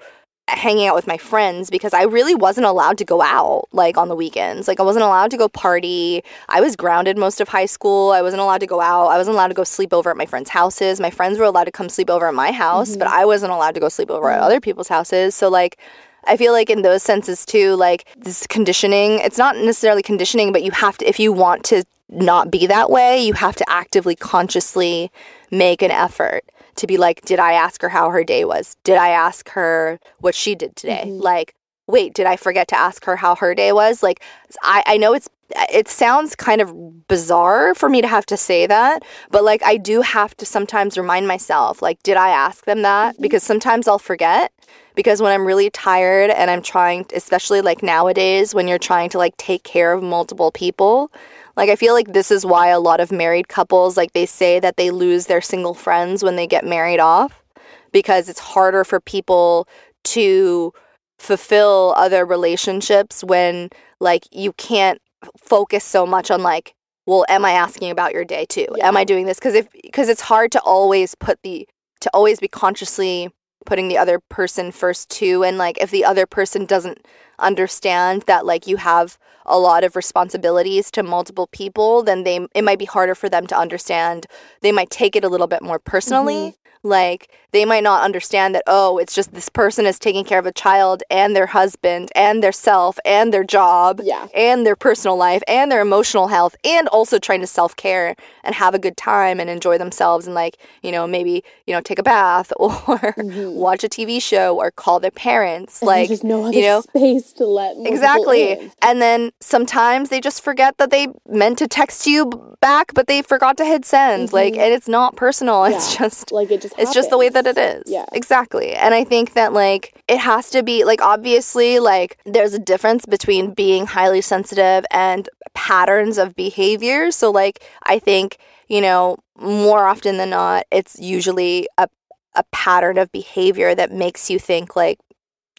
[0.47, 4.07] hanging out with my friends because I really wasn't allowed to go out like on
[4.09, 4.67] the weekends.
[4.67, 6.23] Like I wasn't allowed to go party.
[6.49, 8.11] I was grounded most of high school.
[8.11, 9.09] I wasn't allowed to go out.
[9.09, 10.99] I wasn't allowed to go sleep over at my friends' houses.
[10.99, 13.75] My friends were allowed to come sleep over at my house, but I wasn't allowed
[13.75, 14.45] to go sleep over at Mhm.
[14.45, 15.35] other people's houses.
[15.35, 15.77] So like
[16.25, 20.63] I feel like in those senses too, like this conditioning, it's not necessarily conditioning, but
[20.63, 24.15] you have to, if you want to not be that way, you have to actively,
[24.15, 25.11] consciously
[25.51, 26.43] make an effort
[26.79, 28.75] to be like, did I ask her how her day was?
[28.83, 31.03] Did I ask her what she did today?
[31.05, 31.21] Mhm.
[31.21, 31.53] Like,
[31.87, 34.03] wait, did I forget to ask her how her day was?
[34.03, 34.21] Like,
[34.63, 35.29] I, I know it's
[35.73, 39.77] it sounds kind of bizarre for me to have to say that, but like I
[39.77, 43.13] do have to sometimes remind myself, like, did I ask them that?
[43.13, 43.21] Mm-hmm.
[43.23, 44.51] Because sometimes I'll forget.
[44.95, 49.17] Because when I'm really tired and I'm trying, especially like nowadays, when you're trying to
[49.17, 51.11] like take care of multiple people,
[51.59, 54.61] like I feel like this is why a lot of married couples, like they say
[54.61, 57.43] that they lose their single friends when they get married off,
[57.91, 59.67] because it's harder for people
[60.05, 60.71] to
[61.17, 63.67] fulfill other relationships when
[63.99, 65.01] like you can't
[65.37, 66.73] focus so much on like
[67.05, 68.67] well am i asking about your day too?
[68.81, 69.37] Am i doing this?
[69.37, 71.67] Because if because it's hard to always put the
[71.99, 73.29] to always be consciously
[73.65, 77.05] putting the other person first too and like if the other person doesn't
[77.37, 79.17] understand that like you have
[79.49, 83.45] a lot of responsibilities to multiple people then they it might be harder for them
[83.47, 84.25] to understand
[84.61, 86.87] they might take it a little bit more personally mm-hmm.
[86.87, 90.45] like they might not understand that oh it's just this person is taking care of
[90.45, 94.27] a child and their husband and their self and their job Yeah.
[94.35, 98.75] and their personal life and their emotional health and also trying to self-care and have
[98.75, 102.03] a good time and enjoy themselves and like you know maybe you know take a
[102.03, 103.55] bath or mm-hmm.
[103.55, 106.81] watch a tv show or call their parents And like there's no other you know
[106.95, 108.51] space to let Exactly.
[108.51, 108.71] in.
[108.81, 112.25] And then sometimes they just forget that they meant to text you
[112.61, 114.33] back, but they forgot to hit send.
[114.33, 115.63] Like, and it's not personal.
[115.69, 116.03] It's Mm-hmm.
[116.03, 116.31] Just.
[116.31, 117.83] Like it just It's just the way that it is.
[117.87, 118.05] Yeah.
[118.13, 118.73] Exactly.
[118.73, 123.05] And I think that, like, it has to be, like, obviously, like, there's a difference
[123.05, 127.11] between being highly sensitive and patterns of behavior.
[127.11, 128.37] So, like, I think,
[128.67, 131.87] you know, more often than not, it's usually a,
[132.35, 134.99] a pattern of behavior that makes you think, like,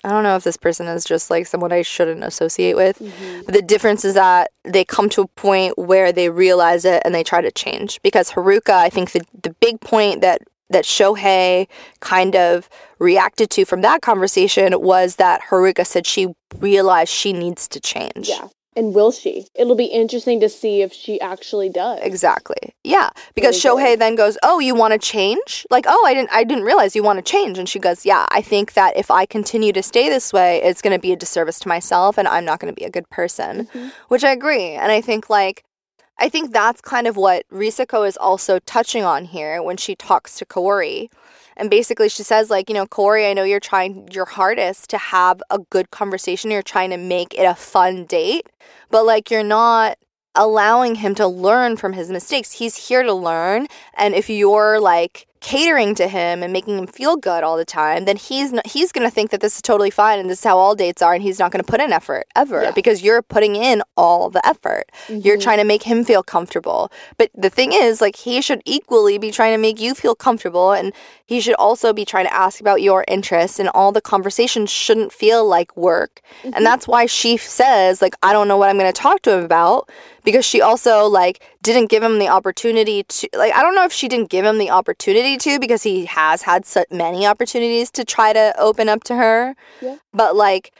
[0.02, 2.98] I don't know if this person is just like someone I shouldn't associate with.
[2.98, 3.42] Mm-hmm.
[3.44, 7.14] But the difference is that they come to a point where they realize it and
[7.14, 8.00] they try to change.
[8.02, 11.66] Because Haruka, I think the, the big point that that Shohei
[11.98, 12.68] kind of
[13.00, 16.28] reacted to from that conversation was that Haruka said she
[16.58, 18.28] realized she needs to change.
[18.28, 18.46] Yeah.
[18.80, 19.46] And will she?
[19.54, 21.98] It'll be interesting to see if she actually does.
[22.00, 22.56] Exactly.
[22.82, 23.76] Yeah, because good.
[23.76, 26.96] Shohei then goes, "Oh, you want to change?" Like, "Oh, I didn't I didn't realize
[26.96, 29.82] you want to change." And she goes, "Yeah, I think that if I continue to
[29.82, 32.74] stay this way, it's going to be a disservice to myself and I'm not going
[32.74, 33.88] to be a good person." Mm-hmm.
[34.08, 34.70] Which I agree.
[34.70, 35.62] And I think like
[36.18, 40.38] I think that's kind of what Risako is also touching on here when she talks
[40.38, 41.08] to Kaori.
[41.60, 44.98] And basically she says like, you know, Kaori, I know you're trying your hardest to
[44.98, 46.50] have a good conversation.
[46.50, 48.48] You're trying to make it a fun date,
[48.90, 49.98] but like you're not
[50.34, 52.52] allowing him to learn from his mistakes.
[52.52, 57.16] He's here to learn, and if you're like catering to him and making him feel
[57.16, 59.90] good all the time, then he's not, he's going to think that this is totally
[59.90, 61.92] fine and this is how all dates are and he's not going to put in
[61.92, 62.70] effort ever Yeah.
[62.72, 64.90] because you're putting in all the effort.
[65.08, 65.42] You're mm-hmm.
[65.42, 66.92] trying to make him feel comfortable.
[67.16, 70.72] But the thing is like he should equally be trying to make you feel comfortable
[70.72, 70.92] and
[71.24, 75.12] he should also be trying to ask about your interests and all the conversations shouldn't
[75.12, 76.20] feel like work.
[76.44, 76.64] And mm-hmm.
[76.64, 79.44] that's why she says like I don't know what I'm going to talk to him
[79.44, 79.88] about
[80.24, 83.92] because she also like didn't give him the opportunity to like I don't know if
[83.92, 88.04] she didn't give him the opportunity to because he has had so many opportunities to
[88.04, 89.54] try to open up to her.
[89.80, 89.96] Yeah.
[90.12, 90.72] But like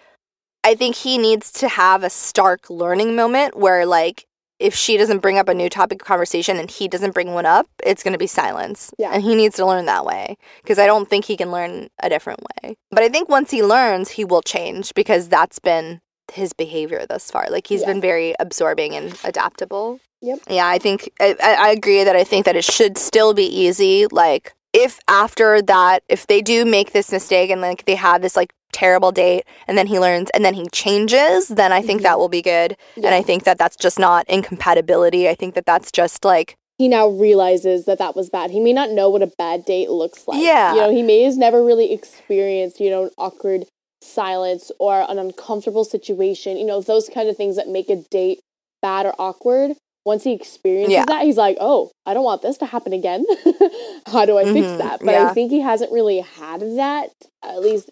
[0.63, 4.27] I think he needs to have a stark learning moment where like
[4.61, 7.47] if she doesn't bring up a new topic of conversation and he doesn't bring one
[7.47, 8.93] up, it's going to be silence.
[8.99, 9.11] Yeah.
[9.11, 12.11] And he needs to learn that way because I don't think he can learn a
[12.11, 12.77] different way.
[12.91, 17.31] But I think once he learns, he will change because that's been his behavior thus
[17.31, 17.47] far.
[17.51, 17.89] Like he's Yeah.
[17.89, 20.01] been very absorbing and adaptable.
[20.23, 20.41] Yep.
[20.49, 24.07] Yeah, I think I, I agree that I think that it should still be easy.
[24.07, 28.37] Like if after that, if they do make this mistake and like they have this
[28.37, 32.13] like terrible date and then he learns and then he changes, then I think that
[32.13, 32.21] mm-hmm.
[32.21, 32.77] will be good.
[32.97, 35.29] And I think that that's just not incompatibility.
[35.29, 38.51] I think that that's just like he now realizes that that was bad.
[38.51, 40.43] He may not know what a bad date looks like.
[40.43, 40.73] Yeah.
[40.75, 43.67] You know, he may has never really experienced, you know, an awkward
[44.03, 48.41] silence or an uncomfortable situation, you know, those kind of things that make a date
[48.83, 49.73] bad or awkward.
[50.07, 51.05] Once he experiences Yeah.
[51.07, 53.25] that, he's like, oh, I don't want this to happen again.
[54.07, 55.01] How do I fix Mhm, that?
[55.01, 55.29] But yeah.
[55.31, 57.11] I think he hasn't really had that,
[57.45, 57.91] at least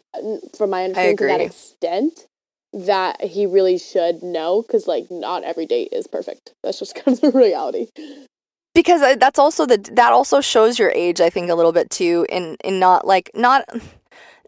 [0.57, 2.27] from my understanding, to that extent
[2.73, 6.53] that he really should know because, like, not every date is perfect.
[6.63, 7.89] That's just kind of the reality.
[8.75, 11.91] because uh, that's also the that also shows your age i think a little bit
[11.91, 13.65] too in in not like not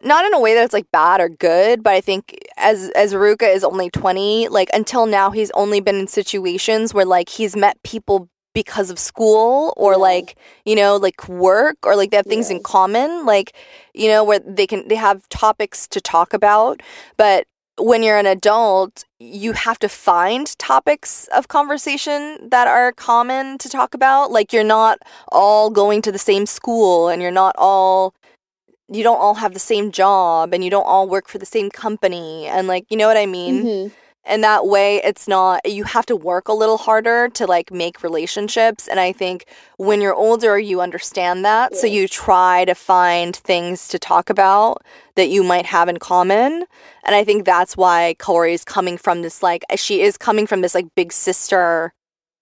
[0.03, 3.13] not in a way that it's like bad or good but i think as as
[3.13, 7.55] ruka is only 20 like until now he's only been in situations where like he's
[7.55, 9.97] met people because of school or Yeah.
[9.97, 13.55] like you know like work or like they have things in common like
[13.93, 16.81] you know where they can they have topics to talk about
[17.17, 17.45] but
[17.77, 23.69] when you're an adult, you have to find topics of conversation that are common to
[23.69, 24.31] talk about.
[24.31, 24.99] Like you're not
[25.31, 28.13] all going to the same school and you're not all
[28.91, 31.69] you don't all have the same job and you don't all work for the same
[31.69, 33.55] company and like you know what I mean?
[33.65, 33.91] Mhm.
[34.23, 38.03] and that way it's not you have to work a little harder to like make
[38.03, 38.87] relationships.
[38.87, 39.45] And i think
[39.77, 41.67] when you're older you understand that.
[41.75, 44.73] So you try to find things to talk about
[45.15, 46.51] that you might have in common.
[47.05, 50.75] And i think that's why kaori's coming from this like she is coming from this
[50.75, 51.93] like big sister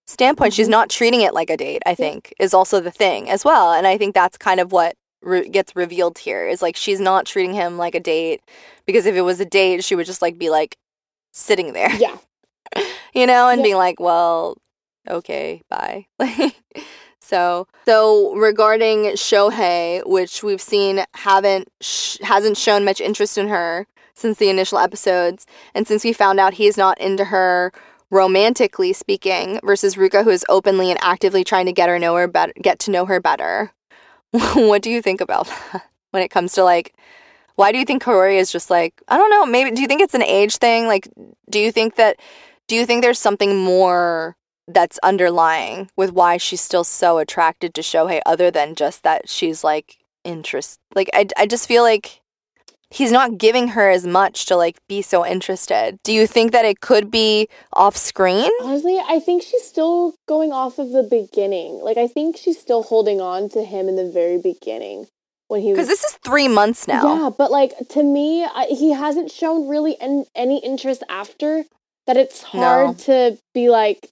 [0.06, 0.52] standpoint.
[0.54, 0.78] She's Mhm.
[0.78, 3.66] not treating it like a date i think is also the thing as well.
[3.72, 7.26] And i think that's kind of what re- gets revealed here is like she's not
[7.26, 8.40] treating him like a date
[8.86, 10.76] because if it was a date she would just like be like
[11.32, 12.16] sitting there Yeah.
[13.14, 13.64] you know, and Yeah.
[13.64, 14.56] being like, well,
[15.08, 16.06] okay, bye.
[17.20, 23.86] so, so regarding Shohei, which we've seen haven't sh- hasn't shown much interest in her
[24.14, 27.72] since the initial episodes, and since we found out he's not into her
[28.10, 32.28] romantically speaking, versus Ruka, who is openly and actively trying to get her know her
[32.28, 33.72] better, get to know her better.
[34.54, 36.94] what do you think about that when it comes to like?
[37.56, 39.46] Why do you think Kaori is just like I don't know?
[39.46, 40.86] Maybe do you think it's an age thing?
[40.86, 41.08] Like,
[41.48, 42.16] do you think that
[42.68, 44.36] do you think there's something more
[44.68, 49.64] that's underlying with why she's still so attracted to Shohei other than just that she's
[49.64, 52.19] like interest like I, I just feel like
[52.90, 55.98] he's not giving her as much to like be so interested.
[56.02, 58.50] Do you think that it could be off screen?
[58.62, 61.80] Honestly, I think she's still going off of the beginning.
[61.82, 65.06] Like, I think she's still holding on to him in the very beginning
[65.48, 65.76] when he was.
[65.76, 67.22] Because this is three months now.
[67.22, 71.64] Yeah, but like to me, I, he hasn't shown really an, any interest after
[72.06, 72.16] that.
[72.16, 74.10] It's hard to be like,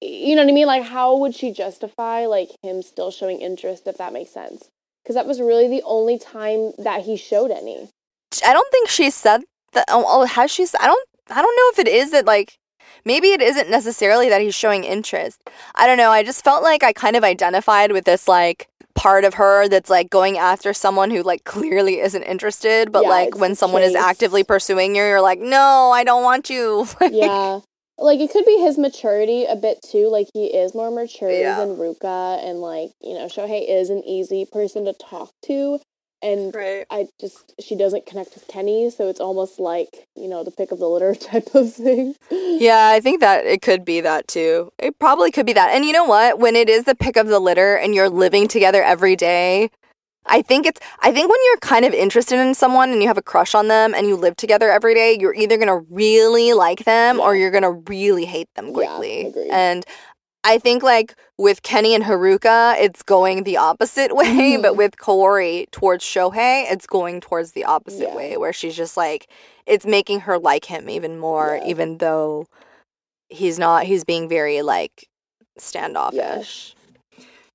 [0.00, 0.66] you know what I mean?
[0.66, 4.68] Like, how would she justify like him still showing interest if that makes sense?
[5.02, 7.88] Because that was really the only time that he showed any.
[8.46, 9.42] I don't think she said
[9.72, 9.86] that.
[9.88, 10.66] Oh, oh, has she?
[10.78, 11.08] I don't.
[11.30, 12.58] I don't know if it is that like.
[13.04, 15.40] Maybe it isn't necessarily that he's showing interest.
[15.76, 16.10] I don't know.
[16.10, 19.88] I just felt like I kind of identified with this like part of her that's
[19.88, 23.94] like going after someone who like clearly isn't interested, but Yeah, like when someone is
[23.94, 26.86] actively pursuing you, you're like, no, I don't want you.
[27.00, 27.60] Like, yeah.
[28.00, 30.08] Like it could be his maturity a bit too.
[30.08, 31.56] Like he is more mature Yeah.
[31.56, 35.80] than Ruka, and like you know, Shohei is an easy person to talk to,
[36.22, 36.86] and Right.
[36.90, 40.72] I just she doesn't connect with Kenny, so it's almost like you know the pick
[40.72, 42.14] of the litter type of thing.
[42.30, 44.70] Yeah, I think that it could be that too.
[44.78, 45.70] It probably could be that.
[45.70, 46.38] And you know what?
[46.38, 49.70] When it is the pick of the litter and you're living together every day,
[50.26, 53.18] I think it's I think when you're kind of interested in someone and you have
[53.18, 56.52] a crush on them and you live together every day, you're either going to really
[56.52, 59.26] like them or you're going to really hate them Yeah, quickly.
[59.28, 59.50] agreed.
[59.50, 59.84] and
[60.48, 64.24] I think like with Kenny and Haruka, it's going the opposite way,
[64.56, 64.62] Mhm.
[64.62, 68.16] but with Kaori towards Shohei, it's going towards the opposite Yeah.
[68.16, 69.28] way where she's just like
[69.66, 71.68] it's making her like him even more Yeah.
[71.68, 72.46] even though
[73.28, 75.06] he's not he's being very like
[75.58, 76.74] standoffish.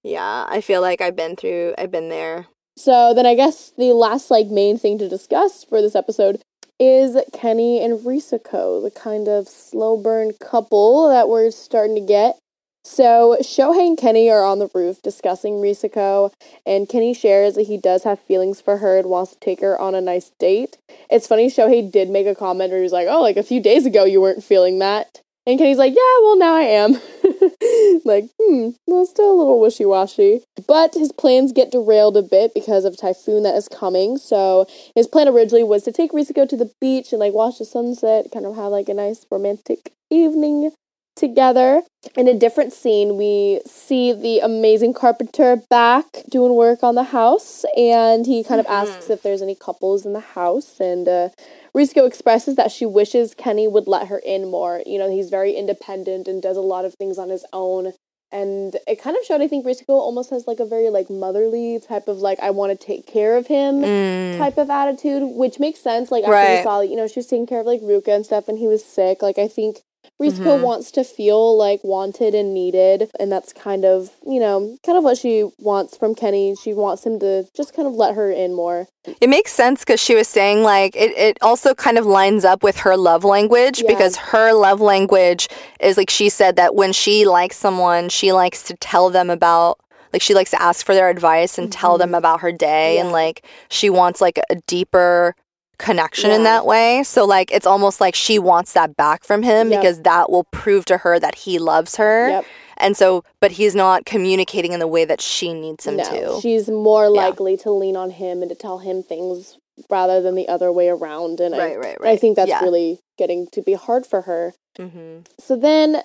[0.04, 2.46] Yeah, I feel like I've been through I've been there.
[2.78, 6.42] So then I guess the last like main thing to discuss for this episode
[6.80, 12.38] is Kenny and Risako, the kind of slow burn couple that we're starting to get.
[12.86, 16.34] So Shohei and Kenny are on the roof discussing Risako,
[16.66, 19.80] and Kenny shares that he does have feelings for her and wants to take her
[19.80, 20.78] on a nice date.
[21.10, 23.62] It's funny, Shohei did make a comment where he was like, Oh, like a few
[23.62, 25.22] days ago you weren't feeling that.
[25.48, 26.94] And Kenny's like, Yeah, well now I am.
[28.06, 30.44] like, hmm, well still a little wishy washy.
[30.68, 34.18] But his plans get derailed a bit because of a typhoon that is coming.
[34.18, 37.66] So his plan originally was to take Risako to the beach and like watch the
[37.66, 40.72] sunset, kind of have like a nice romantic evening
[41.16, 41.82] together.
[42.18, 47.64] In a different scene, we see the amazing carpenter back doing work on the house,
[47.78, 50.80] and he kind of asks if there's any couples in the house.
[50.80, 51.30] And uh,
[51.76, 54.82] Risako expresses that she wishes Kenny would let her in more.
[54.86, 57.94] You know, he's very independent and does a lot of things on his own.
[58.32, 61.80] And it kind of showed, I think, Risako almost has like a very like motherly
[61.80, 64.38] type of like, I want to take care of him Mm.
[64.40, 66.12] type of attitude, which makes sense.
[66.12, 66.58] Like after Right.
[66.58, 68.68] we saw, you know, she was taking care of like Ruka and stuff, and he
[68.68, 69.22] was sick.
[69.22, 69.82] Like I think
[70.22, 70.62] Risako Mhm.
[70.62, 75.04] wants to feel like wanted and needed, and that's kind of you know kind of
[75.04, 76.56] what she wants from Kenny.
[76.62, 78.88] She wants him to just kind of let her in more.
[79.20, 82.64] It makes sense because she was saying like it, it also kind of lines up
[82.64, 83.88] with her love language Yeah.
[83.88, 85.48] because her love language
[85.80, 89.78] is like she said that when she likes someone, she likes to tell them about
[90.14, 93.12] like she likes to ask for their advice and tell them about her day and
[93.12, 95.36] like she wants like a deeper
[95.78, 97.04] connection in that way.
[97.04, 99.82] So like it's almost like she wants that back from him Yep.
[99.82, 102.30] because that will prove to her that he loves her.
[102.30, 102.46] Yep.
[102.78, 106.04] And so but he's not communicating in the way that she needs him no,
[106.36, 106.42] to.
[106.42, 107.10] she's more Yeah.
[107.10, 109.58] likely to lean on him and to tell him things
[109.90, 111.40] rather than the other way around.
[111.40, 112.62] And I, Right, right, I think that's Yeah.
[112.64, 114.54] really getting to be hard for her.
[114.80, 115.20] mm-hmm.
[115.40, 116.02] So then,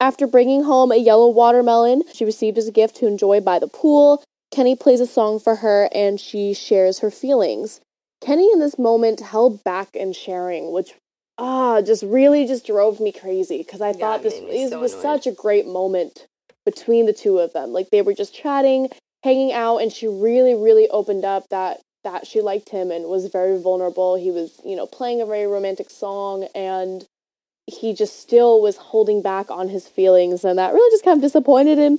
[0.00, 3.68] after bringing home a yellow watermelon she received as a gift to enjoy by the
[3.68, 7.80] pool, Kenny plays a song for her and she shares her feelings.
[8.20, 10.94] Kenny, in this moment, held back in sharing, which
[11.38, 15.02] ah, just really just drove me crazy because I thought this, this so was annoyed.
[15.02, 16.26] such a great moment
[16.64, 17.72] between the two of them.
[17.72, 18.90] Like they were just chatting,
[19.24, 23.26] hanging out, and she really, really opened up that that she liked him and was
[23.26, 24.16] very vulnerable.
[24.16, 27.06] He was, you know, playing a very romantic song and
[27.66, 31.22] he just still was holding back on his feelings and that really just kind of
[31.22, 31.98] disappointed him.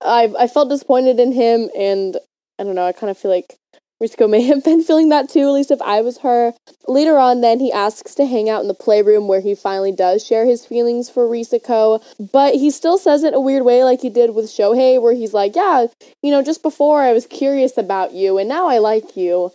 [0.00, 2.16] I I felt disappointed in him and
[2.58, 3.56] I don't know, I kind of feel like
[4.02, 6.52] Risako may have been feeling that too, at least if I was her.
[6.86, 10.24] Later on, then he asks to hang out in the playroom where he finally does
[10.24, 12.02] share his feelings for Risako,
[12.32, 15.32] but he still says it a weird way, like he did with Shohei, where he's
[15.32, 15.86] like, Yeah,
[16.22, 19.50] you know, just before I was curious about you, and now I like you.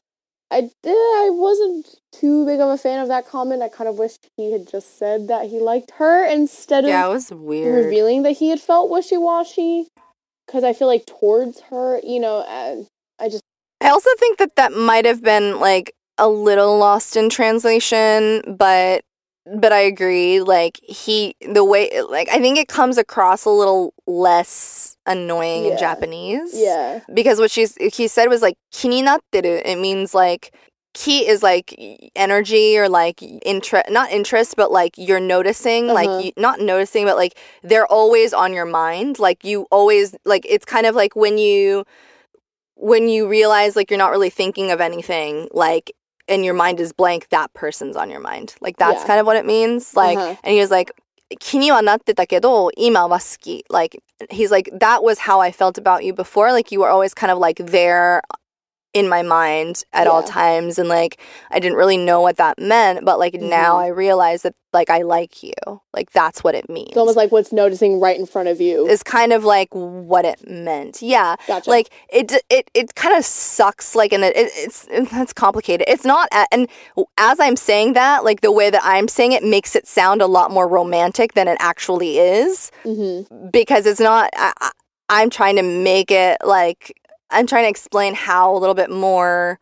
[0.49, 3.61] I did, I wasn't too big of a fan of that comment.
[3.61, 7.05] I kind of wish he had just said that he liked her instead of Yeah,
[7.05, 7.85] it was weird.
[7.85, 9.87] revealing that he had felt wishy washy.
[10.45, 12.85] Because I feel like towards her, you know, and
[13.17, 13.43] I just
[13.81, 19.03] I also think that that might have been like a little lost in translation, but
[19.57, 20.39] but I agree.
[20.41, 25.77] Like he, the way, like I think it comes across a little less annoying in
[25.77, 26.51] Japanese.
[26.55, 29.61] yeah, because what she's he said was like kininatteru.
[29.65, 30.53] It means like
[30.93, 31.73] ki is like
[32.15, 35.93] energy or like interest, not interest, but like you're noticing, Uh-huh.
[35.95, 39.17] like you, not noticing, but like they're always on your mind.
[39.17, 41.83] Like you always like it's kind of like when you
[42.80, 45.92] when you realize like you're not really thinking of anything, like
[46.28, 48.54] and your mind is blank, that person's on your mind.
[48.60, 49.06] Like that's Yeah.
[49.06, 49.94] kind of what it means.
[49.94, 50.36] Like Uh-huh.
[50.42, 50.92] and he was like
[51.40, 56.88] 気にはなってたけど今は好き like he's like that was how I felt about you before like you were
[56.88, 58.22] always kind of like there
[58.93, 61.17] in my mind at all times and like
[61.49, 63.83] I didn't really know what that meant but like now Mhm.
[63.83, 65.53] I realize that like I like you.
[65.93, 68.87] Like that's what it means it's almost like what's noticing right in front of you.
[68.87, 71.01] is kind of like what it meant.
[71.01, 71.35] Yeah.
[71.47, 71.69] Gotcha.
[71.69, 75.85] like it it it kind of sucks like and it, it it's it's complicated.
[75.89, 76.67] It's not a- and
[77.17, 80.27] as i'm saying that like the way that i'm saying it makes it sound a
[80.27, 84.71] lot more romantic than it actually is hmm because it's not I, I-
[85.09, 86.93] i'm trying to make it like
[87.31, 89.59] i'm trying to explain how a little bit more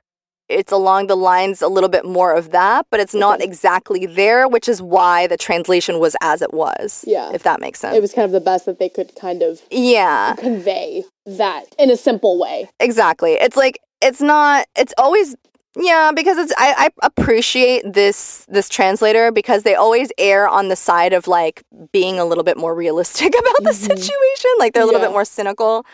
[0.50, 4.48] it's along the lines a little bit more of that but it's not exactly there
[4.48, 7.32] which is why the translation was as it was Yeah.
[7.34, 9.62] if that makes sense It was kind of the best that they could kind of
[9.70, 12.68] yeah convey that in a simple way.
[12.80, 13.34] Exactly.
[13.34, 14.66] It's like it's not.
[14.76, 15.36] It's always
[15.80, 16.52] yeah because it's.
[16.58, 21.62] I, I appreciate this this translator because they always err on the side of like
[21.92, 23.88] being a little bit more realistic about the Mhm.
[23.92, 24.52] situation.
[24.58, 25.08] Like they're a little Yeah.
[25.08, 25.86] bit more cynical,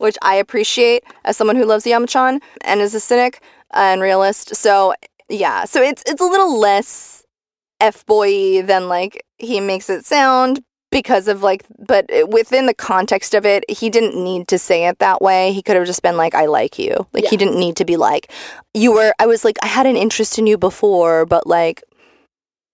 [0.00, 4.56] which I appreciate as someone who loves Yamachan and is a cynic and realist.
[4.56, 4.94] So
[5.28, 7.22] yeah, so it's it's a little less
[7.80, 13.32] f boy than like he makes it sound because of like but within the context
[13.34, 16.16] of it he didn't need to say it that way he could have just been
[16.16, 18.30] like i like you like he didn't need to be like
[18.74, 21.82] you were i was like i had an interest in you before but like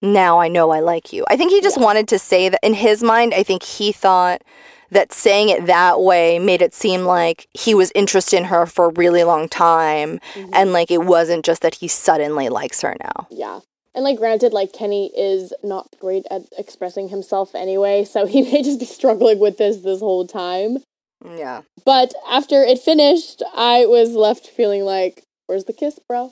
[0.02, 1.84] now i know i like you i think he just Yeah.
[1.84, 4.42] wanted to say that in his mind i think he thought
[4.90, 8.86] that saying it that way made it seem like he was interested in her for
[8.86, 10.50] a really long time Mhm.
[10.52, 13.60] and like it wasn't just that he suddenly likes her now Yeah.
[13.94, 18.62] And like granted, like Kenny is not great at expressing himself anyway, so he may
[18.62, 20.78] just be struggling with this this whole time.
[21.24, 26.30] yeah But after it finished, I was left feeling like, where's the kiss, bro?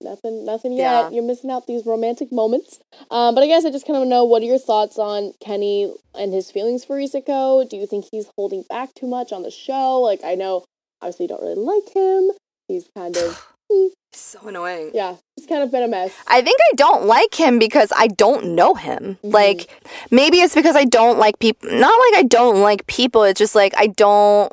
[0.00, 1.04] Nothing, nothing Yeah.
[1.04, 1.12] yet.
[1.14, 2.80] You're missing out these romantic moments.
[3.10, 5.92] Um, but I guess I just kind of know what are your thoughts on Kenny
[6.14, 7.68] and his feelings for Risako?
[7.68, 10.00] Do you think he's holding back too much on the show?
[10.00, 10.64] Like, I know
[11.00, 12.30] obviously you don't really like him.
[12.68, 13.46] He's kind of,
[14.12, 16.12] so annoying yeah, he's kind of been a mess.
[16.26, 19.18] I think I don't like him because I don't know him.
[19.24, 19.32] Mhm.
[19.32, 19.68] Like
[20.10, 21.70] maybe it's because I don't like people.
[21.70, 23.24] Not like I don't like people.
[23.24, 24.52] It's just like I don't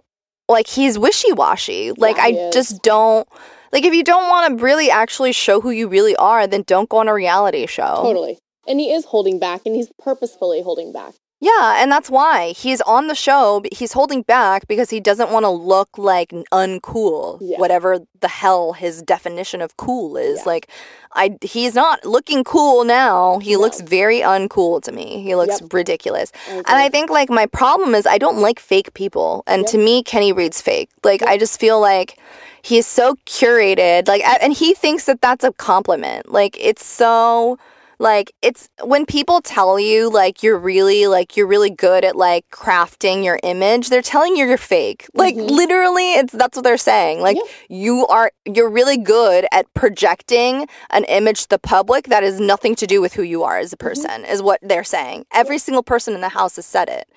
[0.50, 1.92] like he's wishy-washy.
[1.94, 2.54] Like Yeah, I is.
[2.54, 3.28] just don't
[3.74, 6.88] like if you don't want to really actually show who you really are, then don't
[6.88, 7.96] go on a reality show.
[8.02, 8.40] Totally.
[8.68, 11.16] And he is holding back, and he's purposefully holding back.
[11.42, 13.60] Yeah, and that's why he's on the show.
[13.62, 17.58] but He's holding back because he doesn't want to look like uncool, Yeah.
[17.60, 20.38] whatever the hell his definition of cool is.
[20.40, 20.44] Yeah.
[20.46, 20.70] Like,
[21.14, 23.40] I he's not looking cool now.
[23.40, 23.60] He No.
[23.60, 25.22] looks very uncool to me.
[25.22, 25.74] He looks Yep.
[25.74, 26.32] ridiculous.
[26.50, 29.72] I And I think like my problem is I don't like fake people, and Yep.
[29.72, 30.90] to me, Kenny Reed's fake.
[31.04, 31.30] Like Yep.
[31.30, 32.18] I just feel like
[32.64, 34.08] he's so curated.
[34.08, 36.32] Like, and he thinks that that's a compliment.
[36.32, 37.58] Like it's so.
[38.00, 42.44] Like it's when people tell you like you're really like you're really good at like
[42.50, 45.08] crafting your image, they're telling you you're fake.
[45.14, 45.50] Like Mhm.
[45.50, 47.22] literally it's that's what they're saying.
[47.22, 47.44] Like Yeah.
[47.70, 52.76] you are you're really good at projecting an image to the public that has nothing
[52.78, 53.88] to do with who you are as a Mm-hmm.
[53.88, 55.26] person is what they're saying.
[55.32, 57.08] Every single person in the house has said it.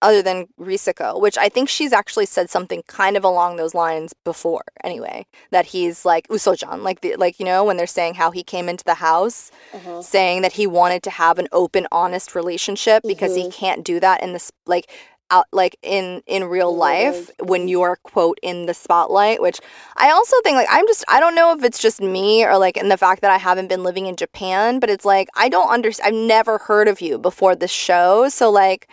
[0.00, 4.14] Other than Risako, which I think she's actually said something kind of along those lines
[4.24, 4.62] before.
[4.84, 8.42] Anyway, that he's like Usojan, like the like you know when they're saying how he
[8.42, 10.00] came into the house, Uh-huh.
[10.00, 13.52] saying that he wanted to have an open, honest relationship because he Mhm.
[13.52, 14.88] can't do that in this like
[15.30, 17.48] out like in in real life life.
[17.50, 19.60] when you're quote in the spotlight which
[19.98, 22.78] i also think like i'm just i don't know if it's just me or like
[22.78, 25.68] in the fact that i haven't been living in japan but it's like i don't
[25.68, 28.88] understand i've never heard of you before this show so like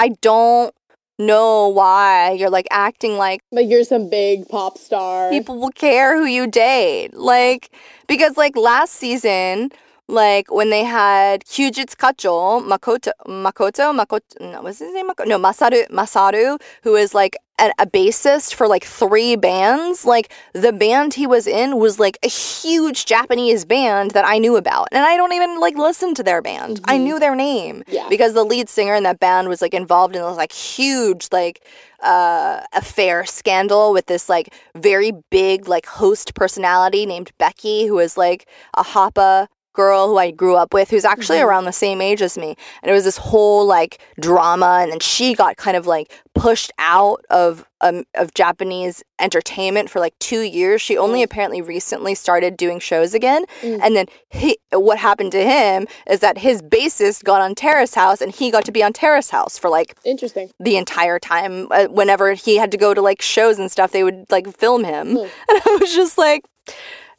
[0.00, 0.74] i don't
[1.18, 5.30] know why you're like acting like Like you're some big pop star.
[5.30, 7.12] people will care who you date.
[7.12, 7.70] Like,
[8.08, 9.70] because like last season,
[10.10, 15.08] like when they had Kyujitsu Kacho, Makoto, Makoto, Makoto, no, what's his name?
[15.08, 15.26] Makoto?
[15.28, 20.04] No, Masaru, Masaru, who is like a, a bassist for like three bands.
[20.04, 24.56] Like the band he was in was like a huge Japanese band that I knew
[24.56, 26.80] about, and I don't even like listen to their band.
[26.84, 27.02] I Mhm.
[27.02, 28.08] knew their name Yeah.
[28.08, 31.60] because the lead singer in that band was like involved in this like huge like
[32.02, 38.16] uh affair scandal with this like very big like host personality named Becky who is
[38.16, 41.44] like a Hapa girl who I grew up with who's actually Mhm.
[41.46, 45.00] around the same age as me and it was this whole like drama and then
[45.00, 50.40] she got kind of like pushed out of um of Japanese entertainment for like 2
[50.40, 51.24] years she only Mm.
[51.24, 53.78] apparently recently started doing shows again Mm.
[53.82, 58.20] and then he what happened to him is that his bassist got on Terrace House
[58.20, 60.50] and he got to be on Terrace House for like Interesting.
[60.58, 64.02] the entire time uh, whenever he had to go to like shows and stuff they
[64.04, 65.18] would like film him Hmm.
[65.48, 66.42] and i was just like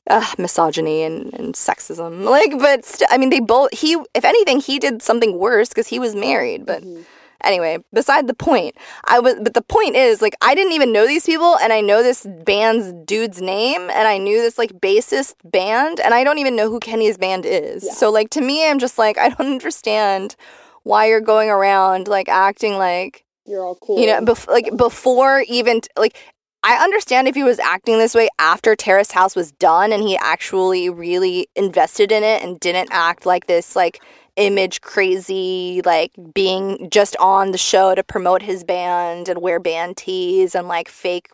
[0.10, 4.60] uh, misogyny and, and sexism like but st- i mean they both he if anything
[4.60, 7.06] he did something worse because he was married but Mhm.
[7.44, 8.76] anyway beside the point
[9.06, 11.82] i was but the point is like i didn't even know these people and i
[11.82, 16.40] know this band's dude's name and i knew this like bassist band and i don't
[16.40, 17.94] even know who kenny's band is Yeah.
[17.94, 20.36] so like to me i'm just like i don't understand
[20.84, 24.00] why you're going around like acting like You're all cool.
[24.00, 26.18] you know, bef- like before even like
[26.64, 30.16] I understand if he was acting this way after Terrace House was done and he
[30.18, 34.02] actually really invested in it and didn't act like this like
[34.36, 39.98] image crazy like being just on the show to promote his band and wear band
[39.98, 41.30] tees and like fake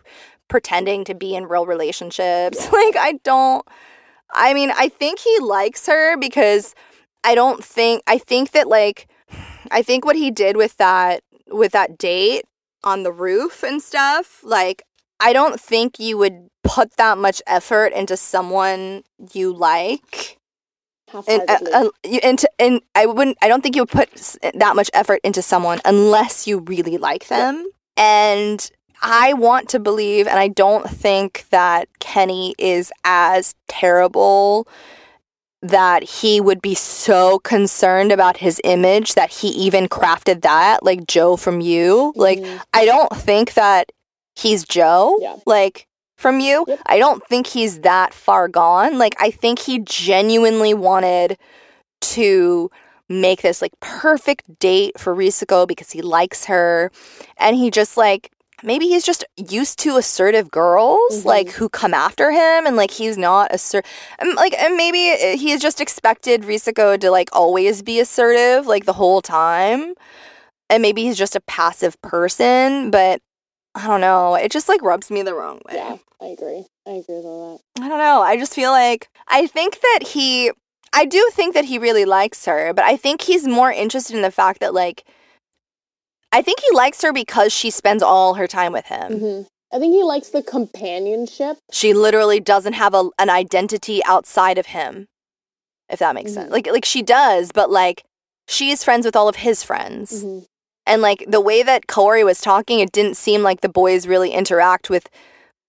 [0.47, 2.59] pretending to be in real relationships.
[2.71, 3.67] like I don't
[4.31, 6.73] I mean, I think he likes her because
[7.23, 9.07] I don't think I think that like
[9.71, 12.45] I think what he did with that with that date
[12.83, 14.83] on the roof and stuff, like
[15.19, 19.03] I don't think you would put that much effort into someone
[19.33, 20.37] you like.
[21.27, 23.37] And, uh, uh, you- into, and I wouldn't.
[23.41, 24.09] I don't think you would put
[24.55, 27.65] that much effort into someone unless you really like them.
[27.95, 28.69] And
[29.01, 34.67] I want to believe, and I don't think that Kenny is as terrible
[35.61, 41.07] that he would be so concerned about his image that he even crafted that, like
[41.07, 42.13] Joe from you.
[42.15, 42.61] Like, Mhm.
[42.73, 43.91] I don't think that
[44.37, 45.17] he's Joe.
[45.19, 45.35] Yeah.
[45.45, 45.87] Like,
[46.17, 46.65] from you.
[46.67, 46.79] Yep.
[46.85, 48.97] I don't think he's that far gone.
[48.97, 51.37] Like, I think he genuinely wanted
[52.01, 52.69] to
[53.09, 56.91] make this like perfect date for Risako because he likes her.
[57.37, 58.31] And he just like,
[58.63, 61.25] maybe he's just used to assertive girls Mhm.
[61.25, 63.85] like who come after him and like he's not assert
[64.17, 64.97] and like and maybe
[65.37, 69.93] he has just expected Risako to like always be assertive like the whole time
[70.71, 73.21] and maybe he's just a passive person but
[73.77, 76.65] I don't know it just like rubs me the wrong way yeah, I agree.
[76.87, 77.83] I agree with all that.
[77.83, 78.21] I don't know.
[78.21, 80.51] I just feel like I think that he
[80.93, 84.21] I do think that he really likes her, but I think he's more interested in
[84.23, 85.03] the fact that like
[86.31, 89.19] I think he likes her because she spends all her time with him.
[89.19, 89.41] hmm
[89.71, 91.57] I think he likes the companionship.
[91.73, 95.07] She literally doesn't have a, an identity outside of him.
[95.89, 96.49] If that makes sense.
[96.49, 96.53] Mhm.
[96.53, 98.03] Like like she does, but like
[98.47, 100.23] she is friends with all of his friends.
[100.23, 100.45] Mhm.
[100.87, 104.31] And like the way that Kaori was talking, it didn't seem like the boys really
[104.31, 105.07] interact with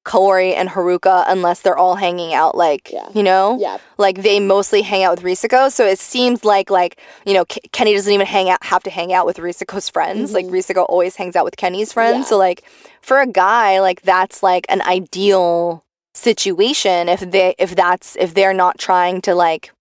[0.07, 3.09] Kaori and Haruka unless they're all hanging out like, Yeah.
[3.15, 3.59] you know?
[3.61, 7.45] Yeah, like they mostly hang out with Risako, so it seems like like you know
[7.45, 10.33] K- Kenny doesn't even hang out have to hang out with Risako's friends.
[10.33, 10.53] Like Mhm.
[10.53, 12.21] Risako always hangs out with Kenny's friends.
[12.27, 12.31] Yeah.
[12.31, 12.63] So like
[13.03, 15.85] for a guy, like that's like an ideal
[16.15, 19.73] situation if they if that's if they're not trying to like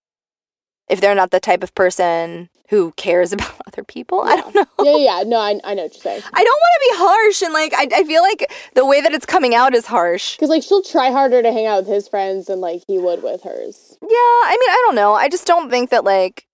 [0.90, 4.22] if they're not the type of person who cares about other people.
[4.22, 4.66] I don't know.
[4.84, 5.18] yeah, yeah.
[5.20, 5.24] yeah.
[5.24, 6.22] No, I, I know what you're saying.
[6.34, 9.14] I don't want to be harsh and like I, I feel like the way that
[9.14, 10.36] it's coming out is harsh.
[10.36, 13.24] Because like she'll try harder to hang out with his friends than like he would
[13.24, 13.98] with hers.
[14.02, 15.14] Yeah, I mean, I don't know.
[15.14, 16.46] I just don't think that like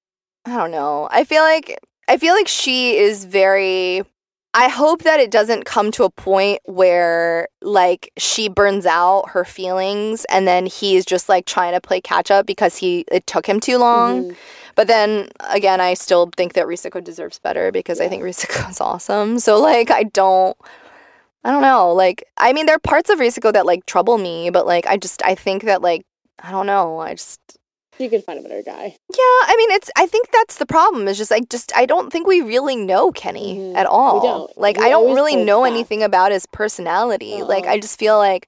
[0.45, 1.07] I don't know.
[1.11, 1.77] I feel like
[2.07, 4.03] I feel like she is very
[4.55, 9.45] I hope that it doesn't come to a point where like she burns out her
[9.45, 13.47] feelings and then he's just like trying to play catch up because he it took
[13.47, 14.25] him too long.
[14.25, 14.35] Mhm.
[14.75, 18.09] But then again, I still think that Risako deserves better because I Yeah.
[18.09, 19.39] think Risako's awesome.
[19.39, 20.57] So like I don't
[21.43, 21.91] I don't know.
[21.93, 24.97] Like I mean there are parts of Risako that like trouble me, but like I
[24.97, 26.05] just I think that like
[26.41, 26.99] I don't know.
[26.99, 27.39] I just
[27.99, 28.95] You could find a better guy.
[29.09, 31.07] yeah, I mean it's I think that's the problem.
[31.07, 33.75] Is just like just I don't think we really know Kenny Mhm.
[33.75, 34.21] at all.
[34.21, 34.57] We don't.
[34.57, 35.71] Like We I don't really know back.
[35.71, 37.43] anything about his personality.
[37.43, 37.73] Like Uh-uh.
[37.73, 38.47] I just feel like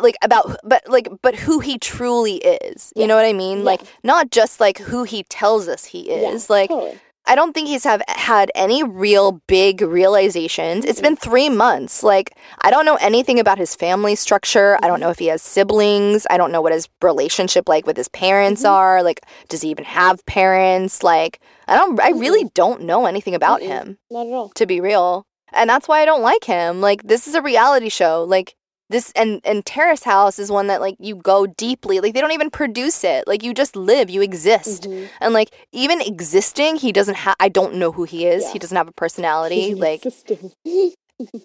[0.00, 2.92] like about but like but who he truly is.
[2.96, 3.06] You Yeah.
[3.06, 3.58] know what I mean?
[3.58, 3.64] Yeah.
[3.64, 6.50] Like not just like who he tells us he Yeah, is.
[6.50, 6.98] Like totally.
[7.26, 10.84] I don't think he's have had any real big realizations.
[10.84, 12.02] It's been three months.
[12.02, 14.78] Like I don't know anything about his family structure.
[14.82, 16.26] I don't know if he has siblings.
[16.28, 18.70] I don't know what his relationship like with his parents Mhm.
[18.70, 19.02] are.
[19.02, 21.02] Like, does he even have parents?
[21.02, 21.98] Like, I don't.
[22.00, 24.48] I really don't know anything about him Not at all.
[24.56, 26.80] to be real, and that's why I don't like him.
[26.82, 28.24] Like, this is a reality show.
[28.24, 28.54] Like.
[28.90, 32.32] This and and Terrace House is one that like you go deeply like they don't
[32.32, 35.08] even produce it like you just live you exist Mhm.
[35.20, 37.36] and like even existing, he doesn't have.
[37.40, 38.42] I don't know who he is.
[38.44, 38.52] Yeah.
[38.52, 39.74] He doesn't have a personality.
[39.86, 40.52] like Existing.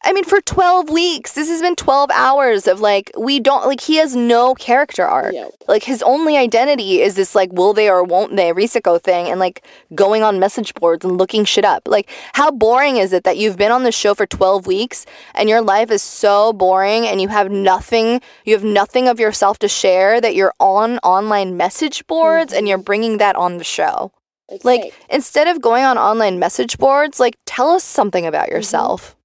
[0.03, 3.81] I mean, for twelve weeks, this has been twelve hours of like we don't like.
[3.81, 5.33] He has no character arc.
[5.33, 5.51] Yep.
[5.67, 9.39] Like his only identity is this like will they or won't they Risako thing and
[9.39, 9.63] like
[9.93, 11.87] going on message boards and looking shit up.
[11.87, 15.05] Like how boring is it that you've been on the show for 12 weeks
[15.35, 19.59] and your life is so boring and you have nothing you have nothing of yourself
[19.59, 22.67] to share that you're on online message boards and mm-hmm.
[22.69, 24.11] you're bringing that on the show.
[24.49, 24.93] It's Like fake.
[25.11, 28.55] instead of going on online message boards, like tell us something about mm-hmm.
[28.55, 29.15] yourself.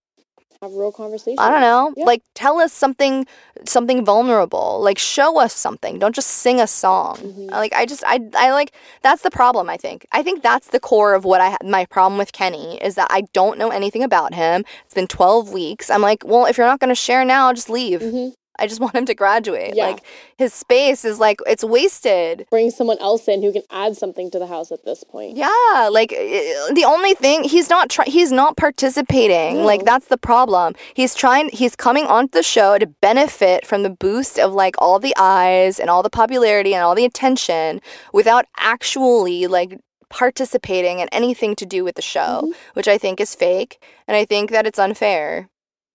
[0.65, 1.39] Have real conversations.
[1.41, 1.93] I don't know.
[1.97, 2.05] Yeah.
[2.05, 3.27] Like tell us something
[3.67, 4.81] something vulnerable.
[4.83, 5.99] Like show us something.
[5.99, 7.17] Don't just sing a song.
[7.17, 7.51] Mhm.
[7.51, 8.73] Like I just I I like
[9.03, 10.07] that's the problem I think.
[10.13, 13.23] I think that's the core of what I my problem with Kenny is that I
[13.33, 14.65] don't know anything about him.
[14.85, 15.91] It's been 12 weeks.
[15.91, 18.33] I'm like, "Well, if you're not going to share now, just leave." Mhm.
[18.59, 19.75] I just want him to graduate.
[19.75, 19.87] Yeah.
[19.89, 20.03] Like
[20.39, 22.47] his space is like it's wasted.
[22.51, 25.37] Bring someone else in who can add something to the house at this point.
[25.37, 29.65] Yeah, like the only thing he's not try- he's not participating.
[29.65, 30.75] Like that's the problem.
[30.95, 34.99] He's trying he's coming onto the show to benefit from the boost of like all
[34.99, 37.81] the eyes and all the popularity and all the attention
[38.13, 39.79] without actually like
[40.11, 42.55] participating in anything to do with the show, Mhm.
[42.75, 45.49] which I think is fake and I think that it's unfair.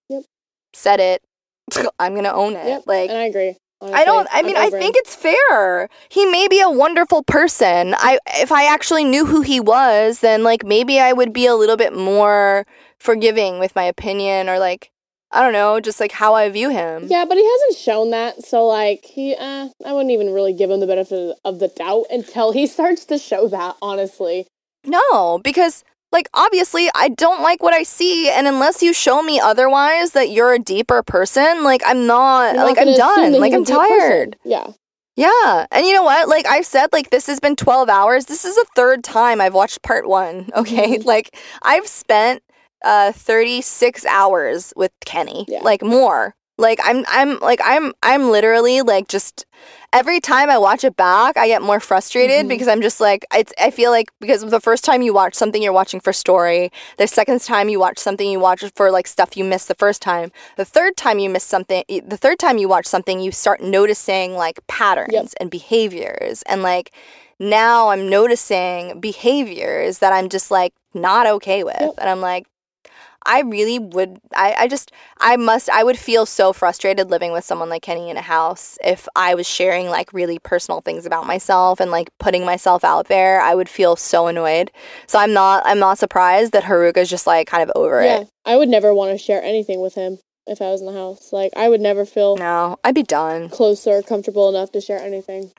[0.10, 0.23] Yep.
[0.73, 1.23] Said it.
[1.99, 2.67] I'm to own it.
[2.67, 2.83] Yep.
[2.85, 3.55] Like and I agree.
[3.81, 4.27] I don't.
[4.31, 4.81] I mean, I over him.
[4.81, 5.87] think it's fair.
[6.09, 7.95] He may be a wonderful person.
[7.97, 11.55] I, if I actually knew who he was, then like maybe I would be a
[11.55, 12.65] little bit more
[12.97, 14.91] forgiving with my opinion, or like
[15.31, 17.05] I don't know, just like how I view him.
[17.07, 18.43] Yeah, but he hasn't shown that.
[18.43, 22.07] So like he, uh, I wouldn't even really give him the benefit of the doubt
[22.11, 23.77] until he starts to show that.
[23.81, 24.47] Honestly,
[24.85, 29.40] No, because like obviously I don't like what I see, and unless you show me
[29.40, 32.56] otherwise that you're a deeper person, like I'm not.
[32.56, 33.34] Not like I'm done.
[33.40, 33.99] Like I'm deep person.
[33.99, 34.36] tired.
[34.44, 34.68] Yeah.
[35.15, 35.65] Yeah.
[35.72, 36.30] And you know what?
[36.30, 38.26] Like I've said, like this has been 12 hours.
[38.26, 40.49] This is the third time I've watched part one.
[40.56, 40.98] Okay.
[40.98, 41.06] Mhm.
[41.06, 42.41] Like I've spent
[42.84, 45.45] uh 36 hours with Kenny.
[45.49, 45.60] Yeah.
[45.61, 46.36] Like more.
[46.57, 49.45] Like I'm I'm like I'm I'm literally like just
[49.91, 52.49] every time I watch it back, I get more frustrated Mhm.
[52.49, 55.61] because I'm just like it's I feel like because the first time you watch something
[55.61, 59.07] you're watching for story, the second time you watch something you watch it for like
[59.07, 60.31] stuff you missed the first time.
[60.57, 64.35] The third time you miss something the third time you watch something you start noticing
[64.35, 66.91] like patterns and behaviors and like
[67.39, 71.93] now I'm noticing behaviors that I'm just like not okay with Yep.
[71.99, 72.45] and I'm like
[73.25, 77.43] I really would I, I just I must I would feel so frustrated living with
[77.43, 81.27] someone like Kenny in a house if I was sharing like really personal things about
[81.27, 83.41] myself and like putting myself out there.
[83.41, 84.71] I would feel so annoyed.
[85.07, 88.19] So I'm not I'm not surprised that Haruka's just like kind of over Yeah.
[88.21, 88.29] it.
[88.45, 91.31] I would never want to share anything with him if I was in the house.
[91.33, 93.49] Like I would never feel No, I'd be done.
[93.49, 95.51] close or comfortable enough to share anything.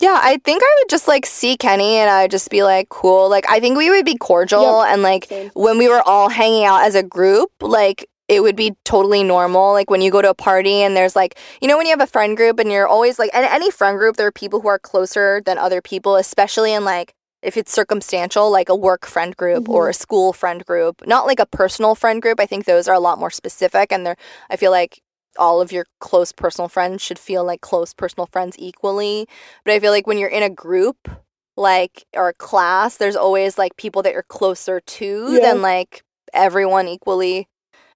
[0.00, 3.30] Yeah, I think I would just like see Kenny and I'd just be like, cool.
[3.30, 5.50] Like, I think we would be cordial Yep, and like same.
[5.54, 9.72] when we were all hanging out as a group, like it would be totally normal.
[9.72, 12.00] Like when you go to a party and there's like, you know, when you have
[12.00, 14.68] a friend group and you're always like, in any friend group, there are people who
[14.68, 19.36] are closer than other people, especially in like, if it's circumstantial, like a work friend
[19.36, 19.90] group or mm-hmm.
[19.90, 22.40] a school friend group, not like a personal friend group.
[22.40, 24.16] I think those are a lot more specific and they're,
[24.48, 25.02] I feel like
[25.38, 29.26] all of your close personal friends should feel like close personal friends equally.
[29.64, 31.08] But I feel like when you're in a group,
[31.56, 35.40] like or a class, there's always like people that you're closer to Yeah.
[35.40, 36.02] than like
[36.32, 37.48] everyone equally.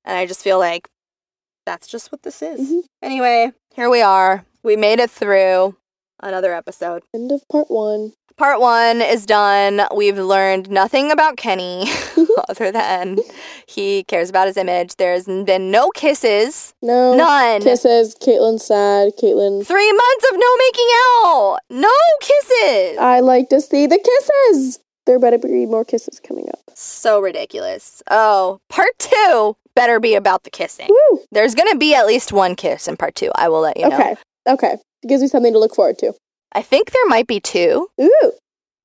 [0.04, 0.88] And I just feel like
[1.66, 2.60] that's just what this is.
[2.70, 2.82] Mhm.
[3.02, 4.44] Anyway, here we are.
[4.62, 5.76] We made it through
[6.20, 7.02] another episode.
[7.14, 8.12] End of part one.
[8.38, 9.82] Part one is done.
[9.94, 11.86] We've learned nothing about Kenny
[12.48, 13.18] other than
[13.66, 14.96] he cares about his image.
[14.96, 16.72] There's been no kisses.
[16.80, 17.14] No.
[17.16, 17.62] None.
[17.62, 18.14] Kisses.
[18.22, 19.12] Caitlin's sad.
[19.20, 19.66] Caitlin.
[19.66, 21.58] Three months of no making out.
[21.68, 22.98] No kisses.
[22.98, 24.78] I like to see the kisses.
[25.04, 26.60] There better be more kisses coming up.
[26.74, 28.02] So ridiculous.
[28.10, 30.88] Oh, part two better be about the kissing.
[30.88, 31.20] Woo.
[31.30, 33.30] There's going to be at least one kiss in part two.
[33.34, 33.96] I will let you know.
[33.96, 34.16] Okay.
[34.48, 34.76] Okay.
[35.02, 36.12] It gives me something to look forward to.
[36.52, 38.32] I think there might be two Ooh.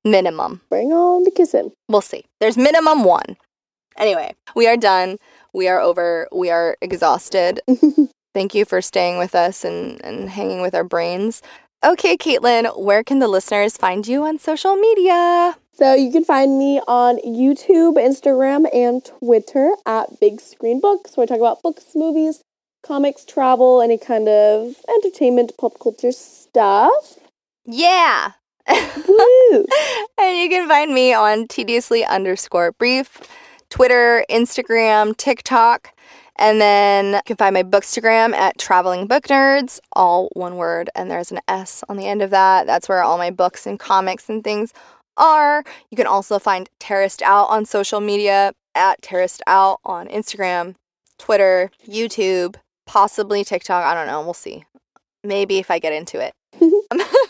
[0.04, 0.60] minimum.
[0.68, 1.72] Bring on the kissing.
[1.88, 2.24] We'll see.
[2.40, 3.36] There's minimum one.
[3.96, 5.18] Anyway, we are done.
[5.52, 6.28] We are over.
[6.32, 7.60] We are exhausted.
[8.34, 11.40] Thank you for staying with us and, and hanging with our brains.
[11.84, 15.56] Okay, Caitlin, where can the listeners find you on social media?
[15.72, 21.24] So you can find me on YouTube, Instagram, and Twitter at Big Screen Books, where
[21.24, 22.42] I talk about books, movies,
[22.82, 27.18] comics, travel, any kind of entertainment, pop culture stuff.
[27.66, 28.32] Yeah.
[28.68, 29.66] Woo!
[30.18, 33.20] and you can find me on tediously underscore brief,
[33.70, 35.90] Twitter, Instagram, TikTok.
[36.36, 41.08] And then you can find my bookstagram at Traveling Book Nerds, all one word, and
[41.10, 42.66] there's an S on the end of that.
[42.66, 44.72] That's where all my books and comics and things
[45.16, 45.62] are.
[45.90, 50.74] You can also find Terraced Out on social media at Terraced Out on Instagram,
[51.18, 53.84] Twitter, YouTube, possibly TikTok.
[53.84, 54.22] I don't know.
[54.22, 54.64] We'll see.
[55.22, 56.34] Maybe if I get into it.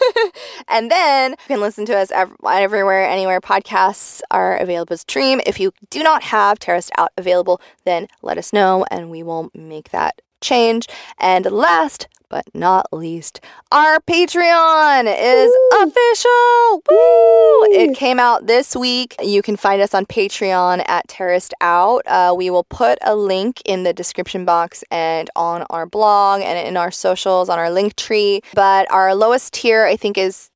[0.69, 5.41] and then you can listen to us ev- everywhere, anywhere podcasts are available to stream.
[5.47, 9.51] If you do not have Terraced Out available, then let us know and we will
[9.55, 10.87] make that change.
[11.19, 15.83] And last but not least, our Patreon is Woo!
[15.83, 16.83] official.
[16.91, 17.65] Woo!
[17.71, 19.15] It came out this week.
[19.23, 22.03] You can find us on Patreon at Terraced Out.
[22.07, 26.67] Uh, we will put a link in the description box and on our blog and
[26.67, 28.41] in our socials on our link tree.
[28.55, 30.51] But our lowest tier, I think, is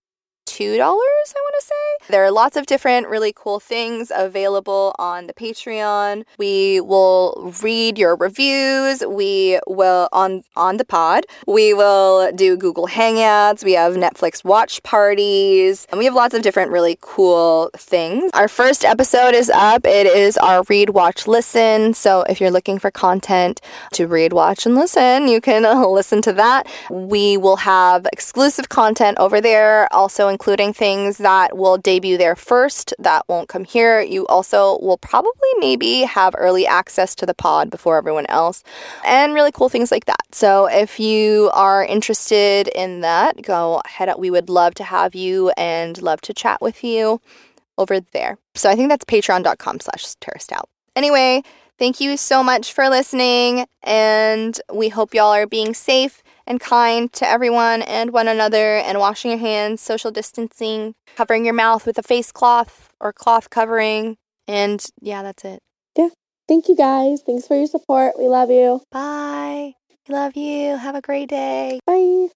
[0.58, 2.12] $2, I want to say.
[2.12, 6.24] There are lots of different really cool things available on the Patreon.
[6.36, 9.04] We will read your reviews.
[9.06, 11.26] We will on on the pod.
[11.46, 13.62] We will do Google Hangouts.
[13.62, 15.86] We have Netflix watch parties.
[15.90, 18.30] And we have lots of different really cool things.
[18.34, 19.86] Our first episode is up.
[19.86, 21.94] It is our read, watch, listen.
[21.94, 23.60] So if you're looking for content
[23.92, 25.62] to read, watch, and listen, you can
[25.92, 26.66] listen to that.
[26.90, 32.94] We will have exclusive content over there, also including things that will debut there first
[32.98, 34.00] that won't come here.
[34.00, 38.64] You also will probably maybe have early access to the pod before everyone else
[39.04, 40.22] and really cool things like that.
[40.32, 44.08] So if you are interested in that, go head.
[44.18, 47.20] We would love to have you and love to chat with you
[47.76, 48.38] over there.
[48.54, 50.52] So I think that's patreon.com slash terraced.
[50.96, 51.42] Anyway,
[51.78, 57.12] thank you so much for listening and we hope y'all are being safe and kind
[57.12, 61.98] to everyone and one another and washing your hands, social distancing, covering your mouth with
[61.98, 64.16] a face cloth or cloth covering.
[64.48, 65.60] And yeah, that's it.
[65.96, 66.08] Yeah.
[66.48, 67.20] Thank you guys.
[67.20, 68.18] Thanks for your support.
[68.18, 68.80] We love you.
[68.90, 69.74] Bye.
[70.08, 70.76] We love you.
[70.76, 71.80] Have a great day.
[71.86, 72.28] Bye.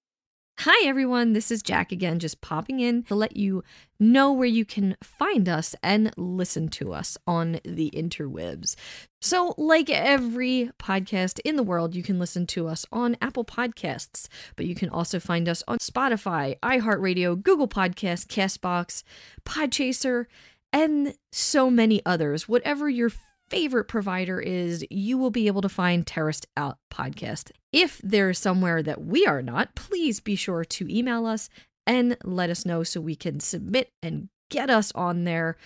[0.61, 1.33] Hi, everyone.
[1.33, 3.65] This is Jack again, just popping in to let you
[3.99, 8.77] know where you can find us and listen to us on the interwebs.
[9.21, 14.29] So, like every podcast in the world, you can listen to us on Apple Podcasts,
[14.55, 19.03] but you can also find us on Spotify, iHeartRadio, Google Podcasts, Castbox,
[19.45, 20.27] Podchaser,
[20.73, 22.49] and so many others.
[22.49, 23.11] Whatever your
[23.53, 27.51] favorite provider is, you will be able to find Terraced Out Podcast.
[27.71, 31.51] If there's somewhere that we are not, please be sure to email us
[31.87, 35.59] and let us know so we can submit and get us on there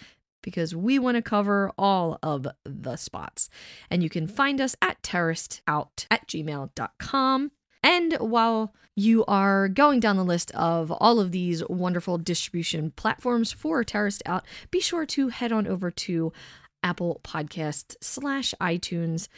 [0.42, 3.48] because we want to cover all of the spots.
[3.88, 7.52] And you can find us at terracedout at gmail.com.
[7.84, 13.52] And while you are going down the list of all of these wonderful distribution platforms
[13.52, 16.32] for Terraced Out, be sure to head on over to
[16.82, 19.28] Apple Podcasts slash iTunes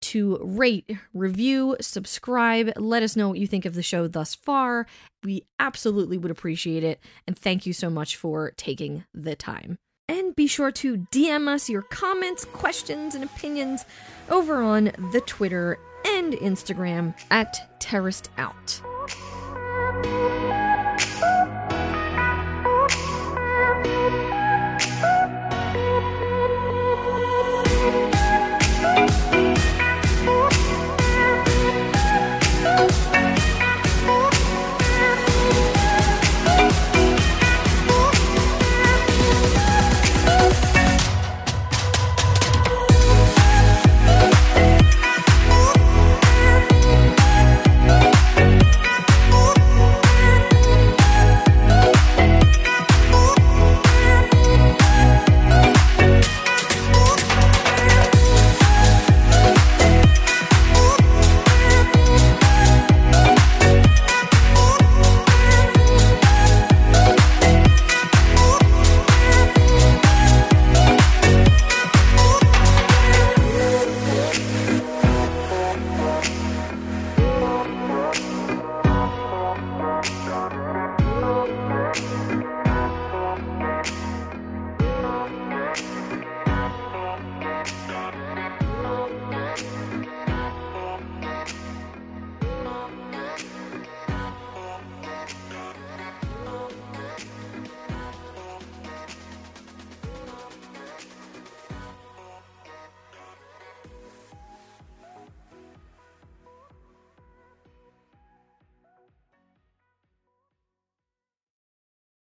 [0.00, 4.86] to rate, review, subscribe, let us know what you think of the show thus far.
[5.24, 7.00] We absolutely would appreciate it.
[7.26, 9.78] And thank you so much for taking the time.
[10.08, 13.84] And be sure to DM us your comments, questions, and opinions
[14.30, 18.80] over on the Twitter and Instagram at Terraced Out.